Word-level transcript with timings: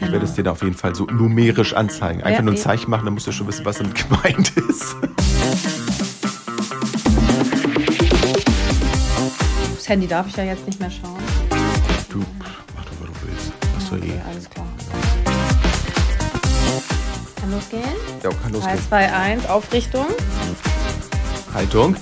Ich 0.00 0.12
werde 0.12 0.24
es 0.24 0.34
dir 0.34 0.42
da 0.44 0.52
auf 0.52 0.62
jeden 0.62 0.76
Fall 0.76 0.94
so 0.94 1.04
numerisch 1.06 1.74
anzeigen. 1.74 2.22
Einfach 2.22 2.38
Ja, 2.38 2.42
nur 2.42 2.54
ein. 2.54 2.58
Zeichen 2.58 2.90
machen, 2.90 3.04
dann 3.04 3.14
musst 3.14 3.26
du 3.26 3.32
schon 3.32 3.46
wissen, 3.46 3.64
was 3.64 3.78
damit 3.78 3.94
gemeint 4.08 4.50
ist. 4.56 4.96
Das 9.76 9.88
Handy 9.88 10.06
darf 10.06 10.26
ich 10.28 10.36
ja 10.36 10.44
jetzt 10.44 10.66
nicht 10.66 10.80
mehr 10.80 10.90
schauen. 10.90 11.18
Du, 12.08 12.18
mach 12.74 12.84
doch, 12.84 12.92
was 13.00 13.08
du 13.08 13.26
willst. 13.26 13.52
Hast 13.76 13.90
du 13.92 13.96
eh. 13.96 14.20
Alles 14.28 14.50
klar. 14.50 14.66
Kann 17.40 17.52
losgehen? 17.52 17.82
Ja, 18.22 18.30
kann 18.30 18.52
3, 18.52 18.58
losgehen. 18.58 18.78
2, 18.88 19.12
1, 19.12 19.46
Aufrichtung. 19.48 20.06
Haltung, 21.54 21.96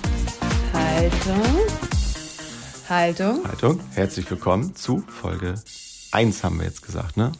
Haltung. 0.72 1.42
Haltung. 2.88 3.44
Haltung. 3.48 3.80
Herzlich 3.94 4.30
willkommen 4.30 4.74
zu 4.74 5.02
Folge 5.08 5.54
1, 6.14 6.44
haben 6.44 6.58
wir 6.58 6.66
jetzt 6.66 6.82
gesagt, 6.82 7.16
ne? 7.16 7.32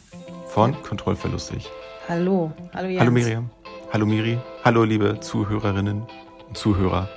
Von 0.47 0.75
Kontrollverlustig. 0.83 1.65
Hallo. 2.09 2.51
Hallo 2.73 2.89
Jens. 2.89 2.99
Hallo 2.99 3.11
Miriam. 3.11 3.49
Hallo 3.93 4.05
Miri. 4.05 4.37
Hallo 4.65 4.83
liebe 4.83 5.17
Zuhörerinnen 5.21 6.03
und 6.49 6.57
Zuhörer. 6.57 7.09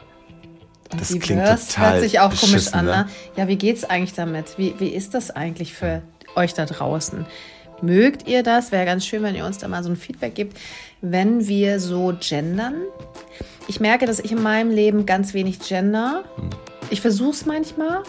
Das 0.97 1.13
Wie 1.13 1.19
klingt 1.19 1.43
wir's? 1.43 1.67
total 1.67 1.95
Hört 1.95 2.03
sich 2.03 2.21
auch 2.21 2.33
komisch 2.33 2.73
an, 2.73 2.85
ne? 2.85 2.91
ne? 2.93 3.09
Ja, 3.37 3.49
wie 3.49 3.57
geht's 3.57 3.83
eigentlich 3.83 4.15
damit? 4.15 4.57
Wie, 4.57 4.77
wie 4.79 4.89
ist 4.91 5.15
das 5.15 5.33
eigentlich 5.33 5.75
für 5.75 6.03
euch 6.37 6.55
da 6.55 6.65
draußen? 6.65 7.27
Mögt 7.83 8.29
ihr 8.29 8.45
das? 8.45 8.71
Wäre 8.71 8.85
ganz 8.87 9.05
schön, 9.05 9.25
wenn 9.25 9.35
ihr 9.35 9.45
uns 9.45 9.59
da 9.59 9.67
mal 9.67 9.83
so 9.83 9.91
ein 9.91 9.97
Feedback 9.97 10.37
gibt, 10.37 10.57
wenn 11.01 11.49
wir 11.49 11.81
so 11.81 12.15
gendern. 12.21 12.83
Ich 13.67 13.81
merke, 13.81 14.07
dass 14.07 14.21
ich 14.21 14.31
in 14.31 14.43
meinem 14.43 14.71
Leben 14.71 15.07
ganz 15.07 15.35
wenig 15.35 15.59
gender. 15.59 16.23
Hm. 16.37 16.51
Ich 16.91 17.01
versuche 17.01 17.33
es 17.33 17.47
manchmal, 17.47 18.05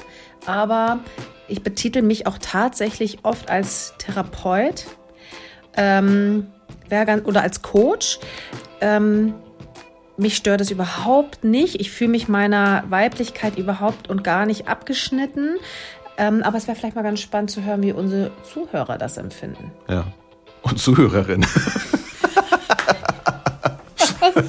aber 0.45 1.00
ich 1.49 1.63
betitel 1.63 2.02
mich 2.02 2.27
auch 2.27 2.38
tatsächlich 2.39 3.20
oft 3.23 3.49
als 3.49 3.94
Therapeut 3.98 4.85
ähm, 5.75 6.48
oder 7.25 7.42
als 7.42 7.61
Coach. 7.61 8.19
Ähm, 8.81 9.33
mich 10.17 10.36
stört 10.36 10.61
es 10.61 10.72
überhaupt 10.72 11.44
nicht. 11.44 11.80
Ich 11.80 11.92
fühle 11.92 12.11
mich 12.11 12.27
meiner 12.27 12.83
Weiblichkeit 12.89 13.58
überhaupt 13.58 14.09
und 14.09 14.23
gar 14.23 14.45
nicht 14.45 14.67
abgeschnitten. 14.67 15.55
Ähm, 16.17 16.44
aber 16.44 16.58
es 16.58 16.67
wäre 16.67 16.75
vielleicht 16.77 16.95
mal 16.95 17.03
ganz 17.03 17.22
spannend 17.22 17.52
zu 17.52 17.64
hören, 17.64 17.81
wie 17.81 17.94
unsere 17.94 18.31
Zuhörer 18.44 18.97
das 18.97 19.17
empfinden. 19.17 19.72
Ja. 19.88 20.05
Und 20.61 20.77
Zuhörerinnen. 20.80 21.47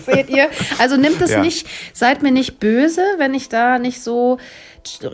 Seht 0.05 0.29
ihr? 0.31 0.49
Also 0.79 0.97
nimmt 0.97 1.21
es 1.23 1.31
Ja. 1.31 1.41
nicht, 1.41 1.67
seid 1.93 2.23
mir 2.23 2.33
nicht 2.33 2.59
böse, 2.59 3.03
wenn 3.19 3.35
ich 3.35 3.49
da 3.49 3.79
nicht 3.79 4.03
so 4.03 4.39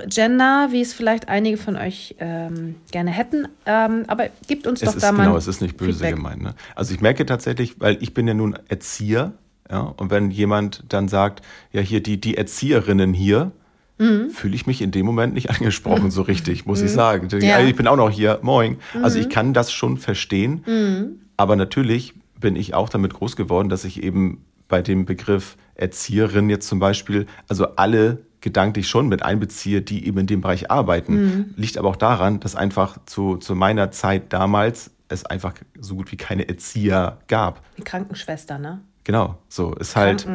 gender, 0.09 0.69
wie 0.71 0.81
es 0.81 0.93
vielleicht 0.93 1.29
einige 1.29 1.57
von 1.57 1.77
euch 1.77 2.17
ähm, 2.19 2.77
gerne 2.93 3.11
hätten. 3.11 3.49
Ähm, 3.67 4.05
aber 4.07 4.29
gebt 4.47 4.67
uns 4.67 4.83
Es 4.83 4.89
doch 4.91 4.97
ist, 4.97 5.03
da 5.03 5.13
mal. 5.13 5.25
genau, 5.25 5.37
es 5.37 5.47
ist 5.47 5.61
nicht 5.61 5.77
böse 5.77 5.93
Feedback. 5.93 6.15
gemeint. 6.17 6.43
Ne? 6.43 6.55
Also 6.75 6.95
ich 6.95 7.01
merke 7.01 7.27
tatsächlich, 7.27 7.81
weil 7.81 7.99
ich 8.01 8.15
bin 8.15 8.27
ja 8.29 8.35
nun 8.35 8.57
Erzieher, 8.69 9.33
ja, 9.71 9.81
und 9.81 10.11
wenn 10.11 10.31
jemand 10.31 10.85
dann 10.89 11.09
sagt, 11.09 11.45
ja, 11.73 11.81
hier 11.81 12.01
die, 12.03 12.21
die 12.21 12.37
Erzieherinnen 12.37 13.13
hier, 13.15 13.53
Mhm. 13.99 14.29
fühle 14.29 14.55
ich 14.55 14.67
mich 14.67 14.83
in 14.83 14.91
dem 14.91 15.07
Moment 15.07 15.33
nicht 15.33 15.49
angesprochen 15.59 16.11
so 16.11 16.21
richtig, 16.21 16.67
muss 16.67 16.83
ich 16.83 16.91
sagen. 16.91 17.29
Ja. 17.41 17.61
Ich 17.61 17.75
bin 17.77 17.87
auch 17.87 17.97
noch 17.97 18.11
hier, 18.11 18.41
moin. 18.43 18.77
Also 19.03 19.17
Mhm. 19.19 19.23
ich 19.25 19.31
kann 19.31 19.55
das 19.55 19.73
schon 19.73 19.97
verstehen, 19.97 21.19
aber 21.39 21.57
natürlich 21.57 22.13
bin 22.39 22.57
ich 22.57 22.75
auch 22.75 22.91
damit 22.91 23.15
groß 23.15 23.37
geworden, 23.37 23.71
dass 23.71 23.87
ich 23.87 24.03
eben 24.03 24.45
bei 24.69 24.83
dem 24.83 25.07
Begriff 25.07 25.57
Erzieherin 25.77 26.51
jetzt 26.51 26.69
zum 26.69 26.79
Beispiel, 26.79 27.25
also 27.49 27.69
alle 27.77 28.19
gedanklich 28.47 28.89
schon 28.89 29.09
mit 29.09 29.23
einbeziehe, 29.25 29.83
die 29.83 30.07
eben 30.07 30.19
in 30.21 30.27
dem 30.29 30.41
Bereich 30.41 30.71
arbeiten. 30.71 31.15
Mhm. 31.15 31.55
Liegt 31.57 31.77
aber 31.79 31.89
auch 31.89 31.97
daran, 31.97 32.39
dass 32.39 32.55
einfach 32.55 32.97
zu, 33.05 33.37
zu 33.39 33.57
meiner 33.57 33.91
Zeit 33.91 34.33
damals 34.33 34.93
es 35.09 35.27
einfach 35.27 35.55
so 35.81 35.97
gut 35.97 36.13
wie 36.13 36.17
keine 36.17 36.49
Erzieher 36.49 37.17
gab. 37.27 37.61
Die 37.77 37.83
Krankenschwester, 37.83 38.59
ne? 38.59 38.81
Genau, 39.03 39.37
so 39.49 39.75
ist 39.75 39.97
halt, 39.97 40.27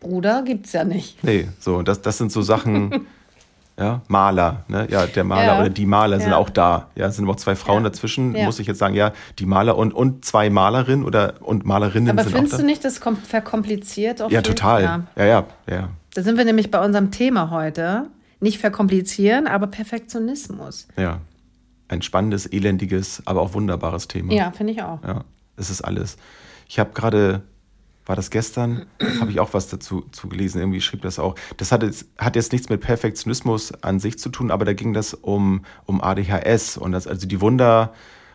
Bruder 0.00 0.42
gibt's 0.44 0.72
ja 0.72 0.84
nicht. 0.84 1.24
nee, 1.24 1.48
so, 1.58 1.76
und 1.76 1.88
das, 1.88 2.02
das 2.02 2.18
sind 2.18 2.30
so 2.32 2.42
Sachen, 2.42 3.06
ja, 3.78 4.02
Maler, 4.08 4.64
ne, 4.68 4.86
ja, 4.90 5.06
der 5.06 5.24
Maler 5.24 5.46
Ja. 5.54 5.60
oder 5.60 5.68
die 5.70 5.84
Maler 5.86 6.20
sind 6.20 6.30
Ja. 6.30 6.36
auch 6.36 6.48
da, 6.50 6.88
ja, 6.94 7.06
es 7.06 7.16
sind 7.16 7.28
auch 7.28 7.36
zwei 7.36 7.56
Frauen 7.56 7.82
Ja. 7.84 7.88
dazwischen, 7.90 8.32
muss 8.32 8.58
ich 8.60 8.66
jetzt 8.66 8.78
sagen, 8.78 8.94
ja, 8.94 9.12
die 9.38 9.46
Maler 9.46 9.76
und, 9.76 9.92
und 9.92 10.24
zwei 10.24 10.48
Malerinnen 10.50 11.04
oder, 11.04 11.34
und 11.40 11.64
Malerinnen 11.66 12.10
Aber 12.10 12.22
sind 12.22 12.32
findest 12.34 12.54
auch 12.54 12.58
du 12.58 12.62
da. 12.62 12.66
nicht 12.66 12.84
das 12.84 13.00
kom- 13.02 13.16
verkompliziert? 13.16 14.22
Auch 14.22 14.30
Ja, 14.30 14.42
total, 14.42 14.82
ja, 14.82 15.02
ja, 15.24 15.44
ja, 15.68 15.88
Da 16.14 16.22
sind 16.22 16.38
wir 16.38 16.44
nämlich 16.44 16.70
bei 16.70 16.82
unserem 16.82 17.10
Thema 17.10 17.50
heute. 17.50 18.08
Nicht 18.40 18.58
verkomplizieren, 18.58 19.46
aber 19.46 19.66
Perfektionismus. 19.66 20.88
ja. 20.96 21.20
Ein 21.86 22.00
spannendes, 22.00 22.46
elendiges, 22.46 23.22
aber 23.26 23.42
auch 23.42 23.52
wunderbares 23.52 24.08
Thema. 24.08 24.32
Ja, 24.32 24.50
finde 24.52 24.72
ich 24.72 24.82
auch. 24.82 25.04
Ja, 25.04 25.24
es 25.58 25.68
ist 25.68 25.82
alles. 25.82 26.16
Ich 26.66 26.78
habe 26.78 26.92
gerade, 26.94 27.42
war 28.06 28.16
das 28.16 28.30
gestern, 28.30 28.86
habe 29.20 29.30
ich 29.30 29.38
auch 29.38 29.52
was 29.52 29.68
dazu 29.68 30.00
zu 30.10 30.28
gelesen, 30.28 30.60
irgendwie 30.60 30.80
schrieb 30.80 31.02
das 31.02 31.18
auch. 31.18 31.34
Das 31.58 31.72
hat 31.72 31.82
jetzt, 31.82 32.06
hat 32.16 32.36
jetzt 32.36 32.52
nichts 32.52 32.70
mit 32.70 32.80
Perfektionismus 32.80 33.72
an 33.82 34.00
sich 34.00 34.18
zu 34.18 34.30
tun, 34.30 34.50
aber 34.50 34.64
da 34.64 34.72
ging 34.72 34.94
das 34.94 35.12
um, 35.12 35.66
um 35.84 36.00
ADHS 36.00 36.78
und 36.78 36.92
das, 36.92 37.06
also 37.06 37.26
die 37.26 37.42
Wunder 37.42 37.92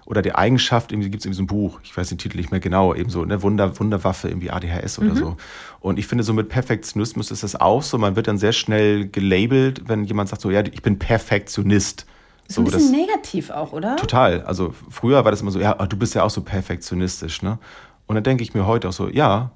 oder 0.10 0.22
die 0.24 0.34
Eigenschaft, 0.34 0.92
irgendwie 0.92 1.10
gibt 1.12 1.22
es 1.22 1.26
irgendwie 1.28 1.38
so 1.38 1.44
ein 1.44 1.48
Buch, 1.48 1.80
ich 1.84 1.96
weiß 1.96 2.10
den 2.10 2.18
Titel 2.18 2.38
nicht 2.38 2.50
mehr 2.52 2.60
genau, 2.60 2.96
eben 2.96 3.10
so, 3.12 3.24
ne, 3.24 3.42
Wunder, 3.44 3.80
Wunderwaffe, 3.80 4.28
irgendwie 4.28 4.50
ADHS 4.50 4.98
oder 5.00 5.16
so. 5.16 5.38
Und 5.80 6.00
ich 6.00 6.08
finde, 6.08 6.24
so 6.24 6.34
mit 6.34 6.50
Perfektionismus 6.50 7.30
ist 7.30 7.44
das 7.44 7.56
auch 7.56 7.84
so, 7.84 7.98
man 8.00 8.16
wird 8.16 8.28
dann 8.28 8.40
sehr 8.40 8.52
schnell 8.52 9.08
gelabelt, 9.08 9.84
wenn 9.88 10.04
jemand 10.06 10.28
sagt 10.30 10.42
so, 10.42 10.50
ja, 10.50 10.62
ich 10.66 10.82
bin 10.82 10.98
Perfektionist. 11.00 12.08
Ist 12.48 12.56
So, 12.56 12.62
ein 12.62 12.66
bisschen 12.66 12.80
das- 12.82 12.92
negativ 12.92 13.50
auch, 13.52 13.72
oder? 13.72 13.96
Total. 13.98 14.42
Also 14.42 14.74
früher 14.90 15.24
war 15.24 15.32
das 15.32 15.42
immer 15.42 15.52
so, 15.52 15.60
ja, 15.60 15.74
du 15.76 15.96
bist 15.96 16.16
ja 16.16 16.24
auch 16.24 16.32
so 16.32 16.42
perfektionistisch, 16.42 17.44
ne? 17.44 17.60
Und 18.08 18.16
dann 18.16 18.24
denke 18.24 18.42
ich 18.42 18.56
mir 18.56 18.66
heute 18.66 18.90
auch 18.90 18.94
so, 18.94 19.08
ja, 19.08 19.52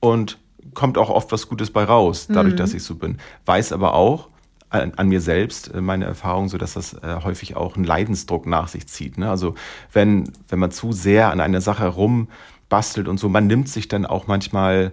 und 0.00 0.38
kommt 0.72 0.96
auch 0.96 1.10
oft 1.10 1.30
was 1.32 1.46
Gutes 1.50 1.70
bei 1.70 1.84
raus, 1.84 2.26
dadurch, 2.30 2.56
dass 2.56 2.72
ich 2.72 2.82
so 2.82 2.94
bin. 2.94 3.18
Weiß 3.44 3.70
aber 3.72 3.92
auch 3.92 4.29
an, 4.70 4.92
an 4.96 5.08
mir 5.08 5.20
selbst, 5.20 5.74
äh, 5.74 5.80
meine 5.80 6.04
Erfahrung, 6.06 6.48
so 6.48 6.56
dass 6.58 6.74
das 6.74 6.94
äh, 6.94 7.16
häufig 7.22 7.56
auch 7.56 7.76
einen 7.76 7.84
Leidensdruck 7.84 8.46
nach 8.46 8.68
sich 8.68 8.86
zieht. 8.86 9.18
Ne? 9.18 9.28
Also 9.28 9.54
wenn, 9.92 10.32
wenn 10.48 10.58
man 10.58 10.70
zu 10.70 10.92
sehr 10.92 11.30
an 11.30 11.40
einer 11.40 11.60
Sache 11.60 11.86
rumbastelt 11.88 13.08
und 13.08 13.18
so, 13.18 13.28
man 13.28 13.46
nimmt 13.46 13.68
sich 13.68 13.88
dann 13.88 14.06
auch 14.06 14.26
manchmal 14.26 14.92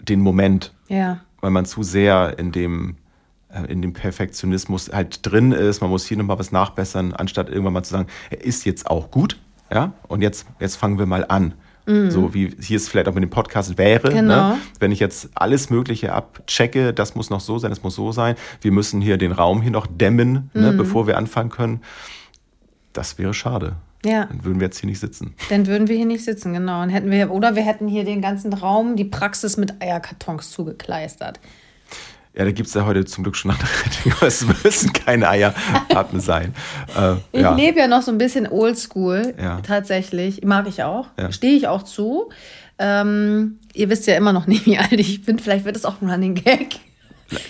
den 0.00 0.20
Moment 0.20 0.72
Ja. 0.88 1.20
weil 1.40 1.50
man 1.50 1.64
zu 1.64 1.82
sehr 1.82 2.38
in 2.38 2.52
dem, 2.52 2.96
äh, 3.48 3.64
in 3.70 3.82
dem 3.82 3.92
Perfektionismus 3.92 4.90
halt 4.92 5.20
drin 5.26 5.52
ist. 5.52 5.80
Man 5.80 5.90
muss 5.90 6.06
hier 6.06 6.16
nochmal 6.16 6.38
was 6.38 6.52
nachbessern, 6.52 7.12
anstatt 7.12 7.48
irgendwann 7.48 7.72
mal 7.74 7.82
zu 7.82 7.92
sagen, 7.92 8.08
er 8.30 8.44
ist 8.44 8.64
jetzt 8.64 8.88
auch 8.90 9.10
gut, 9.10 9.38
ja, 9.72 9.92
und 10.08 10.22
jetzt, 10.22 10.46
jetzt 10.60 10.76
fangen 10.76 10.98
wir 10.98 11.06
mal 11.06 11.24
an. 11.28 11.54
So 11.86 12.32
wie 12.32 12.54
hier 12.60 12.76
es 12.76 12.88
vielleicht 12.88 13.08
auch 13.08 13.14
mit 13.14 13.22
dem 13.24 13.30
Podcast 13.30 13.76
wäre, 13.76 14.10
Mhm. 14.10 14.14
Genau. 14.14 14.50
ne? 14.50 14.58
wenn 14.78 14.92
ich 14.92 15.00
jetzt 15.00 15.30
alles 15.34 15.68
Mögliche 15.68 16.12
abchecke, 16.12 16.92
das 16.94 17.14
muss 17.16 17.28
noch 17.28 17.40
so 17.40 17.58
sein, 17.58 17.70
das 17.70 17.82
muss 17.82 17.96
so 17.96 18.12
sein, 18.12 18.36
wir 18.60 18.70
müssen 18.70 19.00
hier 19.00 19.16
den 19.18 19.32
Raum 19.32 19.62
hier 19.62 19.72
noch 19.72 19.86
dämmen, 19.88 20.50
Mhm. 20.54 20.60
ne, 20.62 20.72
bevor 20.72 21.06
wir 21.08 21.18
anfangen 21.18 21.50
können. 21.50 21.80
Das 22.92 23.18
wäre 23.18 23.34
schade. 23.34 23.76
Ja. 24.04 24.26
Dann 24.26 24.44
würden 24.44 24.60
wir 24.60 24.66
jetzt 24.66 24.78
hier 24.78 24.88
nicht 24.88 25.00
sitzen. 25.00 25.34
Dann 25.48 25.66
würden 25.66 25.88
wir 25.88 25.96
hier 25.96 26.06
nicht 26.06 26.24
sitzen, 26.24 26.52
genau. 26.52 26.82
Und 26.82 26.90
hätten 26.90 27.10
wir, 27.10 27.30
oder 27.30 27.54
wir 27.56 27.62
hätten 27.62 27.88
hier 27.88 28.04
den 28.04 28.20
ganzen 28.20 28.52
Raum, 28.52 28.96
die 28.96 29.04
Praxis 29.04 29.56
mit 29.56 29.80
Eierkartons 29.80 30.50
zugekleistert. 30.50 31.40
Ja, 32.34 32.44
da 32.46 32.50
gibt 32.50 32.66
es 32.68 32.74
ja 32.74 32.86
heute 32.86 33.04
zum 33.04 33.24
Glück 33.24 33.36
schon 33.36 33.50
andere 33.50 33.68
Dinge. 34.04 34.14
Es 34.22 34.44
müssen 34.64 34.92
keine 34.92 35.28
Eierpappen 35.28 36.20
sein. 36.20 36.54
Äh, 36.96 37.14
Ich 37.32 37.40
ja. 37.42 37.54
lebe 37.54 37.78
ja 37.78 37.86
noch 37.88 38.02
so 38.02 38.10
ein 38.10 38.18
bisschen 38.18 38.46
oldschool, 38.48 39.34
Ja. 39.40 39.60
tatsächlich. 39.60 40.42
Mag 40.44 40.66
ich 40.68 40.82
auch. 40.82 41.08
Ja. 41.18 41.30
Stehe 41.32 41.54
ich 41.56 41.68
auch 41.68 41.82
zu. 41.82 42.30
Ähm, 42.78 43.58
ihr 43.74 43.88
wisst 43.90 44.06
ja 44.06 44.16
immer 44.16 44.32
noch 44.32 44.46
nicht, 44.46 44.66
wie 44.66 44.78
alt 44.78 44.92
ich 44.92 45.24
bin. 45.24 45.38
Vielleicht 45.38 45.64
wird 45.64 45.76
es 45.76 45.84
auch 45.84 46.00
ein 46.00 46.10
Running 46.10 46.34
Gag. 46.34 46.76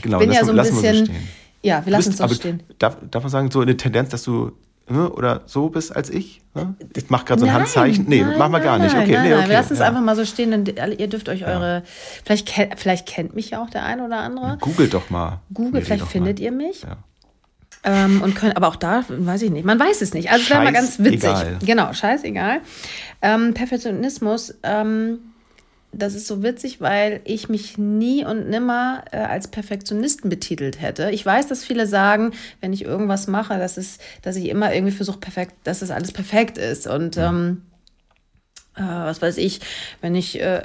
Genau, 0.02 0.18
bin 0.18 0.30
ja 0.32 0.40
lassen- 0.40 0.46
so 0.46 0.52
ein 0.52 0.56
wir 0.56 0.62
bisschen- 0.90 1.06
stehen. 1.06 1.28
Ja, 1.64 1.84
wir 1.86 1.92
lassen 1.92 2.10
es 2.12 2.20
aber 2.20 2.34
stehen. 2.34 2.62
Darf, 2.80 2.96
darf 3.10 3.22
man 3.22 3.30
sagen, 3.30 3.50
so 3.50 3.60
eine 3.60 3.76
Tendenz, 3.76 4.10
dass 4.10 4.24
du 4.24 4.50
ne, 4.92 5.10
oder 5.10 5.42
so 5.46 5.68
bist 5.68 5.94
als 5.94 6.10
ich? 6.10 6.42
Ne? 6.54 6.74
Ich 6.96 7.10
mache 7.10 7.24
gerade 7.24 7.40
so 7.40 7.46
ein 7.46 7.52
Handzeichen. 7.52 8.04
Nee, 8.08 8.22
nein, 8.22 8.38
machen 8.38 8.52
wir 8.52 8.60
gar 8.60 8.78
nein, 8.78 8.86
nicht. 8.86 8.94
Nein, 8.94 9.04
Okay, 9.04 9.12
nein, 9.14 9.22
nee, 9.24 9.30
nein. 9.30 9.38
okay. 9.40 9.48
Wir 9.48 9.56
lassen 9.56 9.72
es 9.72 9.78
ja. 9.78 9.86
einfach 9.86 10.00
mal 10.02 10.16
so 10.16 10.24
stehen. 10.24 10.50
Denn 10.64 10.92
ihr 10.98 11.08
dürft 11.08 11.28
euch 11.28 11.46
eure. 11.46 11.82
Vielleicht, 12.24 12.46
kennt- 12.46 12.78
vielleicht 12.78 13.06
kennt 13.06 13.34
mich 13.34 13.50
ja 13.50 13.62
auch 13.62 13.70
der 13.70 13.84
eine 13.84 14.04
oder 14.04 14.18
andere. 14.18 14.58
Googelt 14.60 14.92
doch 14.94 15.10
mal. 15.10 15.40
Google, 15.52 15.72
Miri, 15.72 15.84
vielleicht 15.84 16.06
findet 16.06 16.38
mal. 16.38 16.44
ihr 16.44 16.52
mich. 16.52 16.82
Ja. 16.82 16.96
Ähm, 17.84 18.22
und 18.22 18.36
können, 18.36 18.52
aber 18.52 18.68
auch 18.68 18.76
da 18.76 19.04
weiß 19.08 19.42
ich 19.42 19.50
nicht. 19.50 19.64
Man 19.64 19.80
weiß 19.80 20.02
es 20.02 20.14
nicht. 20.14 20.30
Also 20.30 20.44
es 20.44 20.50
wäre 20.50 20.62
mal 20.62 20.72
ganz 20.72 20.98
witzig. 21.00 21.22
Scheißegal. 21.30 21.58
Genau, 21.64 21.92
scheißegal. 21.92 22.60
Ähm, 23.22 23.54
Perfektionismus, 23.54 24.54
ähm, 24.62 25.18
das 25.92 26.14
ist 26.14 26.26
so 26.26 26.42
witzig, 26.42 26.80
weil 26.80 27.20
ich 27.24 27.48
mich 27.48 27.78
nie 27.78 28.24
und 28.24 28.48
nimmer 28.48 29.04
äh, 29.12 29.18
als 29.18 29.48
Perfektionisten 29.48 30.30
betitelt 30.30 30.80
hätte. 30.80 31.10
Ich 31.10 31.24
weiß, 31.24 31.46
dass 31.48 31.64
viele 31.64 31.86
sagen, 31.86 32.32
wenn 32.60 32.72
ich 32.72 32.84
irgendwas 32.84 33.26
mache, 33.26 33.58
dass, 33.58 33.76
es, 33.76 33.98
dass 34.22 34.36
ich 34.36 34.48
immer 34.48 34.74
irgendwie 34.74 34.94
versuche, 34.94 35.18
perfekt, 35.18 35.54
dass 35.64 35.80
das 35.80 35.90
alles 35.90 36.12
perfekt 36.12 36.58
ist. 36.58 36.86
Und 36.86 37.18
ähm, 37.18 37.62
äh, 38.74 38.82
was 38.82 39.20
weiß 39.20 39.36
ich, 39.36 39.60
wenn 40.00 40.14
ich 40.14 40.40
äh, 40.40 40.62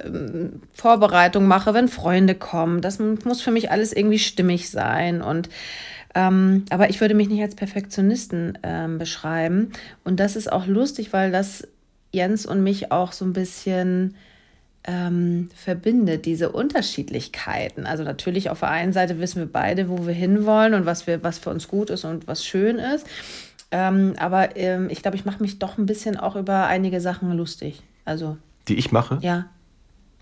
Vorbereitung 0.73 1.45
mache, 1.47 1.73
wenn 1.73 1.89
Freunde 1.89 2.35
kommen, 2.35 2.81
das 2.81 2.99
muss 2.99 3.41
für 3.41 3.51
mich 3.51 3.69
alles 3.69 3.93
irgendwie 3.93 4.19
stimmig 4.19 4.69
sein. 4.69 5.21
Und 5.21 5.49
Ähm, 6.15 6.63
aber 6.71 6.89
ich 6.89 6.99
würde 6.99 7.13
mich 7.13 7.29
nicht 7.29 7.43
als 7.43 7.53
Perfektionisten 7.53 8.57
ähm, 8.63 8.97
beschreiben. 8.97 9.71
Und 10.03 10.19
das 10.19 10.35
ist 10.35 10.51
auch 10.51 10.65
lustig, 10.65 11.13
weil 11.13 11.31
das 11.31 11.67
Jens 12.11 12.45
und 12.47 12.63
mich 12.63 12.91
auch 12.91 13.11
so 13.11 13.23
ein 13.25 13.33
bisschen 13.33 14.15
ähm, 14.87 15.49
verbindet, 15.53 16.25
diese 16.25 16.49
Unterschiedlichkeiten. 16.51 17.85
Also 17.85 18.03
natürlich 18.03 18.49
auf 18.49 18.61
der 18.61 18.69
einen 18.69 18.93
Seite 18.93 19.19
wissen 19.19 19.39
wir 19.39 19.51
beide, 19.51 19.89
wo 19.89 20.07
wir 20.07 20.13
hinwollen 20.13 20.73
und 20.73 20.85
was, 20.85 21.05
wir, 21.05 21.21
was 21.23 21.37
für 21.37 21.49
uns 21.49 21.67
gut 21.67 21.89
ist 21.89 22.05
und 22.05 22.27
was 22.27 22.45
schön 22.45 22.79
ist. 22.79 23.05
Ähm, 23.69 24.13
aber 24.17 24.55
ähm, 24.55 24.89
ich 24.89 25.01
glaube, 25.01 25.17
ich 25.17 25.25
mache 25.25 25.41
mich 25.41 25.59
doch 25.59 25.77
ein 25.77 25.85
bisschen 25.85 26.17
auch 26.17 26.37
über 26.37 26.67
einige 26.67 27.01
Sachen 27.01 27.31
lustig. 27.33 27.83
Also. 28.05 28.37
Die 28.69 28.75
ich 28.75 28.93
mache? 28.93 29.19
Ja. 29.21 29.47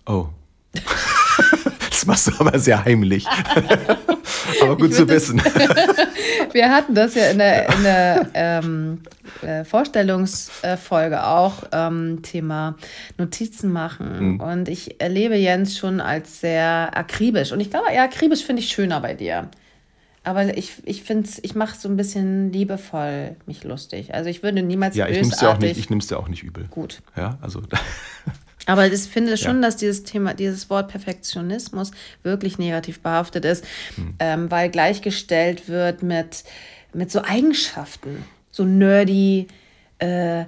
Oh. 0.04 0.26
das 1.90 2.06
machst 2.06 2.26
du 2.26 2.32
aber 2.40 2.58
sehr 2.58 2.84
heimlich. 2.84 3.24
aber 4.62 4.76
gut 4.76 4.94
zu 4.94 5.08
wissen. 5.08 5.40
Wir 6.52 6.70
hatten 6.70 6.94
das 6.94 7.14
ja 7.14 7.30
in 7.30 7.38
der, 7.38 7.68
in 7.74 7.82
der 7.82 8.30
ähm, 8.34 9.00
äh, 9.42 9.64
Vorstellungsfolge 9.64 11.24
auch, 11.24 11.64
ähm, 11.72 12.22
Thema 12.22 12.76
Notizen 13.18 13.72
machen. 13.72 14.34
Mhm. 14.34 14.40
Und 14.40 14.68
ich 14.68 15.00
erlebe 15.00 15.36
Jens 15.36 15.76
schon 15.76 16.00
als 16.00 16.40
sehr 16.40 16.96
akribisch. 16.96 17.52
Und 17.52 17.60
ich 17.60 17.70
glaube, 17.70 17.86
ja, 17.94 18.04
akribisch 18.04 18.44
finde 18.44 18.62
ich 18.62 18.68
schöner 18.68 19.00
bei 19.00 19.14
dir. 19.14 19.50
Aber 20.26 20.56
ich, 20.58 20.72
ich 20.84 21.04
finde 21.04 21.28
ich 21.42 21.54
mache 21.54 21.78
so 21.78 21.88
ein 21.88 21.96
bisschen 21.96 22.52
liebevoll 22.52 23.36
mich 23.46 23.62
lustig. 23.62 24.12
Also 24.12 24.28
ich 24.28 24.42
würde 24.42 24.60
niemals 24.62 24.96
Ja, 24.96 25.06
ich 25.06 25.16
nehme 25.16 25.28
es 25.32 25.38
dir 25.38 25.50
auch 25.50 25.58
nicht, 25.58 25.78
ich 25.78 25.88
nehm's 25.88 26.08
dir 26.08 26.18
auch 26.18 26.26
nicht 26.26 26.42
übel. 26.42 26.66
Gut. 26.68 27.00
Ja, 27.16 27.38
also. 27.40 27.62
Aber 28.66 28.86
ich 28.86 29.00
finde 29.02 29.36
schon, 29.36 29.56
ja. 29.56 29.62
dass 29.62 29.76
dieses 29.76 30.02
Thema, 30.02 30.34
dieses 30.34 30.68
Wort 30.68 30.88
Perfektionismus 30.88 31.92
wirklich 32.22 32.58
negativ 32.58 33.00
behaftet 33.00 33.44
ist, 33.44 33.64
hm. 33.94 34.14
ähm, 34.18 34.50
weil 34.50 34.70
gleichgestellt 34.70 35.68
wird 35.68 36.02
mit, 36.02 36.44
mit 36.92 37.10
so 37.10 37.22
Eigenschaften. 37.22 38.24
So 38.50 38.64
nerdy, 38.64 39.46
äh, 39.98 40.44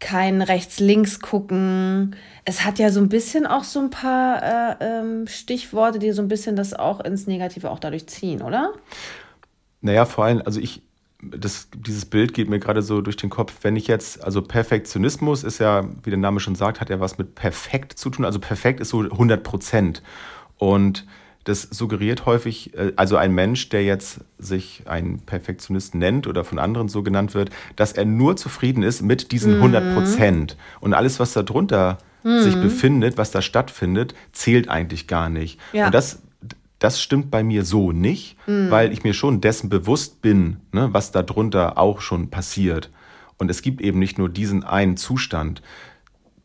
kein 0.00 0.42
rechts-links 0.42 1.20
gucken. 1.20 2.14
Es 2.44 2.64
hat 2.64 2.78
ja 2.78 2.90
so 2.90 3.00
ein 3.00 3.08
bisschen 3.08 3.46
auch 3.46 3.64
so 3.64 3.80
ein 3.80 3.90
paar 3.90 4.42
äh, 4.42 4.76
ähm, 4.80 5.26
Stichworte, 5.26 5.98
die 5.98 6.12
so 6.12 6.22
ein 6.22 6.28
bisschen 6.28 6.56
das 6.56 6.74
auch 6.74 7.00
ins 7.00 7.26
Negative 7.26 7.70
auch 7.70 7.78
dadurch 7.80 8.06
ziehen, 8.06 8.42
oder? 8.42 8.74
Naja, 9.80 10.04
vor 10.04 10.24
allem, 10.24 10.42
also 10.44 10.60
ich, 10.60 10.82
das, 11.22 11.68
dieses 11.74 12.04
Bild 12.04 12.32
geht 12.32 12.48
mir 12.48 12.60
gerade 12.60 12.82
so 12.82 13.00
durch 13.00 13.16
den 13.16 13.30
Kopf, 13.30 13.52
wenn 13.62 13.76
ich 13.76 13.88
jetzt, 13.88 14.22
also 14.22 14.40
Perfektionismus 14.40 15.42
ist 15.42 15.58
ja, 15.58 15.84
wie 16.04 16.10
der 16.10 16.18
Name 16.18 16.38
schon 16.38 16.54
sagt, 16.54 16.80
hat 16.80 16.90
ja 16.90 17.00
was 17.00 17.18
mit 17.18 17.34
perfekt 17.34 17.98
zu 17.98 18.10
tun. 18.10 18.24
Also 18.24 18.38
perfekt 18.38 18.80
ist 18.80 18.90
so 18.90 19.00
100 19.00 19.42
Prozent. 19.42 20.02
Und 20.58 21.06
das 21.44 21.62
suggeriert 21.62 22.26
häufig, 22.26 22.74
äh, 22.74 22.92
also 22.96 23.16
ein 23.16 23.34
Mensch, 23.34 23.68
der 23.70 23.82
jetzt 23.82 24.20
sich 24.38 24.82
ein 24.86 25.20
Perfektionist 25.20 25.94
nennt 25.94 26.26
oder 26.26 26.44
von 26.44 26.58
anderen 26.58 26.88
so 26.88 27.02
genannt 27.02 27.34
wird, 27.34 27.50
dass 27.74 27.92
er 27.92 28.04
nur 28.04 28.36
zufrieden 28.36 28.82
ist 28.82 29.02
mit 29.02 29.32
diesen 29.32 29.54
100 29.54 29.84
mhm. 29.84 29.94
Prozent. 29.94 30.56
Und 30.80 30.94
alles, 30.94 31.18
was 31.18 31.32
darunter 31.32 31.98
mhm. 32.22 32.42
sich 32.42 32.54
befindet, 32.54 33.18
was 33.18 33.32
da 33.32 33.42
stattfindet, 33.42 34.14
zählt 34.32 34.68
eigentlich 34.68 35.08
gar 35.08 35.28
nicht. 35.28 35.58
Ja. 35.72 35.86
Und 35.86 35.94
das, 35.94 36.22
das 36.78 37.00
stimmt 37.00 37.30
bei 37.30 37.42
mir 37.42 37.64
so 37.64 37.92
nicht, 37.92 38.36
mhm. 38.46 38.70
weil 38.70 38.92
ich 38.92 39.04
mir 39.04 39.14
schon 39.14 39.40
dessen 39.40 39.68
bewusst 39.68 40.22
bin, 40.22 40.58
ne, 40.72 40.88
was 40.92 41.10
darunter 41.10 41.78
auch 41.78 42.00
schon 42.00 42.30
passiert. 42.30 42.90
Und 43.36 43.50
es 43.50 43.62
gibt 43.62 43.80
eben 43.80 43.98
nicht 43.98 44.18
nur 44.18 44.28
diesen 44.28 44.64
einen 44.64 44.96
Zustand. 44.96 45.62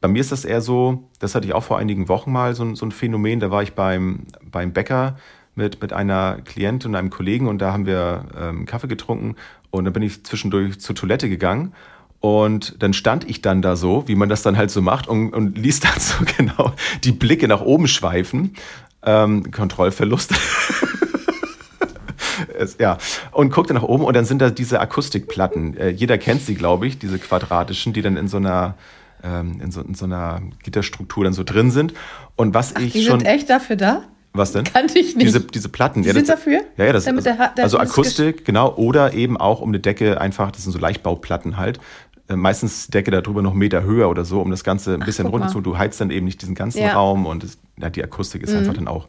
Bei 0.02 0.08
mir 0.08 0.20
ist 0.20 0.32
das 0.32 0.46
eher 0.46 0.62
so, 0.62 1.10
das 1.20 1.34
hatte 1.34 1.48
ich 1.48 1.54
auch 1.54 1.64
vor 1.64 1.78
einigen 1.78 2.08
Wochen 2.08 2.32
mal, 2.32 2.56
so, 2.56 2.76
so 2.76 2.86
ein 2.86 2.92
Phänomen, 2.92 3.40
da 3.40 3.52
war 3.52 3.64
ich 3.64 3.74
beim, 3.74 4.26
beim 4.44 4.74
Bäcker 4.74 5.18
mit, 5.56 5.82
mit 5.82 5.94
einer 5.94 6.40
Klientin 6.44 6.92
und 6.92 6.96
einem 6.96 7.10
Kollegen 7.10 7.48
und 7.48 7.60
da 7.60 7.72
haben 7.72 7.86
wir 7.86 8.26
ähm, 8.38 8.66
Kaffee 8.66 8.88
getrunken 8.88 9.36
und 9.70 9.86
dann 9.86 9.94
bin 9.94 10.04
ich 10.04 10.24
zwischendurch 10.26 10.80
zur 10.80 10.96
Toilette 10.96 11.30
gegangen 11.30 11.74
und 12.20 12.82
dann 12.82 12.94
stand 12.94 13.30
ich 13.30 13.42
dann 13.42 13.62
da 13.62 13.76
so, 13.76 14.08
wie 14.08 14.16
man 14.16 14.30
das 14.30 14.44
dann 14.44 14.56
halt 14.56 14.72
so 14.72 14.82
macht 14.82 15.08
und, 15.08 15.34
und 15.34 15.58
ließ 15.58 15.80
dann 15.82 16.00
so 16.00 16.24
genau 16.38 16.74
die 17.04 17.12
Blicke 17.12 17.48
nach 17.48 17.62
oben 17.62 17.88
schweifen. 17.88 18.56
Ähm, 19.06 19.52
Kontrollverlust. 19.52 20.34
es, 22.58 22.78
ja, 22.80 22.98
und 23.32 23.52
guckte 23.52 23.74
nach 23.74 23.84
oben 23.84 24.06
und 24.06 24.16
dann 24.16 24.26
sind 24.26 24.42
da 24.42 24.50
diese 24.50 24.80
Akustikplatten. 24.80 25.78
Äh, 25.78 25.90
jeder 25.90 26.18
kennt 26.18 26.42
sie, 26.42 26.56
glaube 26.56 26.88
ich, 26.88 27.00
diese 27.00 27.20
quadratischen, 27.20 27.94
die 27.94 28.02
dann 28.02 28.18
in 28.18 28.28
so 28.28 28.38
einer 28.38 28.76
ähm, 29.24 29.60
in, 29.62 29.72
so, 29.72 29.82
in 29.82 29.94
so 29.94 30.06
einer 30.06 30.42
Gitterstruktur 30.64 31.24
dann 31.24 31.34
so 31.34 31.44
drin 31.44 31.72
sind. 31.72 31.94
Und 32.36 32.54
was 32.54 32.76
Ach, 32.76 32.82
ich 32.82 32.94
die 32.94 33.04
schon. 33.04 33.20
Die 33.20 33.26
sind 33.26 33.34
echt 33.34 33.50
dafür 33.50 33.76
da? 33.76 34.04
Was 34.34 34.52
denn? 34.52 34.64
Kannte 34.64 34.98
ich 34.98 35.16
nicht. 35.16 35.28
Diese, 35.28 35.42
diese 35.42 35.70
Platten. 35.70 36.02
Die 36.02 36.08
ja, 36.08 36.14
sind 36.14 36.28
das, 36.28 36.38
dafür? 36.38 36.62
Ja, 36.78 36.86
ja, 36.86 36.94
das 36.94 37.06
Damit 37.06 37.26
also, 37.26 37.38
der, 37.38 37.50
der 37.50 37.64
also 37.64 37.78
Akustik, 37.78 38.46
genau. 38.46 38.74
Oder 38.76 39.14
eben 39.14 39.38
auch 39.38 39.62
um 39.62 39.70
eine 39.70 39.80
Decke 39.80 40.20
einfach, 40.20 40.52
das 40.52 40.64
sind 40.64 40.72
so 40.72 40.80
Leichtbauplatten 40.80 41.58
halt. 41.58 41.80
Äh, 42.28 42.36
meistens 42.36 42.88
Decke 42.88 43.12
darüber 43.12 43.42
noch 43.42 43.52
einen 43.52 43.60
Meter 43.60 43.84
höher 43.84 44.10
oder 44.10 44.26
so, 44.26 44.42
um 44.42 44.50
das 44.50 44.64
Ganze 44.64 44.96
ein 44.96 45.02
bisschen 45.02 45.28
runter 45.28 45.50
zu. 45.50 45.62
Du 45.62 45.78
heizt 45.78 46.02
dann 46.02 46.10
eben 46.10 46.26
nicht 46.26 46.42
diesen 46.42 46.56
ganzen 46.56 46.82
ja. 46.82 46.94
Raum 46.94 47.26
und 47.26 47.44
das, 47.44 47.60
ja, 47.78 47.90
die 47.90 48.04
Akustik 48.04 48.44
ist 48.44 48.52
mhm. 48.52 48.60
einfach 48.60 48.74
dann 48.74 48.88
auch 48.88 49.08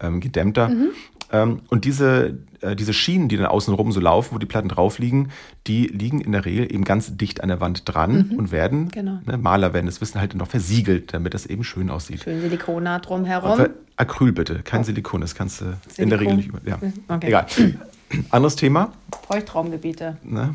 ähm, 0.00 0.20
gedämmter. 0.20 0.68
Mhm. 0.68 0.90
Ähm, 1.32 1.62
und 1.68 1.84
diese, 1.84 2.38
äh, 2.60 2.74
diese 2.74 2.92
Schienen, 2.92 3.28
die 3.28 3.36
dann 3.36 3.46
außenrum 3.46 3.92
so 3.92 4.00
laufen, 4.00 4.34
wo 4.34 4.38
die 4.38 4.46
Platten 4.46 4.68
drauf 4.68 4.98
liegen, 4.98 5.28
die 5.66 5.86
liegen 5.86 6.20
in 6.20 6.32
der 6.32 6.44
Regel 6.44 6.72
eben 6.72 6.84
ganz 6.84 7.16
dicht 7.16 7.42
an 7.42 7.48
der 7.48 7.60
Wand 7.60 7.82
dran 7.84 8.28
mhm. 8.30 8.38
und 8.38 8.52
werden, 8.52 8.88
genau. 8.88 9.20
ne, 9.26 9.38
Maler 9.38 9.72
werden 9.72 9.86
das 9.86 10.00
Wissen 10.00 10.20
halt 10.20 10.34
noch 10.34 10.48
versiegelt, 10.48 11.14
damit 11.14 11.34
das 11.34 11.46
eben 11.46 11.62
schön 11.62 11.90
aussieht. 11.90 12.22
Schön 12.24 12.40
Silikonat 12.40 13.08
drumherum. 13.08 13.68
Acryl 13.96 14.32
bitte, 14.32 14.62
kein 14.62 14.80
oh. 14.80 14.84
Silikon, 14.84 15.20
das 15.20 15.34
kannst 15.34 15.60
du 15.60 15.76
Silikon. 15.88 16.02
in 16.02 16.10
der 16.10 16.20
Regel 16.20 16.36
nicht 16.36 16.48
über. 16.48 16.60
Ja. 16.64 16.78
Okay. 17.08 17.26
Egal. 17.28 17.46
Anderes 18.30 18.56
Thema. 18.56 18.92
Feuchtraumgebiete. 19.28 20.16
Ne? 20.24 20.54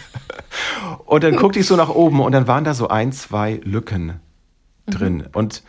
und 1.06 1.24
dann 1.24 1.36
guckte 1.36 1.60
ich 1.60 1.66
so 1.66 1.76
nach 1.76 1.88
oben 1.88 2.20
und 2.20 2.32
dann 2.32 2.46
waren 2.46 2.64
da 2.64 2.74
so 2.74 2.88
ein, 2.88 3.12
zwei 3.12 3.60
Lücken 3.64 4.20
drin. 4.86 5.18
Mhm. 5.18 5.26
Und 5.32 5.62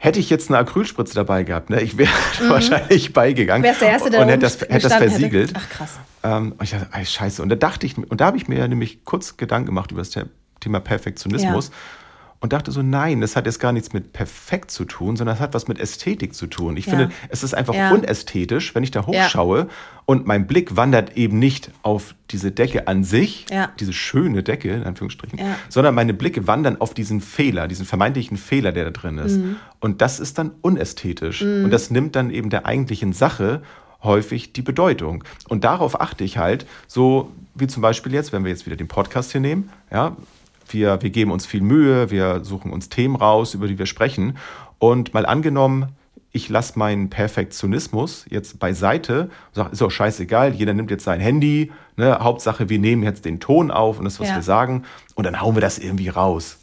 Hätte 0.00 0.20
ich 0.20 0.30
jetzt 0.30 0.48
eine 0.48 0.58
Acrylspritze 0.58 1.14
dabei 1.14 1.42
gehabt, 1.42 1.70
ne, 1.70 1.80
ich 1.80 1.98
wäre 1.98 2.10
mhm. 2.40 2.50
wahrscheinlich 2.50 3.12
beigegangen 3.12 3.64
Wärst 3.64 3.80
der 3.80 3.88
Erste, 3.90 4.10
der 4.10 4.20
und 4.22 4.28
hätte 4.28 4.40
das, 4.40 4.60
hätte 4.60 4.88
das 4.88 4.94
versiegelt. 4.94 5.50
Hätte. 5.50 5.60
Ach 5.62 5.68
krass. 5.68 5.98
Ähm, 6.22 6.52
und 6.52 6.62
ich 6.62 6.70
dachte, 6.70 6.88
ey, 6.92 7.04
scheiße. 7.04 7.42
Und 7.42 7.48
da 7.48 7.56
dachte 7.56 7.84
ich, 7.84 7.98
und 7.98 8.20
da 8.20 8.26
habe 8.26 8.36
ich 8.36 8.48
mir 8.48 8.66
nämlich 8.68 9.04
kurz 9.04 9.36
Gedanken 9.36 9.66
gemacht 9.66 9.90
über 9.90 10.00
das 10.00 10.10
Thema 10.60 10.80
Perfektionismus. 10.80 11.68
Ja 11.68 11.74
und 12.40 12.52
dachte 12.52 12.70
so, 12.70 12.82
nein, 12.82 13.20
das 13.20 13.34
hat 13.34 13.46
jetzt 13.46 13.58
gar 13.58 13.72
nichts 13.72 13.92
mit 13.92 14.12
perfekt 14.12 14.70
zu 14.70 14.84
tun, 14.84 15.16
sondern 15.16 15.34
das 15.36 15.40
hat 15.40 15.54
was 15.54 15.66
mit 15.66 15.80
Ästhetik 15.80 16.34
zu 16.34 16.46
tun. 16.46 16.76
Ich 16.76 16.86
ja. 16.86 16.96
finde, 16.96 17.14
es 17.30 17.42
ist 17.42 17.54
einfach 17.54 17.74
ja. 17.74 17.90
unästhetisch, 17.90 18.74
wenn 18.74 18.84
ich 18.84 18.92
da 18.92 19.06
hochschaue 19.06 19.58
ja. 19.58 19.66
und 20.04 20.26
mein 20.26 20.46
Blick 20.46 20.76
wandert 20.76 21.16
eben 21.16 21.38
nicht 21.40 21.72
auf 21.82 22.14
diese 22.30 22.52
Decke 22.52 22.86
an 22.86 23.02
sich, 23.02 23.46
diese 23.80 23.92
schöne 23.92 24.42
Decke, 24.44 24.70
in 24.70 24.84
Anführungsstrichen, 24.84 25.40
sondern 25.68 25.94
meine 25.94 26.14
Blicke 26.14 26.46
wandern 26.46 26.80
auf 26.80 26.94
diesen 26.94 27.20
Fehler, 27.20 27.66
diesen 27.66 27.86
vermeintlichen 27.86 28.36
Fehler, 28.36 28.70
der 28.70 28.84
da 28.84 28.90
drin 28.90 29.18
ist. 29.18 29.38
Mhm. 29.38 29.56
Und 29.80 30.00
das 30.00 30.20
ist 30.20 30.38
dann 30.38 30.52
unästhetisch. 30.62 31.42
Mhm. 31.42 31.64
Und 31.64 31.70
das 31.70 31.90
nimmt 31.90 32.14
dann 32.14 32.30
eben 32.30 32.50
der 32.50 32.66
eigentlichen 32.66 33.12
Sache 33.12 33.62
häufig 34.02 34.52
die 34.52 34.62
Bedeutung. 34.62 35.24
Und 35.48 35.64
darauf 35.64 36.00
achte 36.00 36.22
ich 36.22 36.38
halt, 36.38 36.66
so 36.86 37.32
wie 37.54 37.66
zum 37.66 37.82
Beispiel 37.82 38.12
jetzt, 38.14 38.32
wenn 38.32 38.44
wir 38.44 38.50
jetzt 38.50 38.66
wieder 38.66 38.76
den 38.76 38.86
Podcast 38.86 39.32
hier 39.32 39.40
nehmen, 39.40 39.70
ja, 39.90 40.16
wir, 40.72 41.02
wir 41.02 41.10
geben 41.10 41.30
uns 41.30 41.46
viel 41.46 41.60
Mühe, 41.60 42.10
wir 42.10 42.44
suchen 42.44 42.72
uns 42.72 42.88
Themen 42.88 43.16
raus, 43.16 43.54
über 43.54 43.68
die 43.68 43.78
wir 43.78 43.86
sprechen. 43.86 44.36
Und 44.78 45.14
mal 45.14 45.26
angenommen, 45.26 45.88
ich 46.30 46.48
lasse 46.48 46.78
meinen 46.78 47.10
Perfektionismus 47.10 48.26
jetzt 48.28 48.58
beiseite 48.58 49.24
und 49.24 49.54
sage, 49.54 49.70
ist 49.72 49.80
doch 49.80 49.90
scheißegal, 49.90 50.54
jeder 50.54 50.74
nimmt 50.74 50.90
jetzt 50.90 51.04
sein 51.04 51.20
Handy, 51.20 51.72
ne? 51.96 52.18
Hauptsache, 52.20 52.68
wir 52.68 52.78
nehmen 52.78 53.02
jetzt 53.02 53.24
den 53.24 53.40
Ton 53.40 53.70
auf 53.70 53.98
und 53.98 54.04
das, 54.04 54.20
was 54.20 54.28
ja. 54.28 54.36
wir 54.36 54.42
sagen, 54.42 54.84
und 55.14 55.24
dann 55.24 55.40
hauen 55.40 55.56
wir 55.56 55.62
das 55.62 55.78
irgendwie 55.78 56.08
raus. 56.08 56.58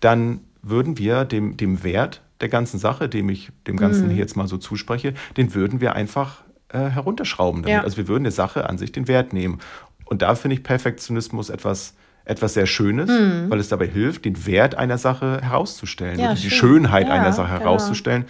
Dann 0.00 0.40
würden 0.62 0.98
wir 0.98 1.24
dem, 1.24 1.56
dem 1.56 1.84
Wert 1.84 2.22
der 2.40 2.48
ganzen 2.48 2.78
Sache, 2.78 3.08
dem 3.08 3.28
ich 3.28 3.50
dem 3.66 3.76
Ganzen 3.76 4.06
mhm. 4.06 4.10
hier 4.10 4.20
jetzt 4.20 4.36
mal 4.36 4.48
so 4.48 4.56
zuspreche, 4.56 5.14
den 5.36 5.54
würden 5.54 5.80
wir 5.80 5.94
einfach 5.94 6.42
äh, 6.68 6.78
herunterschrauben. 6.78 7.66
Ja. 7.66 7.82
Also 7.82 7.98
wir 7.98 8.08
würden 8.08 8.24
der 8.24 8.32
Sache 8.32 8.68
an 8.68 8.78
sich 8.78 8.92
den 8.92 9.08
Wert 9.08 9.32
nehmen. 9.32 9.58
Und 10.06 10.22
da 10.22 10.34
finde 10.34 10.54
ich 10.54 10.62
Perfektionismus 10.62 11.50
etwas 11.50 11.94
etwas 12.24 12.54
sehr 12.54 12.66
Schönes, 12.66 13.08
mhm. 13.08 13.50
weil 13.50 13.58
es 13.58 13.68
dabei 13.68 13.86
hilft, 13.86 14.24
den 14.24 14.46
Wert 14.46 14.74
einer 14.74 14.98
Sache 14.98 15.40
herauszustellen 15.42 16.18
ja, 16.18 16.34
die 16.34 16.50
Schönheit 16.50 17.08
ja, 17.08 17.14
einer 17.14 17.32
Sache 17.32 17.48
genau. 17.48 17.60
herauszustellen. 17.60 18.24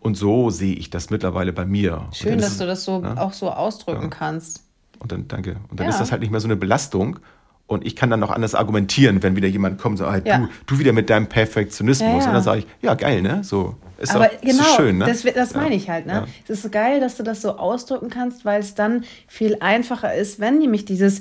Und 0.00 0.16
so 0.16 0.50
sehe 0.50 0.74
ich 0.74 0.90
das 0.90 1.10
mittlerweile 1.10 1.52
bei 1.52 1.64
mir. 1.64 2.08
Schön, 2.12 2.40
dass 2.40 2.58
du 2.58 2.66
das 2.66 2.84
so 2.84 3.02
ja, 3.02 3.18
auch 3.18 3.32
so 3.32 3.50
ausdrücken 3.50 4.10
kannst. 4.10 4.64
Und 4.98 5.12
dann, 5.12 5.28
danke. 5.28 5.56
Und 5.70 5.78
dann 5.78 5.88
ist 5.88 6.00
das 6.00 6.10
halt 6.10 6.22
nicht 6.22 6.30
mehr 6.30 6.40
so 6.40 6.48
eine 6.48 6.56
Belastung. 6.56 7.18
Und 7.68 7.86
ich 7.86 7.96
kann 7.96 8.10
dann 8.10 8.20
noch 8.20 8.30
anders 8.30 8.54
argumentieren, 8.54 9.22
wenn 9.22 9.36
wieder 9.36 9.48
jemand 9.48 9.80
kommt 9.80 10.00
und 10.00 10.06
sagt, 10.06 10.28
du, 10.28 10.48
du 10.66 10.78
wieder 10.78 10.92
mit 10.92 11.08
deinem 11.08 11.28
Perfektionismus. 11.28 12.26
Und 12.26 12.32
dann 12.32 12.42
sage 12.42 12.60
ich, 12.60 12.66
ja, 12.82 12.94
geil, 12.94 13.22
ne? 13.22 13.44
So. 13.44 13.76
Ist 13.98 14.14
Aber 14.14 14.26
doch, 14.26 14.40
genau, 14.40 14.62
ist 14.62 14.74
schön, 14.74 14.98
ne? 14.98 15.06
das, 15.06 15.22
das 15.22 15.54
meine 15.54 15.76
ich 15.76 15.88
halt. 15.88 16.06
Ne? 16.06 16.26
Es 16.48 16.64
ist 16.64 16.72
geil, 16.72 16.98
dass 16.98 17.16
du 17.16 17.22
das 17.22 17.40
so 17.40 17.56
ausdrücken 17.56 18.10
kannst, 18.10 18.44
weil 18.44 18.60
es 18.60 18.74
dann 18.74 19.04
viel 19.28 19.58
einfacher 19.60 20.12
ist, 20.12 20.40
wenn 20.40 20.58
nämlich 20.58 20.84
dieses, 20.84 21.20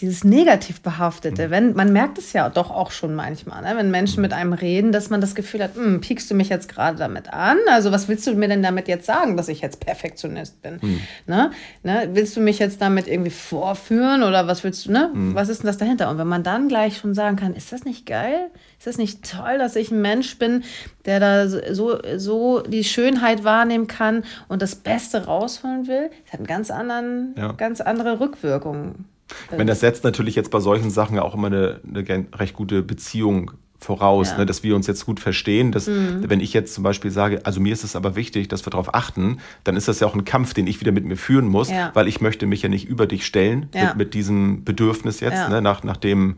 dieses 0.00 0.24
negativ 0.24 0.80
behaftete, 0.80 1.48
mhm. 1.48 1.50
wenn 1.50 1.72
man 1.74 1.92
merkt 1.92 2.18
es 2.18 2.32
ja 2.32 2.48
doch 2.48 2.70
auch 2.70 2.90
schon 2.90 3.14
manchmal, 3.14 3.62
ne? 3.62 3.72
wenn 3.76 3.90
Menschen 3.90 4.22
mit 4.22 4.32
einem 4.32 4.52
reden, 4.52 4.92
dass 4.92 5.10
man 5.10 5.20
das 5.20 5.34
Gefühl 5.34 5.62
hat, 5.62 5.74
hm, 5.74 6.00
piekst 6.00 6.30
du 6.30 6.34
mich 6.34 6.48
jetzt 6.48 6.68
gerade 6.68 6.96
damit 6.96 7.32
an? 7.32 7.58
Also 7.70 7.92
was 7.92 8.08
willst 8.08 8.26
du 8.26 8.34
mir 8.34 8.48
denn 8.48 8.62
damit 8.62 8.88
jetzt 8.88 9.06
sagen, 9.06 9.36
dass 9.36 9.48
ich 9.48 9.60
jetzt 9.60 9.80
Perfektionist 9.80 10.62
bin? 10.62 10.78
Mhm. 10.80 11.00
Ne? 11.26 11.50
Ne? 11.82 12.08
Willst 12.12 12.36
du 12.36 12.40
mich 12.40 12.58
jetzt 12.58 12.80
damit 12.80 13.08
irgendwie 13.08 13.30
vorführen 13.30 14.22
oder 14.22 14.46
was 14.46 14.64
willst 14.64 14.86
du? 14.86 14.92
Ne? 14.92 15.10
Mhm. 15.12 15.34
Was 15.34 15.48
ist 15.48 15.62
denn 15.62 15.66
das 15.66 15.78
dahinter? 15.78 16.10
Und 16.10 16.18
wenn 16.18 16.28
man 16.28 16.42
dann 16.42 16.68
gleich 16.68 16.96
schon 16.96 17.14
sagen 17.14 17.36
kann, 17.36 17.54
ist 17.54 17.72
das 17.72 17.84
nicht 17.84 18.06
geil? 18.06 18.50
Ist 18.78 18.86
das 18.86 18.96
nicht 18.96 19.30
toll, 19.30 19.58
dass 19.58 19.76
ich 19.76 19.90
ein 19.90 20.00
Mensch 20.00 20.38
bin, 20.38 20.64
der 21.04 21.20
da 21.20 21.48
so, 21.48 21.98
so 22.16 22.60
die 22.60 22.84
Schönheit 22.84 23.44
wahrnehmen 23.44 23.86
kann 23.86 24.24
und 24.48 24.62
das 24.62 24.74
Beste 24.74 25.26
rausholen 25.26 25.86
will? 25.86 26.10
Das 26.24 26.32
hat 26.32 26.40
eine 26.40 26.48
ganz, 26.48 26.70
anderen, 26.70 27.34
ja. 27.36 27.52
ganz 27.52 27.80
andere 27.80 28.20
Rückwirkungen. 28.20 29.04
Ich 29.50 29.56
meine, 29.56 29.66
das 29.66 29.80
setzt 29.80 30.04
natürlich 30.04 30.34
jetzt 30.34 30.50
bei 30.50 30.60
solchen 30.60 30.90
Sachen 30.90 31.18
auch 31.18 31.34
immer 31.34 31.48
eine, 31.48 31.80
eine 31.86 32.26
recht 32.34 32.54
gute 32.54 32.82
Beziehung 32.82 33.52
voraus, 33.80 34.30
ja. 34.30 34.38
ne, 34.38 34.46
dass 34.46 34.62
wir 34.62 34.76
uns 34.76 34.86
jetzt 34.86 35.06
gut 35.06 35.20
verstehen. 35.20 35.72
Dass, 35.72 35.86
mhm. 35.86 36.28
Wenn 36.28 36.40
ich 36.40 36.52
jetzt 36.52 36.74
zum 36.74 36.84
Beispiel 36.84 37.10
sage, 37.10 37.40
also 37.44 37.60
mir 37.60 37.72
ist 37.72 37.82
es 37.82 37.96
aber 37.96 38.14
wichtig, 38.14 38.48
dass 38.48 38.66
wir 38.66 38.70
darauf 38.70 38.94
achten, 38.94 39.38
dann 39.64 39.76
ist 39.76 39.88
das 39.88 40.00
ja 40.00 40.06
auch 40.06 40.14
ein 40.14 40.24
Kampf, 40.24 40.54
den 40.54 40.66
ich 40.66 40.80
wieder 40.80 40.92
mit 40.92 41.04
mir 41.04 41.16
führen 41.16 41.46
muss, 41.46 41.70
ja. 41.70 41.90
weil 41.94 42.06
ich 42.06 42.20
möchte 42.20 42.46
mich 42.46 42.62
ja 42.62 42.68
nicht 42.68 42.86
über 42.86 43.06
dich 43.06 43.24
stellen 43.24 43.68
ja. 43.74 43.88
mit, 43.88 43.96
mit, 43.96 44.14
diesem 44.14 44.64
Bedürfnis 44.64 45.20
jetzt, 45.20 45.48
ne, 45.48 45.62
nach, 45.62 45.82
nach 45.82 45.96
dem 45.96 46.36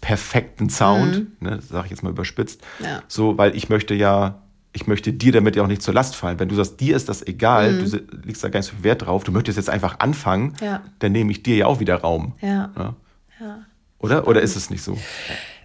perfekten 0.00 0.68
Sound, 0.68 1.30
mhm. 1.40 1.48
ne, 1.48 1.60
sage 1.62 1.86
ich 1.86 1.90
jetzt 1.90 2.02
mal 2.02 2.10
überspitzt, 2.10 2.60
so, 3.08 3.38
weil 3.38 3.56
ich 3.56 3.68
möchte 3.68 3.94
ja 3.94 4.42
ich 4.72 4.86
möchte 4.86 5.12
dir 5.12 5.32
damit 5.32 5.56
ja 5.56 5.62
auch 5.62 5.66
nicht 5.66 5.82
zur 5.82 5.92
Last 5.92 6.16
fallen. 6.16 6.38
Wenn 6.38 6.48
du 6.48 6.54
sagst, 6.54 6.80
dir 6.80 6.96
ist 6.96 7.08
das 7.08 7.26
egal, 7.26 7.72
mhm. 7.72 7.90
du 7.90 8.02
legst 8.24 8.42
da 8.42 8.48
gar 8.48 8.60
nicht 8.60 8.68
so 8.68 8.76
viel 8.76 8.84
Wert 8.84 9.06
drauf, 9.06 9.24
du 9.24 9.32
möchtest 9.32 9.58
jetzt 9.58 9.68
einfach 9.68 10.00
anfangen, 10.00 10.54
ja. 10.60 10.82
dann 11.00 11.12
nehme 11.12 11.30
ich 11.30 11.42
dir 11.42 11.56
ja 11.56 11.66
auch 11.66 11.80
wieder 11.80 11.96
Raum. 11.96 12.32
Ja. 12.40 12.70
ja. 12.76 12.94
ja. 13.40 13.58
Oder? 13.98 14.26
Oder 14.26 14.40
ist 14.40 14.56
es 14.56 14.70
nicht 14.70 14.82
so? 14.82 14.98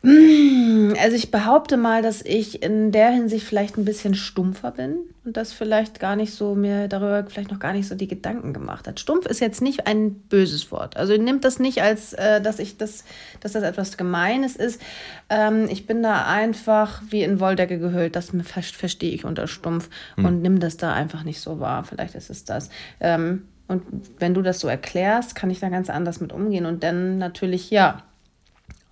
Mm, 0.04 0.94
also 1.01 1.16
ich 1.16 1.32
behaupte 1.32 1.77
mal, 1.77 2.01
dass 2.01 2.22
ich 2.22 2.62
in 2.62 2.92
der 2.92 3.10
Hinsicht 3.10 3.46
vielleicht 3.46 3.77
ein 3.77 3.86
bisschen 3.86 4.16
stumpfer 4.16 4.72
bin 4.72 4.98
und 5.25 5.36
das 5.38 5.54
vielleicht 5.54 6.00
gar 6.00 6.16
nicht 6.16 6.34
so 6.34 6.56
mir 6.56 6.88
darüber 6.88 7.25
vielleicht 7.27 7.51
noch 7.51 7.60
gar 7.60 7.74
nicht 7.74 7.88
so 7.88 7.96
die 7.96 8.08
Gedanken 8.08 8.54
gemacht 8.54 8.88
hat. 8.88 9.00
Stumpf 9.00 9.25
ist 9.25 9.39
jetzt 9.39 9.62
nicht 9.62 9.88
ein 9.88 10.13
böses 10.13 10.72
Wort. 10.72 10.98
Also 10.98 11.18
nimmt 11.18 11.44
das 11.44 11.60
nicht 11.60 11.82
als, 11.82 12.13
äh, 12.13 12.42
dass 12.42 12.60
ich 12.60 12.77
das, 12.77 13.04
dass 13.39 13.54
das 13.54 13.63
etwas 13.63 13.98
Gemeines 13.98 14.56
ist. 14.56 14.82
Ähm, 15.30 15.68
ich 15.70 15.88
bin 15.88 16.04
da 16.04 16.25
einfach 16.27 17.01
wie 17.10 17.24
in 17.24 17.39
Wolldecke 17.39 17.80
gehüllt. 17.80 18.16
Das 18.16 18.32
verstehe 18.44 19.12
ich 19.12 19.25
unter 19.25 19.48
Stumpf 19.48 19.89
hm. 20.16 20.25
und 20.25 20.42
nimm 20.42 20.60
das 20.60 20.77
da 20.77 20.94
einfach 20.94 21.24
nicht 21.24 21.42
so 21.42 21.60
wahr. 21.60 21.84
Vielleicht 21.84 22.16
ist 22.16 22.30
es 22.30 22.46
das. 22.46 22.70
Ähm, 23.00 23.44
und 23.68 23.84
wenn 24.20 24.34
du 24.34 24.42
das 24.42 24.60
so 24.60 24.68
erklärst, 24.68 25.36
kann 25.36 25.50
ich 25.50 25.60
da 25.60 25.70
ganz 25.70 25.89
anders 25.89 26.22
mit 26.22 26.32
umgehen 26.32 26.66
und 26.66 26.84
dann 26.84 27.18
natürlich 27.18 27.70
ja 27.70 28.04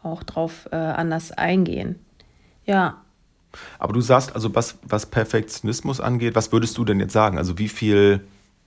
auch 0.06 0.24
drauf 0.24 0.70
äh, 0.72 0.76
anders 0.76 1.32
eingehen. 1.32 2.00
Ja. 2.66 3.02
Aber 3.80 3.94
du 3.94 4.02
sagst 4.02 4.36
also, 4.36 4.54
was, 4.54 4.78
was 4.84 5.06
Perfektionismus 5.06 6.02
angeht, 6.02 6.36
was 6.36 6.52
würdest 6.52 6.78
du 6.78 6.86
denn 6.86 7.00
jetzt 7.00 7.14
sagen? 7.14 7.38
Also 7.38 7.58
wie 7.58 7.70
viel 7.70 8.22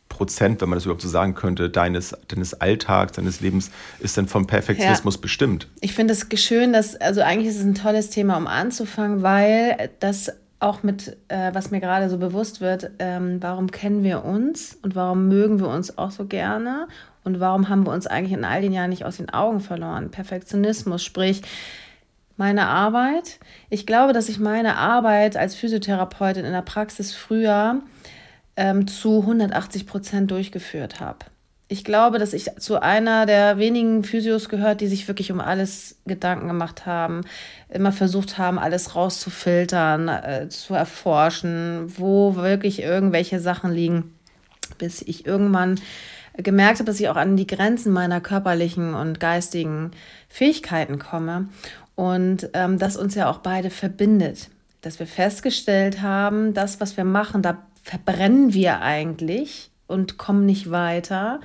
Prozent, 0.08 0.60
wenn 0.60 0.70
man 0.70 0.76
das 0.76 0.84
überhaupt 0.84 1.02
so 1.02 1.08
sagen 1.08 1.34
könnte, 1.34 1.68
deines, 1.68 2.16
deines 2.28 2.54
Alltags, 2.60 3.12
deines 3.12 3.40
Lebens 3.40 3.70
ist 4.00 4.16
denn 4.16 4.26
vom 4.26 4.46
Perfektionismus 4.46 5.16
ja. 5.16 5.20
bestimmt? 5.20 5.68
Ich 5.80 5.94
finde 5.94 6.14
es 6.14 6.26
schön, 6.42 6.72
dass, 6.72 6.96
also 6.96 7.20
eigentlich 7.20 7.48
ist 7.48 7.58
es 7.58 7.64
ein 7.64 7.74
tolles 7.74 8.10
Thema, 8.10 8.36
um 8.36 8.46
anzufangen, 8.46 9.22
weil 9.22 9.90
das 10.00 10.32
auch 10.60 10.82
mit, 10.82 11.16
äh, 11.28 11.54
was 11.54 11.70
mir 11.70 11.80
gerade 11.80 12.10
so 12.10 12.18
bewusst 12.18 12.60
wird, 12.60 12.90
ähm, 12.98 13.38
warum 13.40 13.70
kennen 13.70 14.02
wir 14.02 14.24
uns 14.24 14.76
und 14.82 14.96
warum 14.96 15.28
mögen 15.28 15.60
wir 15.60 15.68
uns 15.68 15.98
auch 15.98 16.10
so 16.10 16.24
gerne 16.24 16.88
und 17.24 17.40
warum 17.40 17.68
haben 17.68 17.86
wir 17.86 17.92
uns 17.92 18.06
eigentlich 18.06 18.32
in 18.32 18.44
all 18.44 18.62
den 18.62 18.72
Jahren 18.72 18.90
nicht 18.90 19.04
aus 19.04 19.16
den 19.18 19.30
Augen 19.30 19.60
verloren? 19.60 20.10
Perfektionismus, 20.10 21.04
sprich 21.04 21.42
meine 22.36 22.66
Arbeit. 22.66 23.38
Ich 23.68 23.86
glaube, 23.86 24.12
dass 24.12 24.28
ich 24.28 24.38
meine 24.38 24.76
Arbeit 24.76 25.36
als 25.36 25.54
Physiotherapeutin 25.54 26.44
in 26.44 26.52
der 26.52 26.62
Praxis 26.62 27.14
früher 27.14 27.82
ähm, 28.56 28.86
zu 28.86 29.20
180 29.20 29.86
Prozent 29.86 30.30
durchgeführt 30.30 31.00
habe. 31.00 31.18
Ich 31.70 31.84
glaube, 31.84 32.18
dass 32.18 32.32
ich 32.32 32.50
zu 32.58 32.80
einer 32.80 33.26
der 33.26 33.58
wenigen 33.58 34.02
Physios 34.02 34.48
gehört, 34.48 34.80
die 34.80 34.86
sich 34.86 35.06
wirklich 35.06 35.30
um 35.30 35.40
alles 35.40 35.96
Gedanken 36.06 36.48
gemacht 36.48 36.86
haben, 36.86 37.20
immer 37.68 37.92
versucht 37.92 38.38
haben, 38.38 38.58
alles 38.58 38.94
rauszufiltern, 38.94 40.08
äh, 40.08 40.48
zu 40.48 40.72
erforschen, 40.74 41.92
wo 41.98 42.36
wirklich 42.36 42.80
irgendwelche 42.80 43.38
Sachen 43.38 43.70
liegen, 43.70 44.14
bis 44.78 45.02
ich 45.02 45.26
irgendwann 45.26 45.78
gemerkt 46.42 46.78
habe, 46.78 46.84
dass 46.84 47.00
ich 47.00 47.08
auch 47.08 47.16
an 47.16 47.36
die 47.36 47.46
Grenzen 47.46 47.92
meiner 47.92 48.20
körperlichen 48.20 48.94
und 48.94 49.20
geistigen 49.20 49.90
Fähigkeiten 50.28 50.98
komme 50.98 51.48
und 51.94 52.50
ähm, 52.54 52.78
das 52.78 52.96
uns 52.96 53.14
ja 53.14 53.28
auch 53.30 53.38
beide 53.38 53.70
verbindet. 53.70 54.50
Dass 54.80 55.00
wir 55.00 55.06
festgestellt 55.06 56.00
haben, 56.00 56.54
das, 56.54 56.80
was 56.80 56.96
wir 56.96 57.04
machen, 57.04 57.42
da 57.42 57.58
verbrennen 57.82 58.54
wir 58.54 58.80
eigentlich 58.80 59.70
und 59.88 60.18
kommen 60.18 60.46
nicht 60.46 60.70
weiter. 60.70 61.40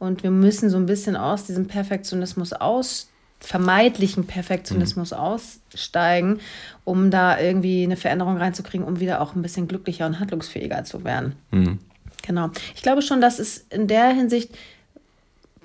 Und 0.00 0.24
wir 0.24 0.32
müssen 0.32 0.70
so 0.70 0.76
ein 0.76 0.86
bisschen 0.86 1.14
aus 1.16 1.44
diesem 1.44 1.68
Perfektionismus 1.68 2.52
aus 2.52 3.08
vermeidlichen 3.42 4.26
Perfektionismus 4.26 5.10
mhm. 5.10 5.16
aussteigen, 5.16 6.38
um 6.84 7.10
da 7.10 7.38
irgendwie 7.40 7.82
eine 7.82 7.96
Veränderung 7.96 8.36
reinzukriegen, 8.36 8.86
um 8.86 9.00
wieder 9.00 9.20
auch 9.20 9.34
ein 9.34 9.42
bisschen 9.42 9.68
glücklicher 9.68 10.06
und 10.06 10.20
handlungsfähiger 10.20 10.84
zu 10.84 11.04
werden. 11.04 11.34
Mhm. 11.50 11.78
Genau. 12.22 12.50
Ich 12.74 12.82
glaube 12.82 13.02
schon, 13.02 13.20
dass 13.20 13.38
es 13.38 13.66
in 13.70 13.88
der 13.88 14.08
Hinsicht 14.10 14.50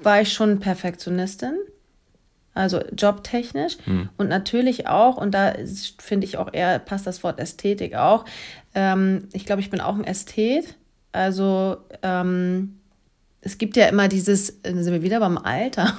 war 0.02 0.22
ich 0.22 0.34
schon 0.34 0.60
Perfektionistin, 0.60 1.56
also 2.54 2.82
jobtechnisch 2.96 3.78
mhm. 3.86 4.10
und 4.18 4.30
natürlich 4.30 4.88
auch, 4.88 5.18
und 5.18 5.32
da 5.32 5.54
finde 6.00 6.26
ich 6.26 6.38
auch 6.38 6.54
eher, 6.54 6.80
passt 6.80 7.08
das 7.08 7.24
Wort 7.24 7.40
Ästhetik 7.40 7.96
auch, 7.96 8.26
ähm, 8.76 9.28
ich 9.34 9.46
glaube, 9.46 9.62
ich 9.62 9.70
bin 9.70 9.82
auch 9.82 9.96
ein 9.96 10.04
Ästhet, 10.04 10.76
also 11.12 11.78
ähm, 12.04 12.80
es 13.42 13.58
gibt 13.58 13.78
ja 13.78 13.88
immer 13.88 14.08
dieses, 14.08 14.48
sind 14.64 14.86
wir 14.86 15.02
wieder 15.02 15.20
beim 15.20 15.38
Alter, 15.38 15.96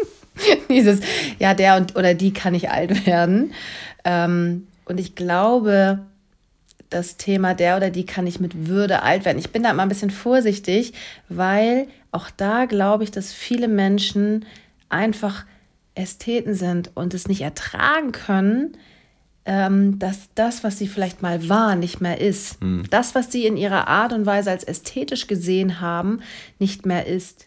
dieses, 0.70 1.00
ja, 1.38 1.54
der 1.54 1.76
und 1.76 1.96
oder 1.96 2.14
die 2.14 2.32
kann 2.32 2.52
nicht 2.52 2.70
alt 2.70 3.06
werden. 3.06 3.52
Ähm, 4.04 4.66
und 4.84 5.00
ich 5.00 5.14
glaube, 5.14 6.00
das 6.90 7.16
Thema 7.16 7.54
der 7.54 7.76
oder 7.76 7.90
die 7.90 8.06
kann 8.06 8.26
ich 8.26 8.40
mit 8.40 8.66
Würde 8.68 9.02
alt 9.02 9.24
werden. 9.24 9.38
Ich 9.38 9.50
bin 9.50 9.62
da 9.62 9.70
immer 9.70 9.82
ein 9.82 9.88
bisschen 9.88 10.10
vorsichtig, 10.10 10.92
weil 11.28 11.88
auch 12.12 12.30
da 12.36 12.64
glaube 12.66 13.04
ich, 13.04 13.10
dass 13.10 13.32
viele 13.32 13.68
Menschen 13.68 14.44
einfach 14.88 15.44
Ästheten 15.94 16.54
sind 16.54 16.90
und 16.94 17.14
es 17.14 17.28
nicht 17.28 17.40
ertragen 17.40 18.12
können, 18.12 18.76
ähm, 19.46 19.98
dass 19.98 20.28
das, 20.34 20.64
was 20.64 20.78
sie 20.78 20.88
vielleicht 20.88 21.22
mal 21.22 21.48
war, 21.48 21.76
nicht 21.76 22.00
mehr 22.00 22.20
ist. 22.20 22.60
Hm. 22.60 22.84
Das, 22.90 23.14
was 23.14 23.32
sie 23.32 23.46
in 23.46 23.56
ihrer 23.56 23.88
Art 23.88 24.12
und 24.12 24.26
Weise 24.26 24.50
als 24.50 24.64
ästhetisch 24.64 25.26
gesehen 25.26 25.80
haben, 25.80 26.20
nicht 26.58 26.84
mehr 26.84 27.06
ist. 27.06 27.46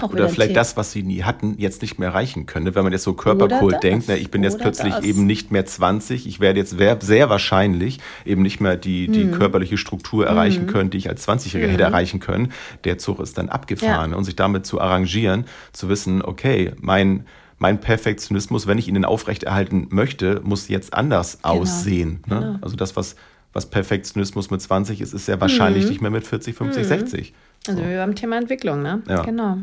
Auch 0.00 0.12
Oder 0.12 0.28
vielleicht 0.28 0.56
das, 0.56 0.76
was 0.76 0.92
sie 0.92 1.02
nie 1.02 1.22
hatten, 1.22 1.54
jetzt 1.58 1.82
nicht 1.82 1.98
mehr 1.98 2.08
erreichen 2.08 2.46
können. 2.46 2.74
Wenn 2.74 2.82
man 2.82 2.92
jetzt 2.92 3.04
so 3.04 3.12
Körperkult 3.12 3.82
denkt, 3.82 4.08
ne, 4.08 4.16
ich 4.16 4.30
bin 4.30 4.42
jetzt 4.42 4.58
plötzlich 4.58 4.94
das. 4.94 5.04
eben 5.04 5.26
nicht 5.26 5.52
mehr 5.52 5.66
20, 5.66 6.26
ich 6.26 6.40
werde 6.40 6.58
jetzt 6.58 6.76
sehr 7.00 7.28
wahrscheinlich 7.30 8.00
eben 8.24 8.42
nicht 8.42 8.60
mehr 8.60 8.76
die, 8.76 9.08
die 9.08 9.24
hm. 9.24 9.32
körperliche 9.32 9.76
Struktur 9.76 10.26
erreichen 10.26 10.62
hm. 10.62 10.66
können, 10.68 10.90
die 10.90 10.98
ich 10.98 11.08
als 11.08 11.28
20-Jähriger 11.28 11.64
hm. 11.64 11.70
hätte 11.70 11.82
erreichen 11.82 12.20
können. 12.20 12.52
Der 12.84 12.98
Zug 12.98 13.20
ist 13.20 13.38
dann 13.38 13.48
abgefahren 13.48 14.12
ja. 14.12 14.16
und 14.16 14.24
sich 14.24 14.36
damit 14.36 14.66
zu 14.66 14.80
arrangieren, 14.80 15.44
zu 15.72 15.88
wissen, 15.88 16.22
okay, 16.22 16.72
mein, 16.80 17.26
mein 17.58 17.80
Perfektionismus, 17.80 18.66
wenn 18.66 18.78
ich 18.78 18.88
ihn 18.88 19.04
aufrechterhalten 19.04 19.88
möchte, 19.90 20.40
muss 20.42 20.68
jetzt 20.68 20.94
anders 20.94 21.38
genau. 21.42 21.60
aussehen. 21.60 22.22
Ne? 22.26 22.40
Genau. 22.40 22.58
Also 22.60 22.76
das, 22.76 22.96
was, 22.96 23.14
was 23.52 23.66
Perfektionismus 23.66 24.50
mit 24.50 24.60
20 24.60 25.00
ist, 25.00 25.12
ist 25.12 25.26
sehr 25.26 25.40
wahrscheinlich 25.40 25.84
mhm. 25.84 25.90
nicht 25.90 26.00
mehr 26.00 26.10
mit 26.10 26.26
40, 26.26 26.56
50, 26.56 26.82
mhm. 26.82 26.88
60. 26.88 27.34
So. 27.64 27.72
Also 27.72 27.84
wir 27.84 28.00
haben 28.00 28.14
Thema 28.14 28.36
Entwicklung, 28.36 28.82
ne? 28.82 29.02
Ja. 29.08 29.22
Genau. 29.22 29.58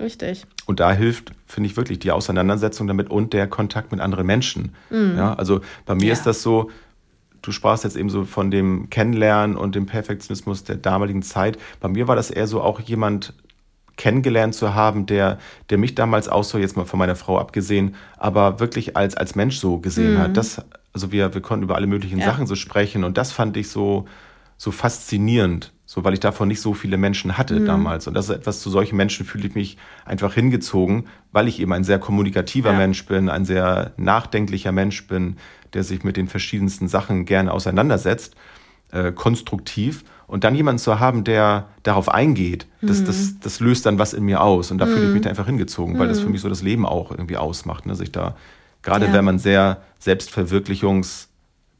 Richtig. 0.00 0.46
Und 0.66 0.80
da 0.80 0.92
hilft, 0.92 1.32
finde 1.46 1.68
ich 1.68 1.76
wirklich, 1.76 1.98
die 1.98 2.12
Auseinandersetzung 2.12 2.86
damit 2.86 3.10
und 3.10 3.32
der 3.32 3.46
Kontakt 3.48 3.90
mit 3.90 4.00
anderen 4.00 4.26
Menschen. 4.26 4.74
Mhm. 4.90 5.14
Ja, 5.16 5.34
also 5.34 5.60
bei 5.86 5.94
mir 5.94 6.08
ja. 6.08 6.12
ist 6.12 6.24
das 6.24 6.42
so, 6.42 6.70
du 7.42 7.52
sprachst 7.52 7.84
jetzt 7.84 7.96
eben 7.96 8.10
so 8.10 8.24
von 8.24 8.50
dem 8.50 8.90
Kennenlernen 8.90 9.56
und 9.56 9.74
dem 9.74 9.86
Perfektionismus 9.86 10.64
der 10.64 10.76
damaligen 10.76 11.22
Zeit. 11.22 11.58
Bei 11.80 11.88
mir 11.88 12.08
war 12.08 12.16
das 12.16 12.30
eher 12.30 12.46
so 12.46 12.62
auch 12.62 12.80
jemand 12.80 13.34
kennengelernt 13.96 14.54
zu 14.54 14.74
haben, 14.74 15.06
der, 15.06 15.38
der 15.70 15.78
mich 15.78 15.94
damals 15.94 16.28
auch 16.28 16.44
so, 16.44 16.56
jetzt 16.56 16.76
mal 16.76 16.86
von 16.86 16.98
meiner 16.98 17.16
Frau 17.16 17.38
abgesehen, 17.38 17.96
aber 18.16 18.60
wirklich 18.60 18.96
als, 18.96 19.16
als 19.16 19.34
Mensch 19.34 19.58
so 19.58 19.78
gesehen 19.78 20.14
mhm. 20.14 20.18
hat. 20.18 20.36
Das, 20.36 20.64
also 20.92 21.12
wir, 21.12 21.34
wir 21.34 21.40
konnten 21.42 21.64
über 21.64 21.74
alle 21.74 21.88
möglichen 21.88 22.20
ja. 22.20 22.26
Sachen 22.26 22.46
so 22.46 22.54
sprechen 22.54 23.04
und 23.04 23.18
das 23.18 23.32
fand 23.32 23.56
ich 23.56 23.68
so, 23.68 24.06
so 24.56 24.70
faszinierend, 24.70 25.72
so 25.90 26.04
weil 26.04 26.12
ich 26.12 26.20
davon 26.20 26.48
nicht 26.48 26.60
so 26.60 26.74
viele 26.74 26.98
Menschen 26.98 27.38
hatte 27.38 27.58
mhm. 27.58 27.64
damals. 27.64 28.06
Und 28.06 28.12
das 28.12 28.28
ist 28.28 28.36
etwas, 28.36 28.60
zu 28.60 28.68
solchen 28.68 28.96
Menschen 28.96 29.24
fühle 29.24 29.48
ich 29.48 29.54
mich 29.54 29.78
einfach 30.04 30.34
hingezogen, 30.34 31.04
weil 31.32 31.48
ich 31.48 31.60
eben 31.60 31.72
ein 31.72 31.82
sehr 31.82 31.98
kommunikativer 31.98 32.72
ja. 32.72 32.76
Mensch 32.76 33.06
bin, 33.06 33.30
ein 33.30 33.46
sehr 33.46 33.92
nachdenklicher 33.96 34.70
Mensch 34.70 35.06
bin, 35.06 35.38
der 35.72 35.84
sich 35.84 36.04
mit 36.04 36.18
den 36.18 36.28
verschiedensten 36.28 36.88
Sachen 36.88 37.24
gerne 37.24 37.54
auseinandersetzt, 37.54 38.36
äh, 38.92 39.12
konstruktiv. 39.12 40.04
Und 40.26 40.44
dann 40.44 40.54
jemanden 40.54 40.78
zu 40.78 41.00
haben, 41.00 41.24
der 41.24 41.68
darauf 41.84 42.10
eingeht, 42.10 42.66
das, 42.82 43.02
das, 43.02 43.40
das 43.40 43.60
löst 43.60 43.86
dann 43.86 43.98
was 43.98 44.12
in 44.12 44.24
mir 44.24 44.42
aus. 44.42 44.70
Und 44.70 44.76
da 44.76 44.84
fühle 44.84 45.06
ich 45.06 45.14
mich 45.14 45.22
da 45.22 45.30
einfach 45.30 45.46
hingezogen, 45.46 45.98
weil 45.98 46.08
das 46.08 46.20
für 46.20 46.28
mich 46.28 46.42
so 46.42 46.50
das 46.50 46.60
Leben 46.60 46.84
auch 46.84 47.12
irgendwie 47.12 47.38
ausmacht. 47.38 47.86
Ne? 47.86 47.94
Sich 47.94 48.12
da, 48.12 48.36
gerade 48.82 49.06
Ja. 49.06 49.14
wenn 49.14 49.24
man 49.24 49.38
sehr 49.38 49.80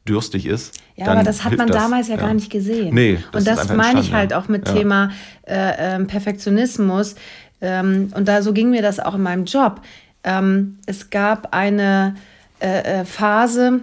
selbstverwirklichungsdürstig 0.08 0.46
ist. 0.46 0.80
Ja, 0.96 1.06
aber 1.08 1.22
das 1.22 1.44
hat 1.44 1.56
man 1.56 1.68
damals 1.68 2.08
ja, 2.08 2.16
gar 2.16 2.34
nicht 2.34 2.50
gesehen. 2.50 2.94
Nee, 2.94 3.18
das 3.32 3.40
und 3.40 3.46
das 3.46 3.68
meine 3.74 4.00
ich 4.00 4.12
halt 4.12 4.32
ja. 4.32 4.38
auch 4.38 4.48
mit 4.48 4.66
Ja. 4.68 4.74
Thema 4.74 5.10
äh, 5.46 5.94
ähm, 5.96 6.06
Perfektionismus. 6.06 7.14
Ähm, 7.60 8.12
und 8.14 8.26
da 8.28 8.42
so 8.42 8.52
ging 8.52 8.70
mir 8.70 8.82
das 8.82 9.00
auch 9.00 9.14
in 9.14 9.22
meinem 9.22 9.44
Job. 9.44 9.80
Ähm, 10.24 10.78
es 10.86 11.10
gab 11.10 11.54
eine 11.54 12.16
äh, 12.60 13.00
äh, 13.00 13.04
Phase, 13.04 13.80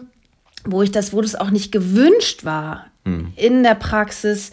wo 0.66 0.82
ich 0.82 0.92
das, 0.92 1.14
wo 1.14 1.22
das 1.22 1.36
auch 1.36 1.52
nicht 1.52 1.72
gewünscht 1.72 2.46
war, 2.46 2.88
Hm. 3.06 3.34
in 3.36 3.62
der 3.62 3.76
Praxis 3.76 4.52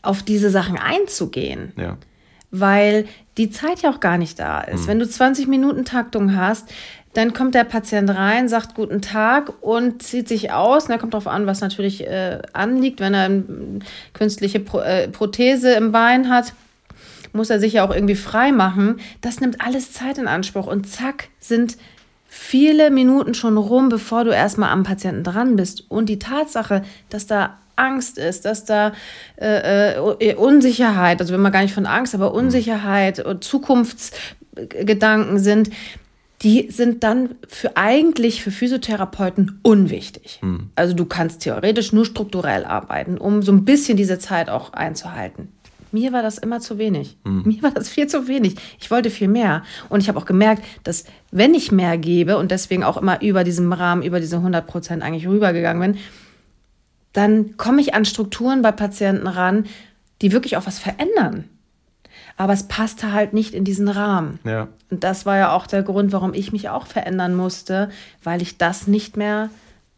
auf 0.00 0.22
diese 0.22 0.48
Sachen 0.48 0.78
einzugehen 0.78 1.72
Ja. 1.76 1.98
weil 2.50 3.04
die 3.36 3.50
Zeit 3.50 3.82
ja 3.82 3.90
auch 3.90 4.00
gar 4.00 4.16
nicht 4.16 4.38
da 4.38 4.60
ist. 4.62 4.86
Wenn 4.86 4.98
du 4.98 5.06
20 5.08 5.46
Minuten 5.48 5.84
Taktung 5.84 6.34
hast, 6.36 6.72
dann 7.14 7.32
kommt 7.32 7.54
der 7.54 7.64
Patient 7.64 8.10
rein, 8.10 8.48
sagt 8.48 8.74
guten 8.74 9.00
Tag 9.00 9.52
und 9.60 10.02
zieht 10.02 10.28
sich 10.28 10.52
aus. 10.52 10.84
Und 10.84 10.90
dann 10.90 10.98
kommt 10.98 11.14
darauf 11.14 11.28
an, 11.28 11.46
was 11.46 11.60
natürlich 11.60 12.06
äh, 12.06 12.42
anliegt. 12.52 13.00
Wenn 13.00 13.14
er 13.14 13.24
eine 13.24 13.44
künstliche 14.12 14.60
Pro 14.60 14.80
äh, 14.80 15.08
Prothese 15.08 15.72
im 15.74 15.92
Bein 15.92 16.28
hat, 16.28 16.52
muss 17.32 17.50
er 17.50 17.60
sich 17.60 17.74
ja 17.74 17.86
auch 17.86 17.94
irgendwie 17.94 18.14
frei 18.16 18.52
machen. 18.52 19.00
Das 19.20 19.40
nimmt 19.40 19.60
alles 19.60 19.92
Zeit 19.92 20.18
in 20.18 20.28
Anspruch 20.28 20.66
und 20.66 20.88
zack 20.88 21.28
sind 21.38 21.76
viele 22.26 22.90
Minuten 22.90 23.34
schon 23.34 23.56
rum, 23.56 23.88
bevor 23.88 24.24
du 24.24 24.30
erstmal 24.30 24.70
am 24.70 24.82
Patienten 24.82 25.22
dran 25.22 25.54
bist. 25.54 25.88
Und 25.88 26.08
die 26.08 26.18
Tatsache, 26.18 26.82
dass 27.10 27.26
da 27.26 27.58
Angst 27.76 28.18
ist, 28.18 28.44
dass 28.44 28.64
da 28.64 28.92
äh, 29.40 29.94
äh, 29.94 30.34
Unsicherheit, 30.34 31.20
also 31.20 31.32
wenn 31.32 31.40
man 31.40 31.52
gar 31.52 31.62
nicht 31.62 31.74
von 31.74 31.86
Angst, 31.86 32.14
aber 32.14 32.34
Unsicherheit 32.34 33.20
und 33.20 33.44
Zukunftsgedanken 33.44 35.38
sind, 35.38 35.70
die 36.44 36.70
sind 36.70 37.02
dann 37.02 37.36
für 37.48 37.76
eigentlich 37.76 38.42
für 38.42 38.50
Physiotherapeuten 38.50 39.58
unwichtig. 39.62 40.40
Also 40.76 40.94
du 40.94 41.06
kannst 41.06 41.40
theoretisch 41.40 41.92
nur 41.92 42.04
strukturell 42.04 42.64
arbeiten, 42.64 43.16
um 43.16 43.42
so 43.42 43.50
ein 43.50 43.64
bisschen 43.64 43.96
diese 43.96 44.18
Zeit 44.18 44.50
auch 44.50 44.74
einzuhalten. 44.74 45.48
Mir 45.90 46.12
war 46.12 46.22
das 46.22 46.38
immer 46.38 46.60
zu 46.60 46.76
wenig. 46.76 47.16
Mir 47.24 47.62
war 47.62 47.70
das 47.70 47.88
viel 47.88 48.08
zu 48.08 48.28
wenig. 48.28 48.56
Ich 48.78 48.90
wollte 48.90 49.10
viel 49.10 49.28
mehr. 49.28 49.62
Und 49.88 50.00
ich 50.00 50.08
habe 50.08 50.18
auch 50.18 50.26
gemerkt, 50.26 50.62
dass 50.82 51.04
wenn 51.30 51.54
ich 51.54 51.72
mehr 51.72 51.96
gebe 51.96 52.36
und 52.36 52.50
deswegen 52.50 52.84
auch 52.84 52.96
immer 52.96 53.22
über 53.22 53.42
diesem 53.44 53.72
Rahmen, 53.72 54.02
über 54.02 54.20
diese 54.20 54.36
100 54.36 54.66
Prozent 54.66 55.02
eigentlich 55.02 55.26
rübergegangen 55.28 55.92
bin, 55.92 56.02
dann 57.12 57.56
komme 57.56 57.80
ich 57.80 57.94
an 57.94 58.04
Strukturen 58.04 58.60
bei 58.60 58.72
Patienten 58.72 59.28
ran, 59.28 59.66
die 60.20 60.32
wirklich 60.32 60.56
auch 60.56 60.66
was 60.66 60.80
verändern. 60.80 61.44
Aber 62.36 62.52
es 62.52 62.64
passte 62.64 63.12
halt 63.12 63.32
nicht 63.32 63.54
in 63.54 63.64
diesen 63.64 63.88
Rahmen. 63.88 64.40
Ja. 64.44 64.68
Und 64.90 65.04
das 65.04 65.24
war 65.24 65.36
ja 65.36 65.52
auch 65.52 65.66
der 65.68 65.82
Grund, 65.82 66.12
warum 66.12 66.34
ich 66.34 66.50
mich 66.52 66.68
auch 66.68 66.86
verändern 66.86 67.34
musste, 67.36 67.90
weil 68.24 68.42
ich 68.42 68.58
das 68.58 68.86
nicht 68.88 69.16
mehr 69.16 69.50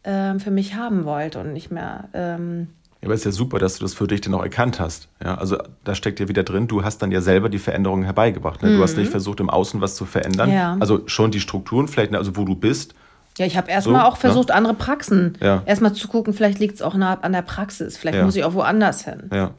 ähm, 0.03 0.39
für 0.39 0.51
mich 0.51 0.75
haben 0.75 1.05
wollte 1.05 1.39
und 1.39 1.51
nicht 1.53 1.71
mehr. 1.71 2.05
Ähm, 2.13 2.67
Ja, 3.01 3.07
aber 3.07 3.13
es 3.15 3.21
ist 3.21 3.25
ja 3.25 3.31
super, 3.31 3.57
dass 3.59 3.77
du 3.79 3.85
das 3.85 3.93
für 3.95 4.07
dich 4.07 4.21
dann 4.21 4.33
auch 4.35 4.43
erkannt 4.43 4.79
hast. 4.79 5.07
Ja, 5.23 5.35
also 5.35 5.57
da 5.83 5.95
steckt 5.95 6.19
ja 6.19 6.27
wieder 6.27 6.43
drin, 6.43 6.67
du 6.67 6.83
hast 6.83 6.99
dann 7.01 7.11
ja 7.11 7.21
selber 7.21 7.49
die 7.49 7.57
Veränderungen 7.59 8.03
herbeigebracht. 8.03 8.61
Ne? 8.61 8.75
Du 8.77 8.83
hast 8.83 8.97
nicht 8.97 9.09
versucht, 9.09 9.39
im 9.39 9.49
Außen 9.49 9.81
was 9.81 9.95
zu 9.95 10.05
verändern. 10.05 10.49
Mhm. 10.49 10.55
Ja. 10.55 10.77
Also 10.79 11.01
schon 11.07 11.31
die 11.31 11.39
Strukturen, 11.39 11.87
vielleicht, 11.87 12.11
ne, 12.11 12.17
also 12.19 12.35
wo 12.37 12.45
du 12.45 12.55
bist. 12.55 12.93
ja, 13.39 13.45
ich 13.47 13.57
habe 13.57 13.69
erstmal 13.71 14.01
So, 14.01 14.07
auch 14.07 14.17
versucht, 14.17 14.51
andere 14.51 14.73
Praxen 14.75 15.37
Ja. 15.41 15.63
erstmal 15.65 15.93
zu 15.93 16.07
gucken, 16.07 16.33
vielleicht 16.33 16.59
liegt 16.59 16.75
es 16.75 16.81
auch 16.83 16.93
nah 16.95 17.19
an 17.21 17.33
der 17.33 17.41
Praxis, 17.43 17.97
vielleicht 17.97 18.17
Ja. 18.19 18.23
muss 18.25 18.35
ich 18.35 18.43
auch 18.43 18.53
woanders 18.53 19.03
hin. 19.05 19.23
Ja. 19.33 19.51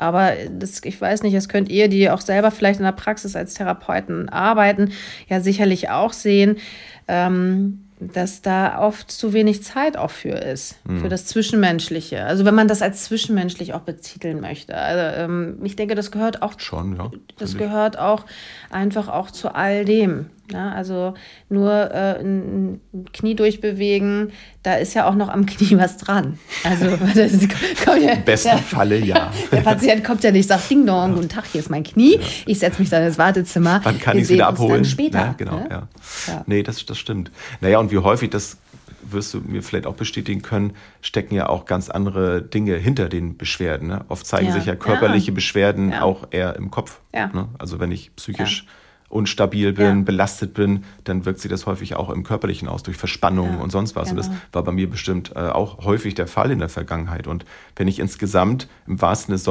Aber 0.00 0.32
das, 0.50 0.82
ich 0.84 1.00
weiß 1.00 1.22
nicht, 1.22 1.36
das 1.36 1.48
könnt 1.48 1.68
ihr, 1.68 1.88
die 1.88 2.10
auch 2.10 2.20
selber 2.20 2.50
vielleicht 2.50 2.80
in 2.80 2.86
der 2.86 2.92
Praxis 2.92 3.36
als 3.36 3.54
Therapeuten 3.54 4.28
arbeiten, 4.28 4.92
ja 5.28 5.40
sicherlich 5.40 5.90
auch 5.90 6.12
sehen, 6.12 6.56
ähm, 7.06 7.84
dass 8.00 8.40
da 8.40 8.80
oft 8.80 9.10
zu 9.10 9.34
wenig 9.34 9.62
Zeit 9.62 9.98
auch 9.98 10.10
für 10.10 10.30
ist, 10.30 10.80
für 11.00 11.10
das 11.10 11.26
Zwischenmenschliche. 11.26 12.24
Also 12.24 12.46
wenn 12.46 12.54
man 12.54 12.66
das 12.66 12.80
als 12.80 13.04
zwischenmenschlich 13.04 13.74
auch 13.74 13.80
betiteln 13.80 14.40
möchte. 14.40 14.74
Also 14.74 15.20
ähm, 15.20 15.58
ich 15.64 15.76
denke, 15.76 15.94
das 15.94 16.10
gehört 16.10 16.40
auch 16.40 16.58
Schon, 16.58 16.96
ja. 16.96 17.10
das 17.38 17.58
gehört 17.58 17.98
auch 17.98 18.24
einfach 18.70 19.08
auch 19.08 19.30
zu 19.30 19.54
all 19.54 19.84
dem. 19.84 20.30
Ne? 20.50 20.72
Also 20.74 21.14
nur 21.48 21.72
äh, 21.72 22.20
ein 22.20 22.80
Knie 23.12 23.34
durchbewegen, 23.34 24.32
da 24.62 24.74
ist 24.74 24.94
ja 24.94 25.08
auch 25.08 25.14
noch 25.14 25.28
am 25.28 25.46
Knie 25.46 25.76
was 25.78 25.96
dran. 25.96 26.38
Also 26.64 26.86
das 27.14 27.32
kommt 27.84 28.02
ja, 28.02 28.12
Im 28.12 28.24
besten 28.24 28.48
der, 28.50 28.58
Falle 28.58 28.98
ja. 28.98 29.32
der 29.52 29.60
Patient 29.60 30.04
kommt 30.04 30.22
ja 30.24 30.30
nicht, 30.30 30.48
sagt 30.48 30.70
Ding 30.70 30.86
Dong, 30.86 31.14
guten 31.14 31.28
Tag, 31.28 31.46
hier 31.46 31.60
ist 31.60 31.70
mein 31.70 31.82
Knie. 31.82 32.20
Ich 32.46 32.58
setze 32.58 32.80
mich 32.80 32.90
dann 32.90 33.02
ins 33.04 33.18
Wartezimmer. 33.18 33.80
Wann 33.82 33.98
kann 33.98 34.16
ich 34.16 34.24
es 34.24 34.30
wieder 34.30 34.48
abholen? 34.48 34.82
Dann 34.82 34.84
später. 34.84 35.18
Ja, 35.18 35.34
genau, 35.36 35.56
ne? 35.60 35.66
ja. 35.70 35.88
Ja. 36.28 36.44
Nee, 36.46 36.62
das, 36.62 36.84
das 36.86 36.98
stimmt. 36.98 37.30
Naja, 37.60 37.78
und 37.78 37.90
wie 37.90 37.98
häufig, 37.98 38.30
das 38.30 38.58
wirst 39.02 39.32
du 39.34 39.40
mir 39.40 39.62
vielleicht 39.62 39.86
auch 39.86 39.94
bestätigen 39.94 40.42
können, 40.42 40.74
stecken 41.00 41.34
ja 41.34 41.48
auch 41.48 41.64
ganz 41.64 41.88
andere 41.88 42.42
Dinge 42.42 42.76
hinter 42.76 43.08
den 43.08 43.36
Beschwerden. 43.36 43.88
Ne? 43.88 44.04
Oft 44.08 44.26
zeigen 44.26 44.48
Ja. 44.48 44.52
sich 44.52 44.66
ja 44.66 44.76
körperliche 44.76 45.30
Ja. 45.30 45.34
Beschwerden 45.34 45.92
Ja. 45.92 46.02
auch 46.02 46.28
eher 46.30 46.56
im 46.56 46.70
Kopf. 46.70 47.00
Ja. 47.14 47.28
Ne? 47.28 47.48
Also 47.58 47.80
wenn 47.80 47.90
ich 47.92 48.14
psychisch 48.16 48.66
unstabil 49.10 49.72
bin, 49.74 49.98
Ja. 49.98 50.02
belastet 50.04 50.54
bin, 50.54 50.84
dann 51.04 51.26
wirkt 51.26 51.40
sich 51.40 51.50
das 51.50 51.66
häufig 51.66 51.96
auch 51.96 52.08
im 52.08 52.22
Körperlichen 52.22 52.68
aus, 52.68 52.82
durch 52.82 52.96
Verspannungen 52.96 53.54
Ja, 53.54 53.60
und 53.60 53.70
sonst 53.70 53.94
was. 53.96 54.10
Und 54.10 54.16
das 54.16 54.28
genau. 54.28 54.38
war 54.52 54.64
bei 54.64 54.72
mir 54.72 54.88
bestimmt 54.88 55.32
äh, 55.36 55.40
auch 55.40 55.84
häufig 55.84 56.14
der 56.14 56.26
Fall 56.28 56.50
in 56.50 56.60
der 56.60 56.68
Vergangenheit. 56.68 57.26
Und 57.26 57.44
wenn 57.76 57.88
ich 57.88 57.98
insgesamt 57.98 58.68
im 58.86 59.02
wahrsten, 59.02 59.32
des, 59.32 59.46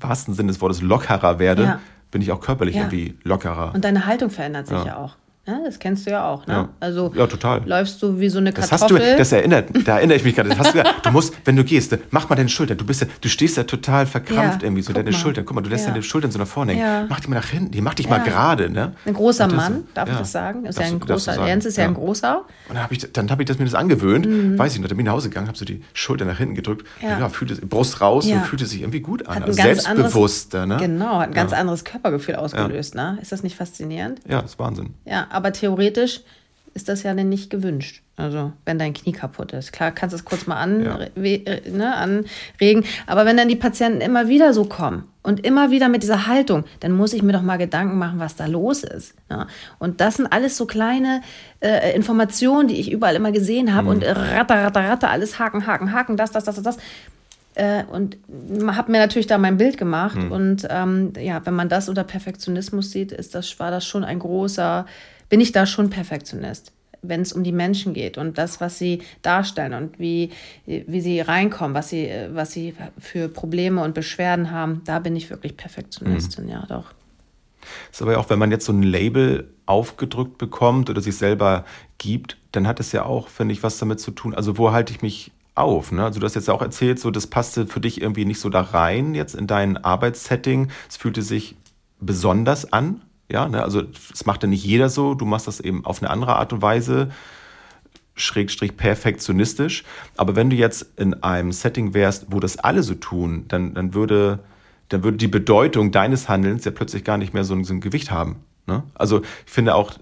wahrsten 0.00 0.34
Sinne 0.34 0.48
des 0.48 0.60
Wortes 0.60 0.82
lockerer 0.82 1.38
werde, 1.38 1.62
Ja. 1.62 1.80
bin 2.10 2.20
ich 2.22 2.32
auch 2.32 2.40
körperlich 2.40 2.76
irgendwie 2.76 3.16
lockerer. 3.22 3.72
Und 3.74 3.84
deine 3.84 4.04
Haltung 4.06 4.30
verändert 4.30 4.66
sich 4.66 4.84
Ja. 4.84 4.96
auch. 4.98 5.16
Ne? 5.46 5.60
Das 5.66 5.78
kennst 5.78 6.06
du 6.06 6.10
ja 6.10 6.26
auch. 6.26 6.46
Ne? 6.46 6.54
Ja. 6.54 6.68
Also 6.80 7.12
Ja, 7.14 7.26
total. 7.26 7.62
läufst 7.66 8.02
du 8.02 8.18
wie 8.18 8.30
so 8.30 8.38
eine 8.38 8.52
Das 8.52 8.70
Kartoffel. 8.70 8.98
hast 8.98 9.12
du, 9.12 9.18
das 9.18 9.32
erinnert, 9.32 9.68
da 9.86 9.98
erinnere 9.98 10.16
ich 10.16 10.24
mich 10.24 10.34
gerade. 10.34 10.48
Das 10.48 10.58
hast 10.58 10.74
du, 10.74 10.78
ja, 10.78 10.84
du 11.02 11.10
musst, 11.10 11.34
wenn 11.44 11.54
du 11.56 11.64
gehst, 11.64 11.94
mach 12.10 12.28
mal 12.30 12.36
deine 12.36 12.48
Schultern. 12.48 12.78
Du 12.78 12.86
bist 12.86 13.02
ja, 13.02 13.06
du 13.20 13.28
stehst 13.28 13.58
ja 13.58 13.64
total 13.64 14.06
verkrampft 14.06 14.62
Ja, 14.62 14.66
irgendwie, 14.68 14.80
so 14.82 14.92
deine 14.94 15.10
mal. 15.10 15.16
Schultern. 15.16 15.44
Guck 15.44 15.54
mal, 15.54 15.60
du 15.60 15.68
lässt 15.68 15.84
Ja. 15.84 15.90
deine 15.92 16.02
Schultern 16.02 16.30
so 16.30 16.38
nach 16.38 16.46
vorne 16.46 16.72
hängen. 16.72 16.82
Ja. 16.82 17.06
Mach 17.10 17.20
die 17.20 17.28
mal 17.28 17.36
nach 17.36 17.46
hinten, 17.48 17.72
die 17.72 17.82
mach 17.82 17.92
dich 17.92 18.06
Ja. 18.06 18.16
mal 18.16 18.24
gerade, 18.24 18.70
ne? 18.70 18.94
ein 19.04 19.12
großer 19.12 19.44
das- 19.48 19.54
Mann, 19.54 19.84
darf 19.92 20.08
ich 20.08 20.14
ja. 20.14 20.20
das 20.20 20.32
sagen? 20.32 20.64
Ist 20.64 20.78
Darfst 20.78 20.90
ja 20.92 20.96
ein 20.96 21.00
großer. 21.00 21.46
Jens 21.46 21.64
ist 21.66 21.76
ja, 21.76 21.84
ein 21.84 21.90
Ja. 21.90 21.96
großer. 21.96 22.36
Und 22.68 22.74
dann 22.74 22.82
habe 22.82 22.94
ich, 22.94 23.12
dann 23.12 23.30
hab 23.30 23.38
ich 23.40 23.46
das 23.46 23.58
mir 23.58 23.66
das 23.66 23.74
angewöhnt, 23.74 24.26
Mhm. 24.26 24.58
weiß 24.58 24.74
ich 24.74 24.80
noch, 24.80 24.88
dann 24.88 24.96
bin 24.96 25.04
ich 25.04 25.08
nach 25.10 25.16
Hause 25.16 25.28
gegangen, 25.28 25.48
habe 25.48 25.58
so 25.58 25.66
die 25.66 25.82
Schultern 25.92 26.28
nach 26.28 26.38
hinten 26.38 26.54
gedrückt. 26.54 26.86
Ja. 27.02 27.18
Ja, 27.18 27.28
fühlte, 27.28 27.56
Brust 27.66 28.00
raus 28.00 28.26
Ja. 28.26 28.36
und 28.36 28.46
fühlte 28.46 28.64
sich 28.64 28.80
irgendwie 28.80 29.00
gut 29.00 29.26
an. 29.28 29.36
Hat 29.36 29.42
Also 29.44 29.60
selbstbewusster, 29.60 30.66
ne? 30.66 30.76
Genau, 30.78 31.18
hat 31.18 31.28
ein 31.28 31.34
ganz 31.34 31.52
Ja. 31.52 31.58
anderes 31.58 31.84
Körpergefühl 31.84 32.36
ausgelöst. 32.36 32.94
Ne? 32.94 33.18
Ist 33.20 33.32
das 33.32 33.42
nicht 33.42 33.56
faszinierend? 33.56 34.20
Ja, 34.26 34.40
das 34.42 34.52
ist 34.52 34.58
Wahnsinn. 34.58 34.94
Ja, 35.04 35.26
aber 35.34 35.52
theoretisch 35.52 36.20
ist 36.74 36.88
das 36.88 37.02
ja 37.04 37.14
dann 37.14 37.28
nicht 37.28 37.50
gewünscht. 37.50 38.02
Also, 38.16 38.52
wenn 38.64 38.78
dein 38.78 38.94
Knie 38.94 39.12
kaputt 39.12 39.52
ist. 39.52 39.72
Klar, 39.72 39.90
kannst 39.92 40.12
du 40.12 40.16
es 40.16 40.24
kurz 40.24 40.46
mal 40.46 40.56
an, 40.56 40.84
Ja. 40.84 40.98
äh, 41.00 41.70
ne, 41.70 41.94
anregen. 41.94 42.84
Aber 43.06 43.26
wenn 43.26 43.36
dann 43.36 43.48
die 43.48 43.56
Patienten 43.56 44.00
immer 44.00 44.28
wieder 44.28 44.52
so 44.54 44.64
kommen 44.64 45.04
und 45.22 45.44
immer 45.44 45.70
wieder 45.70 45.88
mit 45.88 46.02
dieser 46.02 46.26
Haltung, 46.28 46.64
dann 46.80 46.92
muss 46.92 47.12
ich 47.12 47.22
mir 47.22 47.32
doch 47.32 47.42
mal 47.42 47.58
Gedanken 47.58 47.98
machen, 47.98 48.18
was 48.18 48.34
da 48.36 48.46
los 48.46 48.82
ist. 48.84 49.14
Ja? 49.30 49.46
Und 49.78 50.00
das 50.00 50.16
sind 50.16 50.26
alles 50.32 50.56
so 50.56 50.66
kleine 50.66 51.22
äh, 51.60 51.94
Informationen, 51.94 52.68
die 52.68 52.78
ich 52.80 52.90
überall 52.90 53.16
immer 53.16 53.32
gesehen 53.32 53.74
habe. 53.74 53.88
Und 53.88 54.04
ratter, 54.04 54.62
ratter, 54.62 54.80
ratter, 54.88 55.10
alles 55.10 55.38
haken, 55.38 55.66
haken, 55.66 55.92
haken, 55.92 56.16
das, 56.16 56.30
das, 56.32 56.44
das, 56.44 56.56
das, 56.56 56.64
das. 56.64 56.78
Äh, 57.56 57.84
und 57.84 58.16
habe 58.66 58.90
mir 58.90 58.98
natürlich 58.98 59.28
da 59.28 59.38
mein 59.38 59.58
Bild 59.58 59.76
gemacht. 59.78 60.18
Und 60.30 60.66
ähm, 60.70 61.12
ja, 61.20 61.44
wenn 61.46 61.54
man 61.54 61.68
das 61.68 61.88
unter 61.88 62.02
Perfektionismus 62.04 62.90
sieht, 62.90 63.12
ist 63.12 63.34
das, 63.34 63.58
war 63.60 63.70
das 63.70 63.84
schon 63.86 64.02
ein 64.04 64.18
großer, 64.18 64.86
bin 65.28 65.40
ich 65.40 65.52
da 65.52 65.66
schon 65.66 65.90
Perfektionist, 65.90 66.72
wenn 67.02 67.20
es 67.20 67.32
um 67.32 67.44
die 67.44 67.52
Menschen 67.52 67.94
geht 67.94 68.18
und 68.18 68.38
das, 68.38 68.60
was 68.60 68.78
sie 68.78 69.02
darstellen 69.22 69.74
und 69.74 69.98
wie, 69.98 70.30
wie 70.66 71.00
sie 71.00 71.20
reinkommen, 71.20 71.74
was 71.74 71.90
sie, 71.90 72.10
was 72.32 72.52
sie 72.52 72.74
für 72.98 73.28
Probleme 73.28 73.82
und 73.82 73.94
Beschwerden 73.94 74.50
haben, 74.50 74.82
da 74.84 74.98
bin 74.98 75.16
ich 75.16 75.30
wirklich 75.30 75.56
Perfektionistin, 75.56 76.48
ja 76.48 76.64
doch. 76.66 76.92
Ist 77.90 78.02
aber 78.02 78.12
ja 78.12 78.18
auch, 78.18 78.30
wenn 78.30 78.38
man 78.38 78.50
jetzt 78.50 78.66
so 78.66 78.72
ein 78.72 78.82
Label 78.82 79.48
aufgedrückt 79.66 80.38
bekommt 80.38 80.90
oder 80.90 81.00
sich 81.00 81.16
selber 81.16 81.64
gibt, 81.98 82.36
dann 82.52 82.66
hat 82.66 82.80
es 82.80 82.92
ja 82.92 83.04
auch, 83.04 83.28
finde 83.28 83.52
ich, 83.52 83.62
was 83.62 83.78
damit 83.78 84.00
zu 84.00 84.10
tun. 84.10 84.34
Also 84.34 84.58
wo 84.58 84.72
halte 84.72 84.92
ich 84.92 85.02
mich 85.02 85.32
auf? 85.54 85.92
Ne? 85.92 86.04
Also 86.04 86.20
du 86.20 86.26
hast 86.26 86.34
jetzt 86.34 86.50
auch 86.50 86.62
erzählt, 86.62 86.98
so 86.98 87.10
das 87.10 87.26
passte 87.26 87.66
für 87.66 87.80
dich 87.80 88.00
irgendwie 88.00 88.24
nicht 88.24 88.40
so 88.40 88.48
da 88.48 88.60
rein 88.60 89.14
jetzt 89.14 89.34
in 89.34 89.46
dein 89.46 89.76
Arbeitssetting. 89.76 90.70
Es 90.88 90.96
fühlte 90.96 91.22
sich 91.22 91.56
besonders 92.00 92.72
an. 92.72 93.02
Ja, 93.30 93.48
ne? 93.48 93.62
also 93.62 93.82
es 94.12 94.26
macht 94.26 94.42
ja 94.42 94.48
nicht 94.48 94.64
jeder 94.64 94.88
so. 94.88 95.14
Du 95.14 95.24
machst 95.24 95.46
das 95.46 95.60
eben 95.60 95.84
auf 95.84 96.02
eine 96.02 96.10
andere 96.10 96.36
Art 96.36 96.52
und 96.52 96.62
Weise. 96.62 97.10
Schrägstrich 98.14 98.76
perfektionistisch. 98.76 99.84
Aber 100.16 100.36
wenn 100.36 100.50
du 100.50 100.56
jetzt 100.56 100.86
in 100.96 101.22
einem 101.22 101.52
Setting 101.52 101.94
wärst, 101.94 102.26
wo 102.30 102.38
das 102.38 102.58
alle 102.58 102.82
so 102.82 102.94
tun, 102.94 103.44
dann, 103.48 103.74
dann 103.74 103.94
würde 103.94 104.40
dann 104.88 105.02
würde 105.02 105.16
die 105.16 105.28
Bedeutung 105.28 105.90
deines 105.90 106.28
Handelns 106.28 106.64
ja 106.64 106.70
plötzlich 106.70 107.04
gar 107.04 107.18
nicht 107.18 107.34
mehr 107.34 107.44
so 107.44 107.54
ein, 107.54 107.64
so 107.64 107.72
ein 107.74 107.80
Gewicht 107.80 108.10
haben. 108.10 108.36
Ne? 108.66 108.82
Also 108.94 109.22
ich 109.46 109.52
finde 109.52 109.74
auch, 109.74 109.92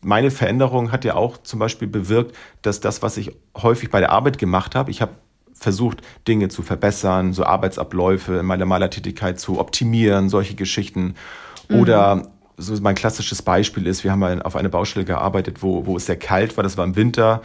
meine 0.00 0.30
Veränderung 0.30 0.92
hat 0.92 1.04
ja 1.04 1.14
auch 1.14 1.38
zum 1.38 1.58
Beispiel 1.58 1.88
bewirkt, 1.88 2.36
dass 2.62 2.80
das, 2.80 3.02
was 3.02 3.16
ich 3.16 3.32
häufig 3.56 3.90
bei 3.90 4.00
der 4.00 4.12
Arbeit 4.12 4.38
gemacht 4.38 4.74
habe, 4.74 4.90
ich 4.90 5.00
habe 5.00 5.12
versucht, 5.52 6.02
Dinge 6.28 6.48
zu 6.48 6.62
verbessern, 6.62 7.32
so 7.32 7.44
Arbeitsabläufe 7.44 8.36
in 8.36 8.46
meiner 8.46 8.66
Malertätigkeit 8.66 9.40
zu 9.40 9.58
optimieren, 9.58 10.28
solche 10.28 10.54
Geschichten. 10.54 11.14
Mhm. 11.68 11.78
Oder 11.78 12.22
so 12.56 12.74
mein 12.80 12.94
klassisches 12.94 13.42
Beispiel 13.42 13.86
ist, 13.86 14.04
wir 14.04 14.12
haben 14.12 14.42
auf 14.42 14.56
einer 14.56 14.68
Baustelle 14.68 15.04
gearbeitet, 15.04 15.62
wo, 15.62 15.86
wo 15.86 15.96
es 15.96 16.06
sehr 16.06 16.16
kalt 16.16 16.56
war, 16.56 16.64
das 16.64 16.76
war 16.76 16.84
im 16.84 16.96
Winter. 16.96 17.42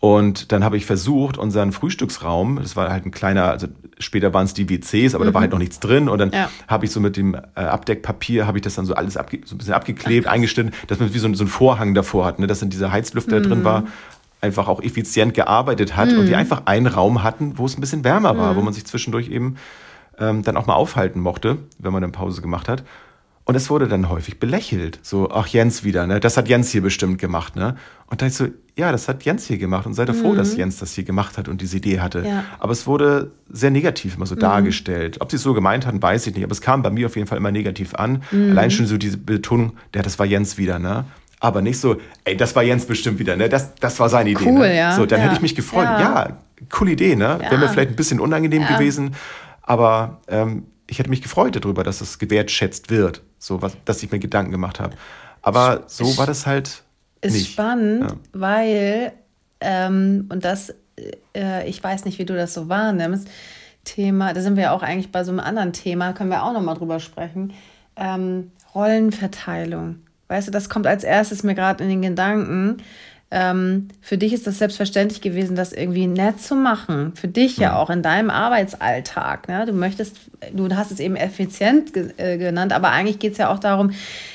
Und 0.00 0.50
dann 0.50 0.64
habe 0.64 0.78
ich 0.78 0.86
versucht, 0.86 1.36
unseren 1.36 1.72
Frühstücksraum, 1.72 2.58
das 2.62 2.74
war 2.74 2.90
halt 2.90 3.04
ein 3.04 3.10
kleiner, 3.10 3.50
also 3.50 3.66
später 3.98 4.32
waren 4.32 4.46
es 4.46 4.54
die 4.54 4.70
WCs, 4.70 5.14
aber 5.14 5.24
mhm. 5.24 5.28
da 5.28 5.34
war 5.34 5.40
halt 5.42 5.50
noch 5.52 5.58
nichts 5.58 5.78
drin. 5.78 6.08
Und 6.08 6.18
dann 6.18 6.30
ja. 6.30 6.50
habe 6.68 6.86
ich 6.86 6.90
so 6.90 7.00
mit 7.00 7.18
dem 7.18 7.34
äh, 7.34 7.60
Abdeckpapier, 7.60 8.46
habe 8.46 8.56
ich 8.56 8.62
das 8.62 8.74
dann 8.76 8.86
so 8.86 8.94
alles 8.94 9.18
abge 9.18 9.40
so 9.44 9.54
ein 9.54 9.58
bisschen 9.58 9.74
abgeklebt, 9.74 10.26
Ach, 10.26 10.32
eingeschnitten, 10.32 10.72
dass 10.86 10.98
man 11.00 11.12
wie 11.12 11.18
so, 11.18 11.32
so 11.34 11.42
einen 11.42 11.50
Vorhang 11.50 11.92
davor 11.94 12.24
hat, 12.24 12.38
ne, 12.38 12.46
dass 12.46 12.60
dann 12.60 12.70
dieser 12.70 12.92
Heizlüfter 12.92 13.40
mhm. 13.40 13.42
drin 13.42 13.64
war, 13.64 13.84
einfach 14.40 14.68
auch 14.68 14.82
effizient 14.82 15.34
gearbeitet 15.34 15.96
hat 15.96 16.10
mhm. 16.10 16.20
und 16.20 16.28
wir 16.28 16.38
einfach 16.38 16.62
einen 16.64 16.86
Raum 16.86 17.22
hatten, 17.22 17.58
wo 17.58 17.66
es 17.66 17.76
ein 17.76 17.82
bisschen 17.82 18.02
wärmer 18.02 18.38
war, 18.38 18.56
wo 18.56 18.60
mhm. 18.60 18.66
man 18.66 18.74
sich 18.74 18.86
zwischendurch 18.86 19.28
eben 19.28 19.56
ähm, 20.18 20.42
dann 20.42 20.56
auch 20.56 20.66
mal 20.66 20.74
aufhalten 20.74 21.20
mochte, 21.20 21.58
wenn 21.78 21.92
man 21.92 22.02
eine 22.02 22.12
Pause 22.12 22.40
gemacht 22.40 22.70
hat. 22.70 22.84
Und 23.50 23.56
es 23.56 23.68
wurde 23.68 23.88
dann 23.88 24.08
häufig 24.08 24.38
belächelt. 24.38 25.00
So, 25.02 25.28
ach 25.28 25.48
Jens 25.48 25.82
wieder, 25.82 26.06
ne? 26.06 26.20
Das 26.20 26.36
hat 26.36 26.48
Jens 26.48 26.70
hier 26.70 26.82
bestimmt 26.82 27.18
gemacht, 27.18 27.56
ne? 27.56 27.74
Und 28.06 28.22
da 28.22 28.26
ich 28.26 28.34
so, 28.34 28.46
ja, 28.76 28.92
das 28.92 29.08
hat 29.08 29.24
Jens 29.24 29.44
hier 29.44 29.58
gemacht 29.58 29.86
und 29.86 29.94
seid 29.94 30.08
mhm. 30.08 30.14
froh, 30.14 30.34
dass 30.36 30.56
Jens 30.56 30.76
das 30.76 30.92
hier 30.92 31.02
gemacht 31.02 31.36
hat 31.36 31.48
und 31.48 31.60
diese 31.60 31.78
Idee 31.78 31.98
hatte. 31.98 32.22
Ja. 32.24 32.44
Aber 32.60 32.70
es 32.70 32.86
wurde 32.86 33.32
sehr 33.48 33.72
negativ 33.72 34.14
immer 34.14 34.26
so 34.26 34.36
mhm. 34.36 34.38
dargestellt. 34.38 35.16
Ob 35.20 35.32
sie 35.32 35.36
es 35.36 35.42
so 35.42 35.52
gemeint 35.52 35.84
hatten, 35.84 36.00
weiß 36.00 36.28
ich 36.28 36.34
nicht. 36.36 36.44
Aber 36.44 36.52
es 36.52 36.60
kam 36.60 36.82
bei 36.82 36.90
mir 36.90 37.06
auf 37.06 37.16
jeden 37.16 37.26
Fall 37.26 37.38
immer 37.38 37.50
negativ 37.50 37.92
an. 37.96 38.22
Mhm. 38.30 38.50
Allein 38.52 38.70
schon 38.70 38.86
so 38.86 38.96
diese 38.96 39.16
Betonung, 39.16 39.72
ja, 39.96 40.02
das 40.02 40.20
war 40.20 40.26
Jens 40.26 40.56
wieder, 40.56 40.78
ne? 40.78 41.06
Aber 41.40 41.60
nicht 41.60 41.80
so, 41.80 41.96
ey, 42.22 42.36
das 42.36 42.54
war 42.54 42.62
Jens 42.62 42.84
bestimmt 42.84 43.18
wieder, 43.18 43.34
ne? 43.34 43.48
Das, 43.48 43.74
das 43.74 43.98
war 43.98 44.08
seine 44.08 44.30
Idee. 44.30 44.46
Cool, 44.46 44.60
ne? 44.60 44.76
ja. 44.76 44.94
So, 44.94 45.06
dann 45.06 45.18
ja. 45.18 45.24
hätte 45.24 45.34
ich 45.34 45.42
mich 45.42 45.56
gefreut. 45.56 45.86
Ja, 45.86 45.98
ja 45.98 46.36
coole 46.70 46.92
Idee, 46.92 47.16
ne? 47.16 47.40
Wäre 47.40 47.58
mir 47.58 47.68
vielleicht 47.68 47.90
ein 47.90 47.96
bisschen 47.96 48.20
unangenehm 48.20 48.64
gewesen. 48.68 49.16
Aber 49.60 50.20
ähm, 50.28 50.66
ich 50.86 50.98
hätte 50.98 51.10
mich 51.10 51.22
gefreut 51.22 51.56
darüber, 51.56 51.84
dass 51.84 52.00
es 52.00 52.18
gewertschätzt 52.18 52.90
wird, 52.90 53.22
so 53.40 53.60
was, 53.60 53.72
dass 53.84 54.02
ich 54.04 54.12
mir 54.12 54.20
Gedanken 54.20 54.52
gemacht 54.52 54.78
habe. 54.78 54.94
Aber 55.42 55.84
so 55.88 56.16
war 56.16 56.26
das 56.26 56.46
halt. 56.46 56.84
Ist 57.22 57.34
nicht. 57.34 57.52
spannend, 57.52 58.10
ja. 58.10 58.16
weil, 58.32 59.12
ähm, 59.60 60.26
und 60.30 60.44
das, 60.44 60.72
äh, 61.34 61.68
ich 61.68 61.82
weiß 61.82 62.04
nicht, 62.04 62.18
wie 62.18 62.24
du 62.24 62.34
das 62.34 62.54
so 62.54 62.68
wahrnimmst, 62.68 63.28
Thema, 63.84 64.32
da 64.32 64.40
sind 64.40 64.56
wir 64.56 64.72
auch 64.72 64.82
eigentlich 64.82 65.12
bei 65.12 65.24
so 65.24 65.30
einem 65.30 65.40
anderen 65.40 65.72
Thema, 65.72 66.12
können 66.12 66.30
wir 66.30 66.44
auch 66.44 66.52
nochmal 66.52 66.76
drüber 66.76 67.00
sprechen. 67.00 67.52
Ähm, 67.96 68.52
Rollenverteilung. 68.74 69.96
Weißt 70.28 70.48
du, 70.48 70.52
das 70.52 70.68
kommt 70.68 70.86
als 70.86 71.02
erstes 71.02 71.42
mir 71.42 71.54
gerade 71.54 71.82
in 71.82 71.90
den 71.90 72.02
Gedanken. 72.02 72.78
Ähm, 73.32 73.88
für 74.00 74.18
dich 74.18 74.32
ist 74.32 74.48
das 74.48 74.58
selbstverständlich 74.58 75.20
gewesen, 75.20 75.54
das 75.54 75.72
irgendwie 75.72 76.08
nett 76.08 76.40
zu 76.40 76.56
machen. 76.56 77.12
Für 77.14 77.28
dich 77.28 77.58
ja, 77.58 77.68
ja 77.68 77.76
auch 77.76 77.88
in 77.88 78.02
deinem 78.02 78.28
Arbeitsalltag. 78.28 79.46
Ne? 79.46 79.66
Du 79.66 79.72
möchtest, 79.72 80.16
du 80.52 80.68
hast 80.74 80.90
es 80.90 80.98
eben 80.98 81.14
effizient 81.14 81.92
ge 81.92 82.10
äh, 82.16 82.38
genannt, 82.38 82.72
aber 82.72 82.90
eigentlich 82.90 83.20
geht 83.20 83.32
es 83.32 83.38
ja 83.38 83.52
auch 83.52 83.60
darum, 83.60 83.92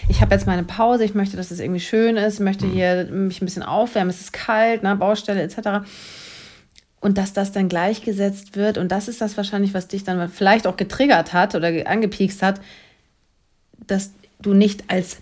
ich 0.08 0.22
habe 0.22 0.34
jetzt 0.34 0.48
meine 0.48 0.64
Pause, 0.64 1.04
ich 1.04 1.14
möchte, 1.14 1.36
dass 1.36 1.52
es 1.52 1.60
irgendwie 1.60 1.82
schön 1.82 2.16
ist, 2.16 2.36
ich 2.36 2.40
möchte 2.40 2.66
mhm. 2.66 2.72
hier 2.72 3.06
mich 3.12 3.42
ein 3.42 3.46
bisschen 3.46 3.64
aufwärmen, 3.64 4.10
es 4.10 4.22
ist 4.22 4.32
kalt, 4.32 4.82
ne? 4.82 4.96
Baustelle 4.96 5.42
etc. 5.42 5.86
Und 7.02 7.18
dass 7.18 7.34
das 7.34 7.52
dann 7.52 7.68
gleichgesetzt 7.68 8.56
wird, 8.56 8.78
und 8.78 8.94
das 8.94 9.10
ist 9.10 9.20
das 9.20 9.36
wahrscheinlich, 9.36 9.74
was 9.74 9.90
dich 9.90 10.06
dann 10.06 10.30
vielleicht 10.30 10.68
auch 10.68 10.78
getriggert 10.78 11.34
hat 11.34 11.54
oder 11.54 11.70
angepiekst 11.86 12.42
hat, 12.42 12.62
dass 13.88 14.12
du 14.40 14.54
nicht 14.54 14.86
als 14.88 15.18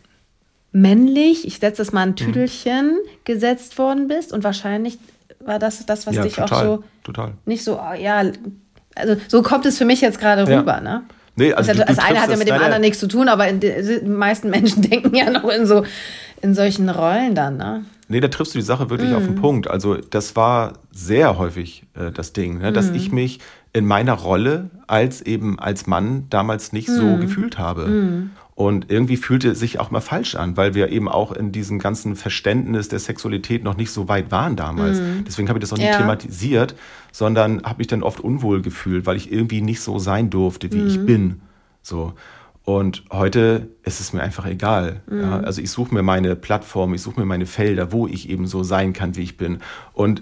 männlich, 0.74 1.48
ich 1.48 1.60
setze 1.60 1.78
das 1.78 1.94
mal 1.94 2.02
ein 2.02 2.10
mhm. 2.10 2.16
Tüdelchen, 2.18 2.88
mhm. 2.88 3.08
gesetzt 3.24 3.78
worden 3.78 4.08
bist. 4.08 4.34
Und 4.34 4.44
wahrscheinlich 4.44 4.98
war 5.40 5.60
das 5.60 5.86
das, 5.86 6.06
was 6.06 6.16
ja, 6.16 6.24
dich 6.24 6.36
total, 6.36 6.68
auch 6.68 6.78
so 6.78 6.84
total. 7.04 7.34
nicht 7.46 7.64
so, 7.64 7.78
ah, 7.78 7.96
ja, 7.96 8.24
also 8.96 9.16
so 9.28 9.42
kommt 9.42 9.66
es 9.66 9.78
für 9.78 9.86
mich 9.86 10.02
jetzt 10.02 10.20
gerade 10.20 10.50
ja. 10.50 10.60
rüber, 10.60 10.82
ne? 10.82 11.04
Nee, 11.36 11.54
also 11.54 11.70
das, 11.70 11.78
du, 11.78 11.86
du 11.86 11.96
das 11.96 12.06
eine 12.06 12.22
hat 12.22 12.30
ja 12.30 12.38
mit 12.38 12.48
dem 12.48 12.56
anderen 12.56 12.82
nichts 12.82 13.00
zu 13.00 13.08
tun, 13.08 13.28
aber 13.28 13.52
die 13.52 14.02
meisten 14.06 14.50
Menschen 14.52 14.82
denken 14.84 15.16
ja 15.16 15.30
noch 15.30 15.50
in 15.50 15.66
so 15.66 15.84
in 16.42 16.54
solchen 16.54 16.90
Rollen 16.90 17.36
dann, 17.36 17.58
ne? 17.58 17.86
Nee, 18.10 18.20
da 18.20 18.28
triffst 18.28 18.54
du 18.54 18.60
die 18.60 18.66
Sache 18.66 18.90
wirklich 18.90 19.12
mm. 19.12 19.16
auf 19.16 19.24
den 19.24 19.36
mhm. 19.36 19.42
Punkt. 19.42 19.68
Also 19.70 19.96
das 19.96 20.36
war 20.36 20.74
sehr 20.92 21.38
häufig 21.38 21.84
äh, 21.96 22.12
das 22.12 22.34
Ding, 22.34 22.60
ne? 22.60 22.74
dass 22.74 22.92
mm. 22.92 22.96
ich 22.96 23.12
mich 23.12 23.40
in 23.72 23.86
meiner 23.86 24.14
Rolle 24.14 24.70
als 24.88 25.22
eben 25.22 25.58
als 25.58 25.88
Mann 25.88 26.28
damals 26.30 26.74
nicht 26.74 26.90
mm. 26.90 26.96
so 26.96 27.18
gefühlt 27.18 27.58
habe. 27.58 28.30
Und 28.56 28.92
irgendwie 28.92 29.18
fühlte 29.18 29.50
es 29.50 29.60
sich 29.60 29.80
auch 29.80 29.90
mal 29.90 30.00
falsch 30.00 30.36
an, 30.36 30.58
weil 30.58 30.76
wir 30.76 30.90
eben 30.90 31.10
auch 31.10 31.32
in 31.32 31.52
diesem 31.52 31.80
ganzen 31.80 32.16
Verständnis 32.16 32.88
der 32.88 33.00
Sexualität 33.00 33.64
noch 33.64 33.78
nicht 33.78 33.92
so 33.92 34.08
weit 34.08 34.32
waren 34.32 34.56
damals. 34.56 35.00
Mhm. 35.00 35.24
Deswegen 35.26 35.50
habe 35.50 35.58
ich 35.58 35.62
das 35.62 35.74
auch 35.74 35.78
nicht 35.78 35.88
ja. 35.88 35.98
thematisiert, 35.98 36.76
sondern 37.12 37.64
habe 37.64 37.80
mich 37.80 37.88
dann 37.88 38.04
oft 38.04 38.20
unwohl 38.20 38.62
gefühlt, 38.62 39.06
weil 39.08 39.18
ich 39.18 39.32
irgendwie 39.32 39.62
nicht 39.62 39.82
so 39.82 39.98
sein 39.98 40.30
durfte, 40.30 40.72
wie 40.72 40.82
mhm. 40.82 40.88
ich 40.88 41.06
bin. 41.06 41.42
So. 41.82 42.14
Und 42.64 43.04
heute 43.12 43.70
ist 43.84 44.00
es 44.00 44.14
mir 44.14 44.22
einfach 44.22 44.46
egal. 44.46 45.02
Mhm. 45.10 45.22
Ja, 45.22 45.40
also 45.40 45.62
ich 45.62 45.72
suche 45.72 45.94
mir 45.94 46.04
meine 46.04 46.36
Plattform, 46.36 46.94
ich 46.94 47.02
suche 47.02 47.20
mir 47.20 47.26
meine 47.26 47.46
Felder, 47.46 47.92
wo 47.92 48.08
ich 48.08 48.30
eben 48.30 48.46
so 48.46 48.64
sein 48.64 48.94
kann, 48.94 49.16
wie 49.16 49.24
ich 49.24 49.36
bin. 49.36 49.60
Und 49.94 50.22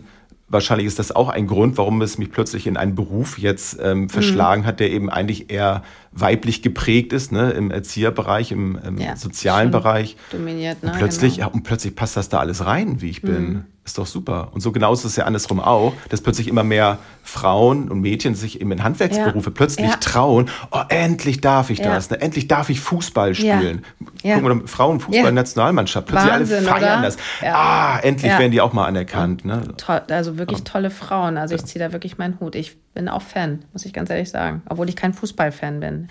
wahrscheinlich 0.52 0.88
ist 0.88 1.00
das 1.00 1.12
auch 1.12 1.30
ein 1.30 1.48
Grund, 1.48 1.78
warum 1.78 2.02
es 2.02 2.18
mich 2.18 2.32
plötzlich 2.32 2.68
in 2.68 2.78
einen 2.78 2.96
Beruf 2.96 3.38
jetzt 3.40 3.80
ähm, 3.82 4.10
verschlagen 4.10 4.64
mhm. 4.64 4.66
hat, 4.66 4.80
der 4.80 4.92
eben 4.92 5.10
eigentlich 5.10 5.50
eher 5.50 5.84
weiblich 6.12 6.62
geprägt 6.62 7.14
ist, 7.14 7.32
ne, 7.32 7.52
im 7.52 7.72
Erzieherbereich, 7.72 8.52
im, 8.52 8.78
im 8.86 8.98
ja, 8.98 9.16
sozialen 9.16 9.72
Bereich. 9.72 10.18
Dominiert, 10.32 10.84
ne? 10.84 10.92
Und 10.92 10.98
plötzlich, 10.98 11.36
genau. 11.36 11.48
ja, 11.48 11.54
und 11.54 11.64
plötzlich 11.64 11.96
passt 11.96 12.18
das 12.18 12.30
da 12.30 12.40
alles 12.40 12.66
rein, 12.66 13.02
wie 13.02 13.10
ich 13.10 13.22
bin. 13.22 13.66
Ist 13.84 13.98
doch 13.98 14.06
super. 14.06 14.50
Und 14.54 14.62
so 14.62 14.72
genau 14.72 14.94
ist 14.94 15.06
es 15.06 15.15
ja 15.15 15.26
andersrum 15.26 15.60
auch, 15.60 15.94
dass 16.10 16.22
plötzlich 16.22 16.48
immer 16.48 16.63
mehr 16.63 17.00
Frauen 17.24 17.89
und 17.89 18.02
Mädchen 18.02 18.36
sich 18.36 18.62
eben 18.62 18.72
in 18.72 18.84
Handwerksberufe 18.84 19.50
ja. 19.50 19.54
plötzlich 19.56 19.89
ja. 19.89 19.96
trauen, 19.96 20.52
oh, 20.70 20.82
endlich 20.89 21.41
darf 21.41 21.72
ich 21.72 21.82
das, 21.82 22.12
ne? 22.12 22.22
endlich 22.22 22.48
darf 22.48 22.70
ich 22.70 22.80
Fußball 22.80 23.34
spielen. 23.34 23.84
Ja. 24.22 24.36
Guck 24.36 24.44
mal, 24.44 24.67
Frauenfußball-Nationalmannschaft, 24.67 26.08
plötzlich 26.08 26.32
Wahnsinn, 26.32 26.58
alle 26.58 26.67
feiern 26.67 27.00
oder? 27.00 27.08
das. 27.08 27.17
Ah, 27.41 27.98
endlich 28.04 28.32
werden 28.32 28.52
die 28.52 28.62
auch 28.62 28.74
mal 28.74 28.86
anerkannt. 28.86 29.46
Ne? 29.46 29.63
Toll, 29.78 30.02
also 30.12 30.38
wirklich 30.38 30.63
tolle 30.63 30.91
Frauen. 30.91 31.38
Also 31.38 31.56
ich 31.56 31.65
ziehe 31.65 31.84
da 31.84 31.91
wirklich 31.91 32.20
meinen 32.20 32.39
Hut. 32.39 32.54
Ich 32.54 32.78
bin 32.94 33.10
auch 33.10 33.24
Fan, 33.24 33.65
muss 33.74 33.86
ich 33.86 33.94
ganz 33.94 34.12
ehrlich 34.12 34.30
sagen. 34.30 34.62
Obwohl 34.70 34.89
ich 34.89 34.96
kein 34.96 35.13
Fußballfan 35.13 35.80
bin. 35.80 36.08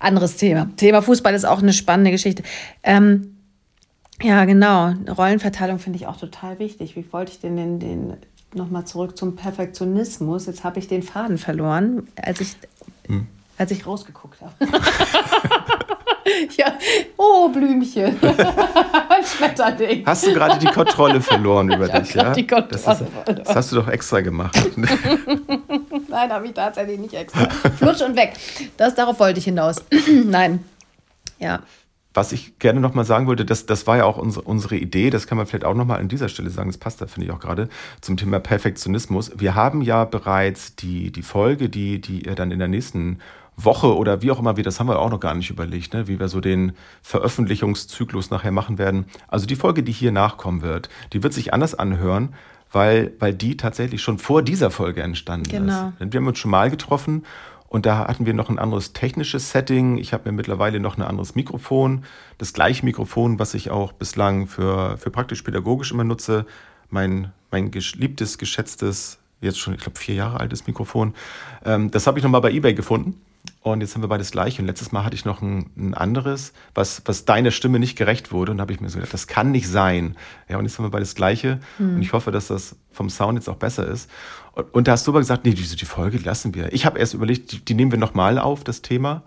Anderes 0.00 0.36
Thema. 0.38 0.68
Thema 0.76 1.02
Fußball 1.02 1.34
ist 1.34 1.44
auch 1.44 1.62
eine 1.62 1.72
spannende 1.72 2.10
Geschichte. 2.10 2.42
Ähm, 2.82 3.35
ja, 4.22 4.44
genau. 4.44 4.94
Rollenverteilung 5.16 5.78
finde 5.78 5.98
ich 5.98 6.06
auch 6.06 6.16
total 6.16 6.58
wichtig. 6.58 6.96
Wie 6.96 7.12
wollte 7.12 7.32
ich 7.32 7.40
denn 7.40 7.56
den, 7.56 7.78
den 7.78 8.16
nochmal 8.54 8.86
zurück 8.86 9.16
zum 9.16 9.36
Perfektionismus? 9.36 10.46
Jetzt 10.46 10.64
habe 10.64 10.78
ich 10.78 10.88
den 10.88 11.02
Faden 11.02 11.38
verloren, 11.38 12.08
als 12.20 12.40
ich, 12.40 12.56
hm. 13.06 13.26
als 13.58 13.70
ich 13.70 13.86
rausgeguckt 13.86 14.40
habe. 14.40 14.54
ja, 16.56 16.72
oh, 17.16 17.48
Blümchen. 17.48 18.16
Schmetterling. 19.26 20.06
Hast 20.06 20.26
du 20.26 20.32
gerade 20.32 20.58
die 20.58 20.66
Kontrolle 20.66 21.20
verloren 21.20 21.70
über 21.70 21.88
dich, 22.00 22.14
ja? 22.14 22.32
Die 22.32 22.46
Kontrolle 22.46 22.82
das, 22.84 23.00
ist, 23.00 23.08
das 23.44 23.54
hast 23.54 23.72
du 23.72 23.76
doch 23.76 23.88
extra 23.88 24.20
gemacht. 24.20 24.56
Nein, 26.08 26.32
habe 26.32 26.46
ich 26.46 26.52
tatsächlich 26.52 26.98
nicht 26.98 27.14
extra. 27.14 27.48
Flutsch 27.76 28.02
und 28.02 28.16
weg. 28.16 28.34
Das, 28.76 28.94
darauf 28.94 29.18
wollte 29.20 29.38
ich 29.38 29.44
hinaus. 29.44 29.76
Nein. 30.24 30.64
Ja. 31.38 31.60
Was 32.16 32.32
ich 32.32 32.58
gerne 32.58 32.80
nochmal 32.80 33.04
sagen 33.04 33.26
wollte, 33.26 33.44
das, 33.44 33.66
das 33.66 33.86
war 33.86 33.98
ja 33.98 34.04
auch 34.04 34.16
unsere, 34.16 34.46
unsere 34.46 34.76
Idee, 34.76 35.10
das 35.10 35.26
kann 35.26 35.36
man 35.36 35.46
vielleicht 35.46 35.66
auch 35.66 35.74
nochmal 35.74 36.00
an 36.00 36.08
dieser 36.08 36.30
Stelle 36.30 36.48
sagen, 36.48 36.70
das 36.70 36.78
passt 36.78 37.02
da, 37.02 37.06
finde 37.06 37.26
ich 37.26 37.32
auch 37.32 37.40
gerade, 37.40 37.68
zum 38.00 38.16
Thema 38.16 38.40
Perfektionismus. 38.40 39.32
Wir 39.36 39.54
haben 39.54 39.82
ja 39.82 40.06
bereits 40.06 40.76
die, 40.76 41.12
die 41.12 41.22
Folge, 41.22 41.68
die, 41.68 42.00
die 42.00 42.24
ihr 42.24 42.34
dann 42.34 42.52
in 42.52 42.58
der 42.58 42.68
nächsten 42.68 43.18
Woche 43.56 43.94
oder 43.94 44.22
wie 44.22 44.30
auch 44.30 44.38
immer 44.38 44.56
wir, 44.56 44.64
das 44.64 44.80
haben 44.80 44.88
wir 44.88 44.98
auch 44.98 45.10
noch 45.10 45.20
gar 45.20 45.34
nicht 45.34 45.50
überlegt, 45.50 45.92
ne? 45.92 46.08
wie 46.08 46.18
wir 46.18 46.28
so 46.28 46.40
den 46.40 46.72
Veröffentlichungszyklus 47.02 48.30
nachher 48.30 48.52
machen 48.52 48.78
werden. 48.78 49.04
Also 49.28 49.46
die 49.46 49.56
Folge, 49.56 49.82
die 49.82 49.92
hier 49.92 50.12
nachkommen 50.12 50.62
wird, 50.62 50.88
die 51.12 51.22
wird 51.22 51.34
sich 51.34 51.52
anders 51.52 51.74
anhören, 51.74 52.34
weil, 52.72 53.12
weil 53.18 53.34
die 53.34 53.56
tatsächlich 53.56 54.02
schon 54.02 54.18
vor 54.18 54.42
dieser 54.42 54.70
Folge 54.70 55.02
entstanden 55.02 55.50
genau. 55.50 55.92
ist. 56.00 56.12
Wir 56.12 56.20
haben 56.20 56.26
uns 56.26 56.38
schon 56.38 56.50
mal 56.50 56.70
getroffen 56.70 57.24
und 57.76 57.84
da 57.84 58.08
hatten 58.08 58.24
wir 58.24 58.32
noch 58.32 58.48
ein 58.48 58.58
anderes 58.58 58.94
technisches 58.94 59.50
Setting. 59.50 59.98
Ich 59.98 60.14
habe 60.14 60.30
mir 60.30 60.34
mittlerweile 60.34 60.80
noch 60.80 60.96
ein 60.96 61.02
anderes 61.02 61.34
Mikrofon, 61.34 62.06
das 62.38 62.54
gleiche 62.54 62.86
Mikrofon, 62.86 63.38
was 63.38 63.52
ich 63.52 63.70
auch 63.70 63.92
bislang 63.92 64.46
für, 64.46 64.96
für 64.96 65.10
praktisch-pädagogisch 65.10 65.92
immer 65.92 66.02
nutze. 66.02 66.46
Mein, 66.88 67.32
mein 67.50 67.70
geliebtes, 67.70 68.38
geschätztes, 68.38 69.18
jetzt 69.42 69.58
schon, 69.58 69.74
ich 69.74 69.80
glaube, 69.80 69.98
vier 69.98 70.14
Jahre 70.14 70.40
altes 70.40 70.66
Mikrofon. 70.66 71.12
Ähm, 71.66 71.90
das 71.90 72.06
habe 72.06 72.18
ich 72.18 72.22
nochmal 72.24 72.40
bei 72.40 72.50
eBay 72.50 72.72
gefunden. 72.72 73.20
Und 73.72 73.80
jetzt 73.80 73.96
haben 73.96 74.02
wir 74.02 74.08
beides 74.08 74.30
gleich. 74.30 74.60
Und 74.60 74.66
letztes 74.66 74.92
Mal 74.92 75.04
hatte 75.04 75.16
ich 75.16 75.24
noch 75.24 75.42
ein, 75.42 75.70
ein 75.76 75.94
anderes, 75.94 76.52
was, 76.72 77.02
was 77.04 77.24
deiner 77.24 77.50
Stimme 77.50 77.80
nicht 77.80 77.98
gerecht 77.98 78.30
wurde. 78.30 78.52
Und 78.52 78.58
da 78.58 78.62
habe 78.62 78.72
ich 78.72 78.80
mir 78.80 78.88
so 78.88 78.98
gedacht, 78.98 79.12
das 79.12 79.26
kann 79.26 79.50
nicht 79.50 79.66
sein. 79.66 80.16
Ja, 80.48 80.58
und 80.58 80.66
jetzt 80.66 80.78
haben 80.78 80.84
wir 80.84 80.90
beides 80.90 81.16
gleiche. 81.16 81.58
Hm. 81.78 81.96
Und 81.96 82.02
ich 82.02 82.12
hoffe, 82.12 82.30
dass 82.30 82.46
das 82.46 82.76
vom 82.92 83.10
Sound 83.10 83.38
jetzt 83.38 83.48
auch 83.48 83.56
besser 83.56 83.84
ist. 83.84 84.08
Und, 84.52 84.72
und 84.72 84.86
da 84.86 84.92
hast 84.92 85.04
du 85.08 85.10
aber 85.10 85.18
gesagt, 85.18 85.44
nee, 85.44 85.52
die, 85.52 85.64
die 85.64 85.84
Folge 85.84 86.18
lassen 86.18 86.54
wir. 86.54 86.72
Ich 86.72 86.86
habe 86.86 87.00
erst 87.00 87.14
überlegt, 87.14 87.50
die, 87.50 87.64
die 87.64 87.74
nehmen 87.74 87.90
wir 87.90 87.98
nochmal 87.98 88.38
auf, 88.38 88.62
das 88.62 88.82
Thema. 88.82 89.24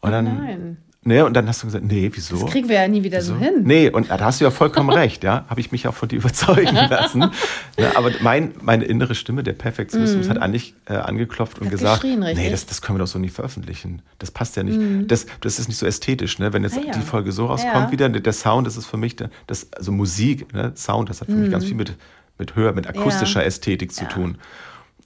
Und 0.00 0.10
dann, 0.10 0.24
nein. 0.24 0.76
Ne, 1.06 1.24
und 1.24 1.34
dann 1.34 1.46
hast 1.46 1.62
du 1.62 1.68
gesagt, 1.68 1.84
nee, 1.84 2.10
wieso? 2.12 2.36
Das 2.40 2.50
kriegen 2.50 2.68
wir 2.68 2.74
ja 2.76 2.88
nie 2.88 3.04
wieder 3.04 3.18
wieso? 3.18 3.34
so 3.34 3.38
hin. 3.40 3.62
Nee, 3.62 3.90
und 3.90 4.10
da 4.10 4.18
hast 4.18 4.40
du 4.40 4.44
ja 4.44 4.50
vollkommen 4.50 4.90
recht, 4.92 5.22
ja. 5.22 5.44
Habe 5.48 5.60
ich 5.60 5.70
mich 5.70 5.86
auch 5.86 5.94
von 5.94 6.08
dir 6.08 6.16
überzeugen 6.16 6.74
lassen. 6.90 7.30
ja, 7.78 7.92
aber 7.96 8.10
mein, 8.22 8.54
meine 8.60 8.84
innere 8.86 9.14
Stimme, 9.14 9.44
der 9.44 9.52
Perfektionismus, 9.52 10.28
hat 10.28 10.38
eigentlich 10.38 10.74
äh, 10.86 10.94
angeklopft 10.94 11.60
und 11.60 11.66
Hat 11.66 11.70
gesagt, 11.70 12.02
nee, 12.02 12.50
das, 12.50 12.66
das 12.66 12.82
können 12.82 12.98
wir 12.98 13.04
doch 13.04 13.06
so 13.10 13.20
nie 13.20 13.28
veröffentlichen. 13.28 14.02
Das 14.18 14.32
passt 14.32 14.56
ja 14.56 14.64
nicht. 14.64 15.08
Das, 15.08 15.26
das 15.42 15.60
ist 15.60 15.68
nicht 15.68 15.78
so 15.78 15.86
ästhetisch, 15.86 16.40
ne? 16.40 16.52
Wenn 16.52 16.64
jetzt 16.64 16.76
Ah, 16.76 16.80
ja. 16.84 16.92
die 16.92 17.00
Folge 17.02 17.30
so 17.30 17.46
rauskommt 17.46 17.72
Ja. 17.74 17.92
wieder, 17.92 18.08
der, 18.08 18.32
Sound, 18.32 18.66
das 18.66 18.76
ist 18.76 18.86
für 18.86 18.96
mich, 18.96 19.14
das, 19.46 19.72
also 19.72 19.92
Musik, 19.92 20.52
ne? 20.52 20.72
Sound, 20.74 21.08
das 21.08 21.20
hat 21.20 21.28
für 21.28 21.34
mich 21.34 21.52
ganz 21.52 21.66
viel 21.66 21.76
mit, 21.76 21.94
mit 22.36 22.56
Hör, 22.56 22.72
mit 22.72 22.88
akustischer 22.88 23.44
Ästhetik 23.44 23.92
zu 23.92 24.06
tun. 24.08 24.38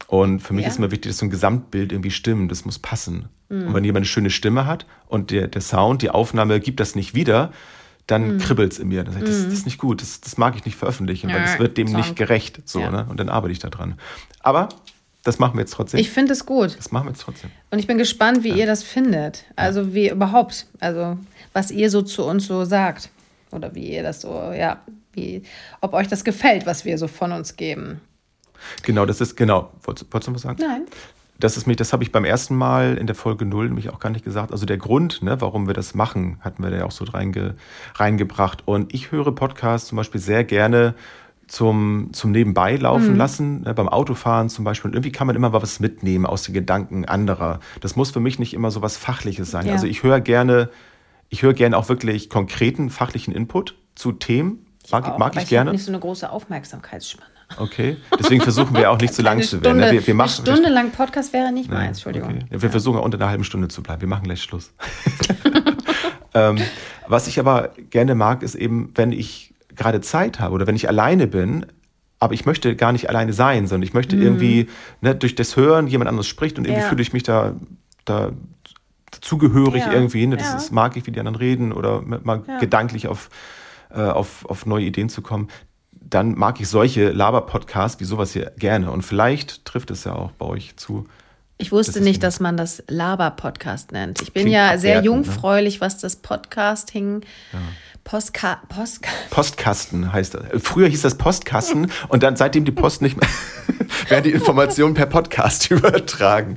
Und 0.06 0.40
für 0.40 0.54
mich 0.54 0.66
ist 0.66 0.78
immer 0.78 0.90
wichtig, 0.90 1.10
dass 1.12 1.18
so 1.18 1.26
ein 1.26 1.30
Gesamtbild 1.30 1.92
irgendwie 1.92 2.10
stimmt. 2.10 2.50
Das 2.50 2.64
muss 2.64 2.78
passen. 2.78 3.26
Und 3.50 3.74
wenn 3.74 3.82
jemand 3.84 3.98
eine 4.04 4.06
schöne 4.06 4.30
Stimme 4.30 4.64
hat 4.64 4.86
und 5.08 5.30
der, 5.32 5.48
der 5.48 5.60
Sound, 5.60 6.02
die 6.02 6.10
Aufnahme 6.10 6.60
gibt 6.60 6.78
das 6.80 6.94
nicht 6.94 7.14
wieder, 7.14 7.52
dann 8.06 8.38
kribbelt's 8.38 8.78
in 8.78 8.88
mir. 8.88 9.02
Dann 9.04 9.12
sag 9.14 9.22
ich, 9.22 9.28
das, 9.28 9.44
das 9.44 9.52
ist 9.52 9.64
nicht 9.66 9.78
gut, 9.78 10.00
das, 10.02 10.20
das 10.20 10.38
mag 10.38 10.54
ich 10.56 10.64
nicht 10.64 10.76
veröffentlichen, 10.76 11.28
weil 11.30 11.36
Ja, 11.36 11.42
das 11.42 11.58
wird 11.58 11.76
dem 11.76 11.88
Sound. 11.88 11.98
nicht 11.98 12.16
gerecht. 12.16 12.60
So, 12.64 12.78
Ja. 12.80 12.90
ne? 12.90 13.06
Und 13.08 13.18
dann 13.18 13.28
arbeite 13.28 13.50
ich 13.52 13.58
da 13.58 13.68
dran. 13.68 13.98
Aber 14.40 14.68
das 15.24 15.38
machen 15.40 15.54
wir 15.54 15.60
jetzt 15.62 15.72
trotzdem. 15.72 15.98
Ich 16.00 16.10
finde 16.10 16.32
es 16.32 16.46
gut. 16.46 16.78
das 16.78 16.92
machen 16.92 17.06
wir 17.06 17.10
jetzt 17.10 17.22
trotzdem. 17.22 17.50
Und 17.72 17.78
ich 17.80 17.86
bin 17.88 17.98
gespannt, 17.98 18.42
wie 18.44 18.50
ihr 18.52 18.66
das 18.66 18.82
findet. 18.84 19.44
Also 19.56 19.94
wie 19.94 20.08
überhaupt. 20.10 20.66
Also 20.78 21.18
was 21.52 21.70
ihr 21.72 21.90
so 21.90 22.02
zu 22.02 22.24
uns 22.24 22.46
so 22.46 22.64
sagt. 22.64 23.10
Oder 23.50 23.74
wie 23.74 23.90
ihr 23.92 24.04
das 24.04 24.20
so, 24.20 24.52
ja, 24.56 24.80
wie, 25.12 25.42
ob 25.80 25.92
euch 25.92 26.06
das 26.06 26.22
gefällt, 26.22 26.66
was 26.66 26.84
wir 26.84 26.96
so 26.98 27.08
von 27.08 27.32
uns 27.32 27.56
geben. 27.56 28.00
Genau, 28.84 29.06
das 29.06 29.20
ist, 29.20 29.36
genau. 29.36 29.72
Wolltest, 29.82 30.12
wolltest 30.12 30.28
du 30.28 30.34
was 30.34 30.42
sagen? 30.42 30.58
Nein. 30.60 30.82
Das 31.40 31.56
ist 31.56 31.66
mich, 31.66 31.76
das 31.76 31.92
habe 31.92 32.02
ich 32.02 32.12
beim 32.12 32.24
ersten 32.24 32.54
Mal 32.54 32.96
in 32.98 33.06
der 33.06 33.16
Folge 33.16 33.44
0 33.46 33.66
nämlich 33.68 33.88
auch 33.90 33.98
gar 33.98 34.10
nicht 34.10 34.24
gesagt. 34.24 34.52
Also 34.52 34.66
der 34.66 34.76
Grund, 34.76 35.22
ne, 35.22 35.40
warum 35.40 35.66
wir 35.66 35.74
das 35.74 35.94
machen, 35.94 36.38
hatten 36.40 36.62
wir 36.62 36.70
da 36.70 36.76
ja 36.78 36.84
auch 36.84 36.90
so 36.90 37.04
reinge, 37.04 37.54
reingebracht. 37.96 38.62
Und 38.66 38.94
ich 38.94 39.10
höre 39.10 39.34
Podcasts 39.34 39.88
zum 39.88 39.96
Beispiel 39.96 40.20
sehr 40.20 40.44
gerne 40.44 40.94
zum, 41.46 42.10
zum 42.12 42.30
Nebenbei 42.30 42.74
Mhm. 42.76 42.80
laufen 42.82 43.16
lassen, 43.16 43.62
ne, 43.62 43.74
beim 43.74 43.88
Autofahren 43.88 44.48
zum 44.48 44.64
Beispiel. 44.64 44.90
Und 44.90 44.94
irgendwie 44.94 45.12
kann 45.12 45.26
man 45.26 45.34
immer 45.34 45.52
was 45.52 45.80
mitnehmen 45.80 46.26
aus 46.26 46.44
den 46.44 46.54
Gedanken 46.54 47.04
anderer. 47.06 47.58
Das 47.80 47.96
muss 47.96 48.10
für 48.12 48.20
mich 48.20 48.38
nicht 48.38 48.54
immer 48.54 48.70
so 48.70 48.82
was 48.82 48.96
Fachliches 48.96 49.50
sein. 49.50 49.66
Ja. 49.66 49.72
Also 49.72 49.86
ich 49.86 50.02
höre 50.02 50.20
gerne, 50.20 50.68
ich 51.28 51.42
höre 51.42 51.54
gerne 51.54 51.76
auch 51.76 51.88
wirklich 51.88 52.28
konkreten 52.30 52.90
fachlichen 52.90 53.34
Input 53.34 53.76
zu 53.96 54.12
Themen. 54.12 54.66
Mag, 54.92 55.06
Auch, 55.08 55.18
mag 55.18 55.36
ich 55.36 55.42
Ich 55.44 55.48
gerne. 55.48 55.68
habe 55.70 55.76
nicht 55.76 55.84
so 55.84 55.90
eine 55.92 56.00
große 56.00 56.30
Aufmerksamkeitsspanne. 56.30 57.29
Okay. 57.56 57.96
Deswegen 58.18 58.40
versuchen 58.42 58.76
wir 58.76 58.90
auch 58.90 58.98
nicht 58.98 59.12
zu 59.12 59.22
lang 59.22 59.42
zu 59.42 59.62
werden. 59.62 59.78
Ne? 59.78 59.92
Wir, 59.92 60.06
wir 60.06 60.14
machen, 60.14 60.44
eine 60.46 60.56
Stunde 60.56 60.70
lang 60.70 60.90
Podcast 60.92 61.32
wäre 61.32 61.52
nicht 61.52 61.70
meins, 61.70 61.98
Entschuldigung. 61.98 62.30
Okay. 62.30 62.44
Ja, 62.50 62.62
wir 62.62 62.70
versuchen 62.70 62.98
ja 62.98 63.02
unter 63.04 63.18
einer 63.18 63.28
halben 63.28 63.44
Stunde 63.44 63.68
zu 63.68 63.82
bleiben. 63.82 64.00
Wir 64.00 64.08
machen 64.08 64.24
gleich 64.24 64.42
Schluss. 64.42 64.72
ähm, 66.34 66.58
was 67.08 67.26
ich 67.26 67.38
aber 67.40 67.70
gerne 67.90 68.14
mag, 68.14 68.42
ist 68.42 68.54
eben, 68.54 68.92
wenn 68.94 69.12
ich 69.12 69.52
gerade 69.74 70.00
Zeit 70.00 70.40
habe 70.40 70.54
oder 70.54 70.66
wenn 70.66 70.76
ich 70.76 70.88
alleine 70.88 71.26
bin, 71.26 71.66
aber 72.18 72.34
ich 72.34 72.44
möchte 72.46 72.76
gar 72.76 72.92
nicht 72.92 73.08
alleine 73.08 73.32
sein, 73.32 73.66
sondern 73.66 73.86
ich 73.86 73.94
möchte 73.94 74.14
irgendwie 74.16 74.68
ne, 75.00 75.14
durch 75.14 75.34
das 75.34 75.56
Hören 75.56 75.86
jemand 75.86 76.08
anderes 76.08 76.28
spricht 76.28 76.58
und 76.58 76.64
irgendwie 76.66 76.80
Mhm. 76.80 76.84
Ja. 76.84 76.88
fühle 76.90 77.02
ich 77.02 77.12
mich 77.12 77.22
da, 77.22 77.54
da 78.04 78.30
zugehörig 79.20 79.84
Ja, 79.86 79.92
irgendwie. 79.92 80.26
Ne? 80.26 80.36
Das 80.36 80.48
ja. 80.50 80.56
ist, 80.56 80.70
mag 80.70 80.96
ich, 80.96 81.06
wie 81.06 81.10
die 81.12 81.18
anderen 81.18 81.36
reden 81.36 81.72
oder 81.72 82.02
mal 82.02 82.42
Ja. 82.46 82.58
gedanklich 82.58 83.08
auf, 83.08 83.30
äh, 83.92 84.00
auf, 84.00 84.44
auf 84.46 84.66
neue 84.66 84.84
Ideen 84.84 85.08
zu 85.08 85.22
kommen. 85.22 85.48
Dann 86.00 86.34
mag 86.34 86.60
ich 86.60 86.68
solche 86.68 87.10
Laber-Podcasts 87.10 88.00
wie 88.00 88.04
sowas 88.04 88.32
hier 88.32 88.52
gerne. 88.58 88.90
Und 88.90 89.02
vielleicht 89.02 89.64
trifft 89.64 89.90
es 89.90 90.04
ja 90.04 90.14
auch 90.14 90.32
bei 90.32 90.46
euch 90.46 90.76
zu. 90.76 91.06
Ich 91.58 91.72
wusste 91.72 91.94
Das 91.94 92.02
nicht, 92.02 92.22
dass 92.22 92.40
man 92.40 92.56
das 92.56 92.82
Laber-Podcast 92.88 93.92
nennt. 93.92 94.22
Ich 94.22 94.32
bin 94.32 94.44
Klingt 94.44 94.54
ja 94.54 94.78
sehr 94.78 94.98
abwertend, 94.98 95.02
ne? 95.02 95.04
jungfräulich, 95.04 95.80
was 95.82 95.98
das 95.98 96.16
Podcasting, 96.16 97.20
Postka, 98.02 98.60
Post, 98.68 99.06
Postkasten 99.28 100.10
heißt 100.12 100.34
das. 100.34 100.42
Früher 100.62 100.88
hieß 100.88 101.02
das 101.02 101.16
Postkasten 101.16 101.92
und 102.08 102.22
dann 102.22 102.36
seitdem 102.36 102.64
die 102.64 102.72
Post 102.72 103.02
nicht 103.02 103.20
mehr, 103.20 103.28
werden 104.08 104.24
die 104.24 104.32
Informationen 104.32 104.94
per 104.94 105.06
Podcast 105.06 105.70
übertragen. 105.70 106.56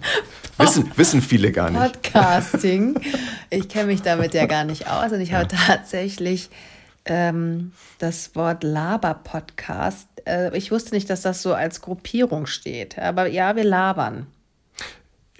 Wissen, 0.57 0.89
wissen 0.95 1.21
viele 1.21 1.51
gar 1.51 1.69
nicht. 1.69 1.81
Podcasting. 1.81 2.99
Ich 3.49 3.67
kenne 3.67 3.87
mich 3.87 4.03
damit 4.03 4.33
ja 4.33 4.45
gar 4.45 4.63
nicht 4.63 4.87
aus 4.89 5.11
und 5.11 5.19
ich 5.19 5.33
habe 5.33 5.47
tatsächlich 5.47 6.49
ähm, 7.05 7.73
das 7.99 8.35
Wort 8.35 8.63
Laber-Podcast. 8.63 10.07
Äh, 10.25 10.55
ich 10.57 10.71
wusste 10.71 10.95
nicht, 10.95 11.09
dass 11.09 11.21
das 11.21 11.41
so 11.41 11.53
als 11.53 11.81
Gruppierung 11.81 12.45
steht. 12.45 12.97
Aber 12.99 13.27
ja, 13.27 13.55
wir 13.55 13.63
labern. 13.63 14.27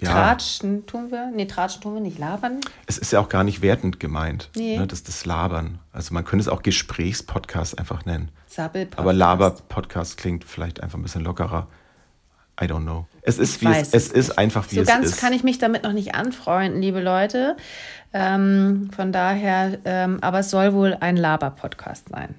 Ja, 0.00 0.10
Tratschen 0.10 0.86
tun 0.86 1.10
wir? 1.10 1.30
Nee, 1.30 1.46
tratschen 1.46 1.80
tun 1.80 1.94
wir 1.94 2.00
nicht. 2.00 2.18
Labern? 2.18 2.60
es 2.86 2.98
ist 2.98 3.12
ja 3.12 3.20
auch 3.20 3.28
gar 3.28 3.44
nicht 3.44 3.62
wertend 3.62 4.00
gemeint. 4.00 4.50
Nee. 4.56 4.76
Ne, 4.76 4.86
das, 4.86 5.02
das 5.02 5.24
Labern. 5.24 5.78
Also 5.92 6.12
man 6.12 6.24
könnte 6.24 6.42
es 6.42 6.48
auch 6.48 6.62
Gesprächspodcast 6.62 7.78
einfach 7.78 8.04
nennen. 8.04 8.30
Sabbel-Podcast. 8.48 8.98
Aber 8.98 9.12
Laber-Podcast 9.12 10.16
klingt 10.16 10.44
vielleicht 10.44 10.82
einfach 10.82 10.98
ein 10.98 11.02
bisschen 11.02 11.22
lockerer. 11.22 11.68
I 12.60 12.64
don't 12.64 12.82
know. 12.82 13.06
Es 13.26 13.38
ist, 13.38 13.62
wie 13.62 13.66
es, 13.66 13.94
es 13.94 14.12
ist 14.12 14.38
einfach, 14.38 14.70
wie 14.70 14.76
So 14.76 14.80
es 14.82 14.86
ganz 14.86 15.06
ist. 15.06 15.16
kann 15.18 15.32
ich 15.32 15.42
mich 15.42 15.56
damit 15.58 15.82
noch 15.82 15.94
nicht 15.94 16.14
anfreunden, 16.14 16.82
liebe 16.82 17.00
Leute. 17.00 17.56
Ähm, 18.12 18.90
von 18.94 19.12
daher, 19.12 19.78
ähm, 19.86 20.18
aber 20.20 20.40
es 20.40 20.50
soll 20.50 20.74
wohl 20.74 20.96
ein 21.00 21.16
Laber-Podcast 21.16 22.10
sein. 22.10 22.34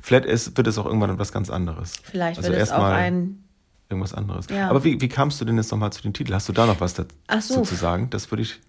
Vielleicht 0.00 0.24
ist, 0.26 0.56
wird 0.56 0.66
es 0.68 0.78
auch 0.78 0.86
irgendwann 0.86 1.10
etwas 1.10 1.32
ganz 1.32 1.50
anderes. 1.50 1.94
Vielleicht 2.02 2.38
also 2.38 2.50
wird 2.50 2.62
es 2.62 2.70
auch 2.70 2.84
ein. 2.84 3.42
irgendwas 3.88 4.14
anderes. 4.14 4.46
Ja. 4.50 4.70
Aber 4.70 4.84
wie, 4.84 5.00
wie 5.00 5.08
kamst 5.08 5.40
du 5.40 5.44
denn 5.44 5.56
jetzt 5.56 5.72
nochmal 5.72 5.92
zu 5.92 6.02
den 6.02 6.14
Titel? 6.14 6.32
Hast 6.32 6.48
du 6.48 6.52
da 6.52 6.64
noch 6.66 6.80
was 6.80 6.94
dazu 6.94 7.08
so. 7.54 7.62
zu 7.62 7.74
sagen? 7.74 8.08
Das 8.10 8.30
würde 8.30 8.42
ich. 8.42 8.60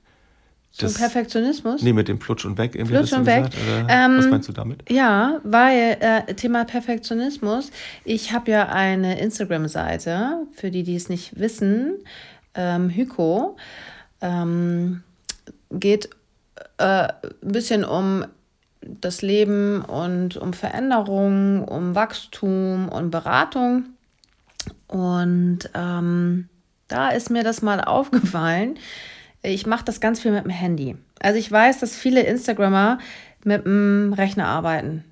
Zum 0.72 0.88
Das, 0.88 0.98
Perfektionismus? 1.00 1.82
nee, 1.82 1.94
mit 1.94 2.08
dem 2.08 2.20
Plutsch 2.20 2.46
und 2.46 2.58
weg 2.58 2.76
irgendwie. 2.76 2.94
Du 2.94 3.16
und 3.16 3.26
weg. 3.26 3.50
Gesagt, 3.50 3.58
Ähm, 3.90 4.18
was 4.18 4.28
meinst 4.28 4.48
du 4.50 4.54
damit? 4.54 4.90
Ja, 4.90 5.40
weil 5.44 5.98
äh, 6.00 6.34
Thema 6.36 6.64
Perfektionismus. 6.64 7.72
Ich 8.06 8.34
habe 8.34 8.52
ja 8.52 8.68
eine 8.70 9.20
Instagram-Seite, 9.20 10.46
für 10.54 10.70
die, 10.70 10.84
die 10.84 10.96
es 10.96 11.10
nicht 11.10 11.40
wissen, 11.40 11.96
ähm, 12.54 12.90
Hyko. 12.90 13.58
Ähm, 14.22 15.02
geht 15.72 16.10
äh, 16.78 16.84
ein 17.08 17.12
bisschen 17.42 17.84
um 17.84 18.26
das 18.82 19.22
Leben 19.22 19.82
und 19.82 20.38
um 20.38 20.54
Veränderung, 20.54 21.64
um 21.64 21.96
Wachstum 21.96 22.90
und 22.90 23.12
Beratung. 23.12 23.86
Und 24.88 25.60
ähm, 25.74 26.48
da 26.88 27.10
ist 27.10 27.30
mir 27.30 27.44
das 27.44 27.62
mal 27.62 27.82
aufgefallen. 27.84 28.78
Ich 29.42 29.66
mache 29.66 29.86
das 29.86 30.00
ganz 30.00 30.20
viel 30.20 30.32
mit 30.32 30.44
dem 30.44 30.52
Handy. 30.52 30.96
Also 31.20 31.40
ich 31.40 31.52
weiß, 31.52 31.80
dass 31.80 31.96
viele 31.96 32.22
Instagrammer 32.22 33.00
mit 33.44 33.66
dem 33.66 34.14
Rechner 34.14 34.48
arbeiten 34.48 35.04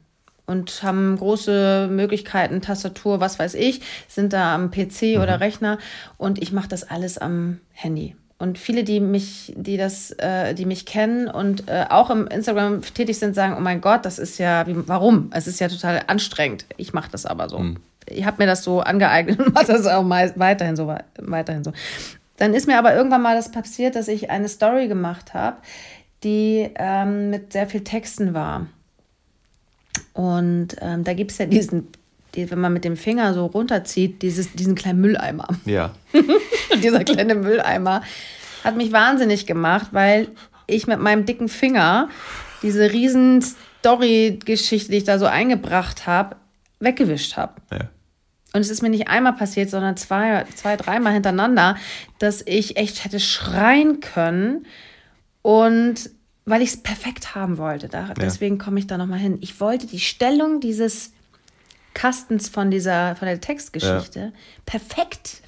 und 0.46 0.82
haben 0.82 1.18
große 1.18 1.88
Möglichkeiten, 1.92 2.62
Tastatur, 2.62 3.20
was 3.20 3.38
weiß 3.38 3.54
ich, 3.54 3.82
sind 4.08 4.34
da 4.34 4.56
am 4.56 4.72
PC 4.72 5.20
oder 5.22 5.40
Rechner 5.40 5.78
und 6.18 6.42
ich 6.42 6.52
mache 6.52 6.70
das 6.70 6.90
alles 6.90 7.18
am 7.18 7.60
Handy. 7.74 8.16
Und 8.40 8.60
viele, 8.60 8.84
die 8.84 9.00
mich, 9.00 9.54
die 9.58 9.78
das, 9.78 10.12
äh, 10.12 10.54
die 10.54 10.66
mich 10.66 10.86
kennen 10.86 11.28
und 11.28 11.68
äh, 11.68 11.86
auch 11.90 12.12
im 12.12 12.28
Instagram 12.28 12.82
tätig 12.82 13.18
sind, 13.18 13.34
sagen: 13.34 13.56
Oh 13.58 13.62
mein 13.62 13.82
Gott, 13.82 14.06
das 14.06 14.20
ist 14.20 14.38
ja, 14.38 14.68
wie, 14.68 14.76
warum? 14.88 15.32
Es 15.34 15.48
ist 15.48 15.60
ja 15.60 15.68
total 15.68 16.04
anstrengend. 16.06 16.66
Ich 16.78 16.94
mache 16.94 17.10
das 17.12 17.26
aber 17.26 17.50
so. 17.50 17.64
Ich 18.06 18.26
habe 18.26 18.38
mir 18.38 18.46
das 18.46 18.64
so 18.64 18.82
angeeignet 18.82 19.40
und 19.46 19.56
mache 19.56 19.66
das 19.66 19.88
auch 19.88 20.08
weiterhin 20.08 20.76
so, 20.76 20.96
weiterhin 21.18 21.64
so. 21.64 21.74
Dann 22.38 22.54
ist 22.54 22.68
mir 22.68 22.78
aber 22.78 22.96
irgendwann 22.96 23.22
mal 23.22 23.36
das 23.36 23.52
passiert, 23.52 23.96
dass 23.96 24.08
ich 24.08 24.30
eine 24.30 24.48
Story 24.48 24.88
gemacht 24.88 25.34
habe, 25.34 25.58
die 26.24 26.70
ähm, 26.76 27.30
mit 27.30 27.54
sehr 27.54 27.68
viel 27.68 27.84
Texten 27.84 28.34
war. 28.34 28.68
Und 30.14 30.76
ähm, 30.82 31.04
da 31.04 31.14
gibt 31.14 31.32
es 31.32 31.38
ja 31.40 31.46
diesen, 31.46 31.88
die, 32.36 32.50
wenn 32.50 32.60
man 32.60 32.74
mit 32.74 32.84
dem 32.84 32.96
Finger 32.98 33.34
so 33.34 33.46
runterzieht, 33.48 34.22
dieses, 34.22 34.54
diesen 34.54 34.76
kleinen 34.76 35.02
Mülleimer. 35.02 35.48
Ja. 35.66 35.94
Dieser 36.84 37.04
kleine 37.04 37.36
Mülleimer 37.36 38.04
hat 38.64 38.76
mich 38.76 38.92
wahnsinnig 38.92 39.46
gemacht, 39.46 39.90
weil 39.92 40.30
ich 40.68 40.88
mit 40.88 41.00
meinem 41.00 41.26
dicken 41.26 41.48
Finger 41.48 42.10
diese 42.62 42.92
riesen 42.92 43.42
Story-Geschichte, 43.42 44.92
die 44.92 44.98
ich 44.98 45.04
da 45.04 45.20
so 45.20 45.26
eingebracht 45.26 46.08
habe, 46.08 46.36
weggewischt 46.80 47.38
habe. 47.38 47.54
ja. 47.72 47.90
Und 48.54 48.62
es 48.62 48.70
ist 48.70 48.82
mir 48.82 48.90
nicht 48.90 49.08
einmal 49.08 49.34
passiert, 49.34 49.70
sondern 49.70 49.98
zwei, 49.98 50.46
zwei 50.56 50.78
dreimal 50.78 51.14
hintereinander, 51.14 51.76
dass 52.20 52.42
ich 52.46 52.78
echt 52.78 53.04
hätte 53.04 53.20
schreien 53.20 54.00
können. 54.00 54.66
Und 55.42 56.10
weil 56.46 56.62
ich 56.62 56.70
es 56.70 56.78
perfekt 56.78 57.36
haben 57.36 57.58
wollte. 57.58 57.90
Da, 57.90 58.14
Deswegen 58.14 58.58
komme 58.58 58.80
ich 58.80 58.88
da 58.88 58.98
nochmal 58.98 59.20
hin. 59.20 59.38
Ich 59.42 59.60
wollte 59.60 59.86
die 59.86 60.00
Stellung 60.00 60.62
dieses 60.62 61.12
Kastens 61.94 62.48
von 62.48 62.72
dieser, 62.72 63.16
von 63.18 63.28
der 63.28 63.42
Textgeschichte 63.42 64.32
perfekt. 64.66 65.42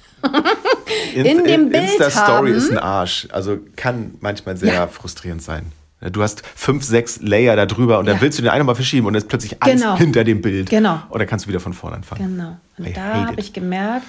in 1.14 1.24
dem 1.44 1.70
Bild 1.70 1.90
Insta-Story 1.92 2.48
haben. 2.50 2.54
ist 2.54 2.70
ein 2.70 2.78
Arsch. 2.78 3.28
Also 3.32 3.58
kann 3.76 4.14
manchmal 4.20 4.56
sehr 4.58 4.74
Ja. 4.74 4.86
frustrierend 4.88 5.42
sein. 5.42 5.72
Du 6.00 6.22
hast 6.22 6.42
fünf, 6.56 6.82
sechs 6.84 7.20
Layer 7.20 7.56
da 7.56 7.66
drüber 7.66 7.98
und 7.98 8.06
dann 8.06 8.16
Ja. 8.16 8.22
willst 8.22 8.38
du 8.38 8.42
den 8.42 8.50
einen 8.50 8.64
mal 8.64 8.74
verschieben 8.74 9.06
und 9.06 9.12
dann 9.12 9.20
ist 9.22 9.28
plötzlich 9.28 9.62
alles 9.62 9.82
Genau. 9.82 9.96
hinter 9.98 10.24
dem 10.24 10.40
Bild. 10.40 10.70
Genau. 10.70 11.00
Und 11.10 11.18
dann 11.18 11.28
kannst 11.28 11.44
du 11.44 11.48
wieder 11.50 11.60
von 11.60 11.74
vorne 11.74 11.96
anfangen. 11.96 12.36
Genau. 12.36 12.56
Und 12.78 12.86
I 12.86 12.92
da 12.94 13.26
habe 13.26 13.40
ich 13.40 13.52
gemerkt, 13.52 14.06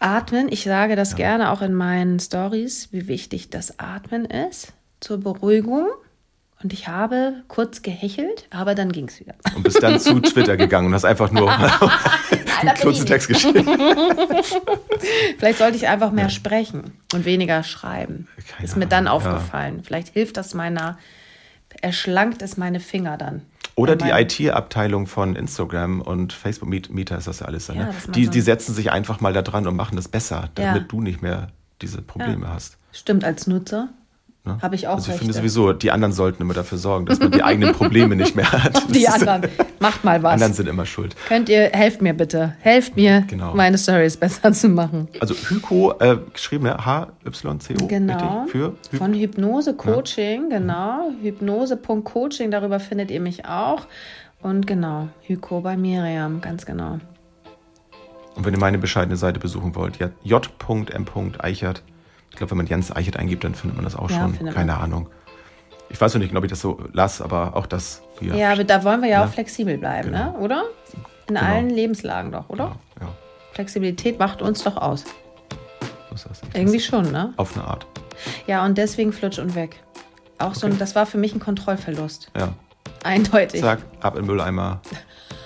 Atmen, 0.00 0.48
ich 0.50 0.64
sage 0.64 0.96
das 0.96 1.14
gerne 1.14 1.50
auch 1.52 1.62
in 1.62 1.74
meinen 1.74 2.18
Stories, 2.18 2.88
wie 2.90 3.06
wichtig 3.06 3.50
das 3.50 3.78
Atmen 3.78 4.24
ist. 4.24 4.72
zur 5.00 5.18
Beruhigung. 5.18 5.86
Und 6.62 6.72
ich 6.72 6.86
habe 6.86 7.42
kurz 7.48 7.82
gehechelt, 7.82 8.46
aber 8.50 8.76
dann 8.76 8.92
ging 8.92 9.08
es 9.08 9.18
wieder. 9.18 9.34
Und 9.56 9.64
bist 9.64 9.82
dann 9.82 9.98
zu 9.98 10.20
Twitter 10.20 10.56
gegangen 10.56 10.86
und 10.86 10.94
hast 10.94 11.04
einfach 11.04 11.32
nur 11.32 11.50
einen 12.70 12.78
kurzen 12.80 13.06
Text 13.06 13.28
geschrieben. 13.28 13.66
Vielleicht 15.38 15.58
sollte 15.58 15.76
ich 15.76 15.88
einfach 15.88 16.12
mehr 16.12 16.30
sprechen 16.30 16.92
und 17.12 17.24
weniger 17.24 17.62
schreiben. 17.62 18.28
Keine 18.48 18.64
ist 18.64 18.76
mir 18.76 18.86
dann 18.86 19.06
Ahnung, 19.06 19.22
ja. 19.24 19.32
aufgefallen. 19.32 19.82
Vielleicht 19.84 20.08
hilft 20.08 20.36
das 20.36 20.54
meiner, 20.54 20.98
erschlankt 21.80 22.42
es 22.42 22.56
meine 22.56 22.80
Finger 22.80 23.16
dann. 23.16 23.42
Oder 23.74 23.96
die 23.96 24.10
IT-Abteilung 24.10 25.06
von 25.06 25.34
Instagram 25.34 26.02
und 26.02 26.32
Facebook 26.32 26.68
Meta 26.68 27.16
ist 27.16 27.26
das 27.26 27.40
ja 27.40 27.46
alles. 27.46 27.68
Ja, 27.68 27.74
Ne? 27.74 27.94
Die, 28.08 28.28
die 28.28 28.40
setzen 28.42 28.74
sich 28.74 28.92
einfach 28.92 29.20
mal 29.20 29.32
da 29.32 29.40
dran 29.42 29.66
und 29.66 29.76
machen 29.76 29.96
das 29.96 30.08
besser, 30.08 30.50
Ja. 30.58 30.74
damit 30.74 30.92
du 30.92 31.00
nicht 31.00 31.22
mehr 31.22 31.48
diese 31.80 32.02
Probleme 32.02 32.48
hast. 32.48 32.76
Stimmt, 32.92 33.24
als 33.24 33.46
Nutzer 33.46 33.88
Ne? 34.44 34.58
habe 34.60 34.74
ich 34.74 34.88
auch 34.88 34.94
Also 34.94 35.04
ich 35.04 35.08
Rechte. 35.10 35.18
finde 35.20 35.34
sowieso, 35.34 35.72
die 35.72 35.92
anderen 35.92 36.12
sollten 36.12 36.42
immer 36.42 36.54
dafür 36.54 36.76
sorgen, 36.76 37.06
dass 37.06 37.20
man 37.20 37.30
die 37.30 37.44
eigenen 37.44 37.72
Probleme 37.74 38.16
nicht 38.16 38.34
mehr 38.34 38.50
hat. 38.50 38.82
Die 38.92 39.06
anderen. 39.06 39.42
Macht 39.78 40.02
mal 40.02 40.20
was. 40.24 40.32
anderen 40.32 40.52
sind 40.52 40.68
immer 40.68 40.84
schuld. 40.84 41.14
Könnt 41.28 41.48
ihr, 41.48 41.70
helft 41.72 42.02
mir 42.02 42.12
bitte. 42.12 42.56
Helft 42.60 42.96
mir, 42.96 43.22
Genau. 43.28 43.54
meine 43.54 43.78
Stories 43.78 44.16
besser 44.16 44.52
zu 44.52 44.68
machen. 44.68 45.06
Also 45.20 45.34
Hyko, 45.34 45.92
äh, 46.00 46.16
geschrieben, 46.32 46.66
ja, 46.66 46.84
H-Y-C-O, 46.84 47.86
Genau. 47.86 48.46
Für 48.48 48.74
Hy 48.90 48.96
Von 48.96 49.14
Hypnose 49.14 49.74
Coaching, 49.74 50.50
genau. 50.50 51.12
Hypnose.coaching, 51.22 52.50
darüber 52.50 52.80
findet 52.80 53.12
ihr 53.12 53.20
mich 53.20 53.46
auch. 53.46 53.86
Und 54.42 54.66
genau, 54.66 55.06
Hyko 55.20 55.60
bei 55.60 55.76
Miriam, 55.76 56.40
ganz 56.40 56.66
genau. 56.66 56.98
Und 58.34 58.44
wenn 58.44 58.54
ihr 58.54 58.58
meine 58.60 58.78
bescheidene 58.78 59.16
Seite 59.16 59.38
besuchen 59.38 59.76
wollt, 59.76 59.98
ja, 59.98 60.08
j.m.eichert. 60.24 61.82
Ich 62.32 62.36
glaube, 62.38 62.52
wenn 62.52 62.56
man 62.56 62.66
Jens 62.66 62.90
Eichert 62.94 63.18
eingibt, 63.18 63.44
dann 63.44 63.54
findet 63.54 63.76
man 63.76 63.84
das 63.84 63.94
auch 63.94 64.10
Ja, 64.10 64.22
schon. 64.36 64.50
Keine 64.54 64.78
Ahnung. 64.78 65.08
Ich 65.90 66.00
weiß 66.00 66.14
noch 66.14 66.22
nicht, 66.22 66.34
ob 66.34 66.42
ich 66.44 66.50
das 66.50 66.60
so 66.62 66.80
lasse, 66.94 67.22
aber 67.22 67.54
auch 67.54 67.66
das 67.66 68.00
hier. 68.18 68.34
Ja, 68.34 68.52
aber 68.52 68.64
da 68.64 68.82
wollen 68.84 69.02
wir 69.02 69.10
ja, 69.10 69.20
Ja. 69.20 69.26
auch 69.26 69.30
flexibel 69.30 69.76
bleiben, 69.76 70.10
Genau. 70.10 70.32
ne? 70.32 70.38
oder? 70.38 70.62
In 71.28 71.34
Genau. 71.34 71.40
allen 71.46 71.68
Lebenslagen 71.68 72.32
doch, 72.32 72.48
oder? 72.48 72.64
ja, 73.00 73.06
ja, 73.06 73.08
Flexibilität 73.52 74.18
macht 74.18 74.40
uns 74.40 74.64
doch 74.64 74.78
aus. 74.78 75.04
so 76.14 76.28
Irgendwie 76.54 76.80
schon, 76.80 77.12
ne? 77.12 77.34
Auf 77.36 77.54
eine 77.54 77.66
Art. 77.66 77.86
Ja, 78.46 78.64
und 78.64 78.78
deswegen 78.78 79.12
flutsch 79.12 79.38
und 79.38 79.54
weg. 79.54 79.82
Auch 80.38 80.54
so, 80.54 80.66
ein, 80.66 80.78
das 80.78 80.94
war 80.94 81.04
für 81.04 81.18
mich 81.18 81.34
ein 81.34 81.40
Kontrollverlust. 81.40 82.30
Ja. 82.36 82.54
Eindeutig. 83.04 83.60
Zack, 83.60 83.80
ab 84.00 84.14
in 84.16 84.22
den 84.22 84.26
Mülleimer. 84.28 84.80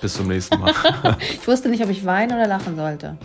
Bis 0.00 0.14
zum 0.14 0.28
nächsten 0.28 0.60
Mal. 0.60 0.72
Ich 1.20 1.46
wusste 1.48 1.68
nicht, 1.68 1.82
ob 1.82 1.90
ich 1.90 2.04
weinen 2.04 2.32
oder 2.36 2.46
lachen 2.46 2.76
sollte. 2.76 3.16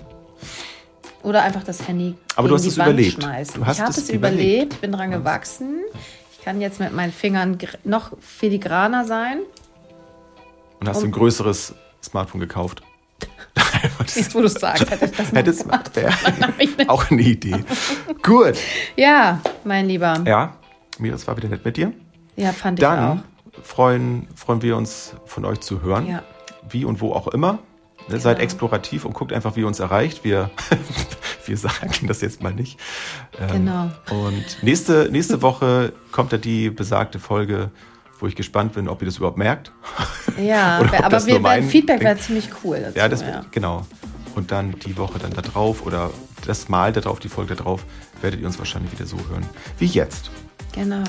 Oder 1.23 1.43
einfach 1.43 1.63
das 1.63 1.87
Handy 1.87 2.15
Aber 2.35 2.47
du 2.47 2.55
hast 2.55 2.63
die 2.63 2.69
es 2.69 2.77
Wand 2.77 2.89
überlebt. 2.93 3.21
schmeißen. 3.23 3.55
Du 3.61 3.65
hast 3.65 3.77
ich 3.77 3.81
habe 3.81 3.91
es 3.91 4.09
überlebt. 4.09 4.41
überlebt, 4.43 4.81
bin 4.81 4.91
dran 4.91 5.11
gewachsen. 5.11 5.81
Ich 6.33 6.43
kann 6.43 6.59
jetzt 6.61 6.79
mit 6.79 6.93
meinen 6.93 7.11
Fingern 7.11 7.57
noch 7.83 8.11
filigraner 8.19 9.05
sein. 9.05 9.39
Und 10.79 10.89
hast 10.89 11.03
ein 11.03 11.11
größeres 11.11 11.75
Smartphone 12.03 12.41
gekauft. 12.41 12.81
Jetzt, 14.15 14.33
wo 14.33 14.39
du 14.39 14.45
es 14.47 14.53
sagst, 14.55 14.89
hätte 14.89 15.05
ich 15.05 15.11
das 15.11 15.31
mal 15.31 15.37
Hättest 15.39 15.61
gemacht. 15.63 15.95
wäre 15.95 16.11
auch 16.89 17.09
eine 17.11 17.21
Idee. 17.21 17.63
Gut. 18.23 18.55
Ja, 18.95 19.39
mein 19.63 19.87
Lieber. 19.87 20.23
Ja, 20.25 20.55
mir, 20.97 21.13
es 21.13 21.27
war 21.27 21.37
wieder 21.37 21.49
nett 21.49 21.63
mit 21.63 21.77
dir. 21.77 21.93
Ja, 22.35 22.51
fand 22.51 22.79
ich 22.79 22.83
Dann 22.85 23.23
freuen, 23.61 24.27
freuen 24.35 24.61
wir 24.63 24.75
uns, 24.77 25.13
von 25.25 25.45
euch 25.45 25.59
zu 25.61 25.81
hören. 25.83 26.05
auch. 26.05 26.09
Ja. 26.09 26.23
Wie 26.69 26.85
und 26.85 27.01
wo 27.01 27.13
auch 27.13 27.27
immer. 27.27 27.59
Ne, 28.07 28.19
Seid 28.19 28.39
explorativ 28.39 29.05
und 29.05 29.13
guckt 29.13 29.33
einfach, 29.33 29.55
wie 29.55 29.61
ihr 29.61 29.67
uns 29.67 29.79
erreicht. 29.79 30.23
Wir, 30.23 30.49
wir 31.45 31.57
sagen 31.57 32.07
das 32.07 32.21
jetzt 32.21 32.41
mal 32.41 32.53
nicht. 32.53 32.79
Ähm, 33.39 33.65
Genau. 33.65 33.91
Und 34.09 34.63
nächste, 34.63 35.09
nächste 35.11 35.41
Woche 35.41 35.93
kommt 36.11 36.31
ja 36.31 36.37
die 36.37 36.69
besagte 36.69 37.19
Folge, 37.19 37.71
wo 38.19 38.27
ich 38.27 38.35
gespannt 38.35 38.73
bin, 38.73 38.87
ob 38.87 39.01
ihr 39.01 39.05
das 39.05 39.17
überhaupt 39.17 39.37
merkt. 39.37 39.71
Ja, 40.39 40.79
aber 41.03 41.25
wir, 41.25 41.39
mein 41.39 41.67
Feedback 41.67 42.01
wäre 42.01 42.17
ziemlich 42.17 42.49
cool 42.63 42.79
dazu. 42.81 42.97
Ja, 42.97 43.07
das 43.09 43.21
ja. 43.21 43.43
genau. 43.51 43.85
Und 44.35 44.51
dann 44.51 44.75
die 44.79 44.97
Woche 44.97 45.19
dann 45.19 45.31
da 45.31 45.41
drauf 45.41 45.85
oder 45.85 46.09
das 46.45 46.69
Mal 46.69 46.93
da 46.93 47.01
drauf, 47.01 47.19
die 47.19 47.29
Folge 47.29 47.55
da 47.55 47.63
drauf, 47.63 47.83
werdet 48.21 48.39
ihr 48.39 48.47
uns 48.47 48.57
wahrscheinlich 48.59 48.91
wieder 48.91 49.05
so 49.05 49.17
hören 49.29 49.45
wie 49.77 49.85
jetzt. 49.85 50.31
Genau. 50.73 51.03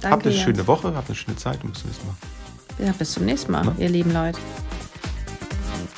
Danke. 0.00 0.10
habt 0.10 0.26
eine 0.26 0.34
Jens. 0.34 0.44
schöne 0.44 0.66
Woche, 0.66 0.94
habt 0.94 1.08
eine 1.08 1.14
schöne 1.16 1.36
Zeit 1.36 1.62
und 1.62 1.72
bis 1.72 1.80
zum 1.82 1.90
nächsten 1.90 2.06
Mal. 2.06 2.16
Ja, 2.86 2.92
bis 2.92 3.12
zum 3.12 3.24
nächsten 3.24 3.52
Mal, 3.52 3.62
Na? 3.64 3.74
ihr 3.78 3.88
lieben 3.88 4.12
Leute. 4.12 4.38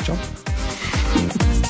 Tchau. 0.09 1.68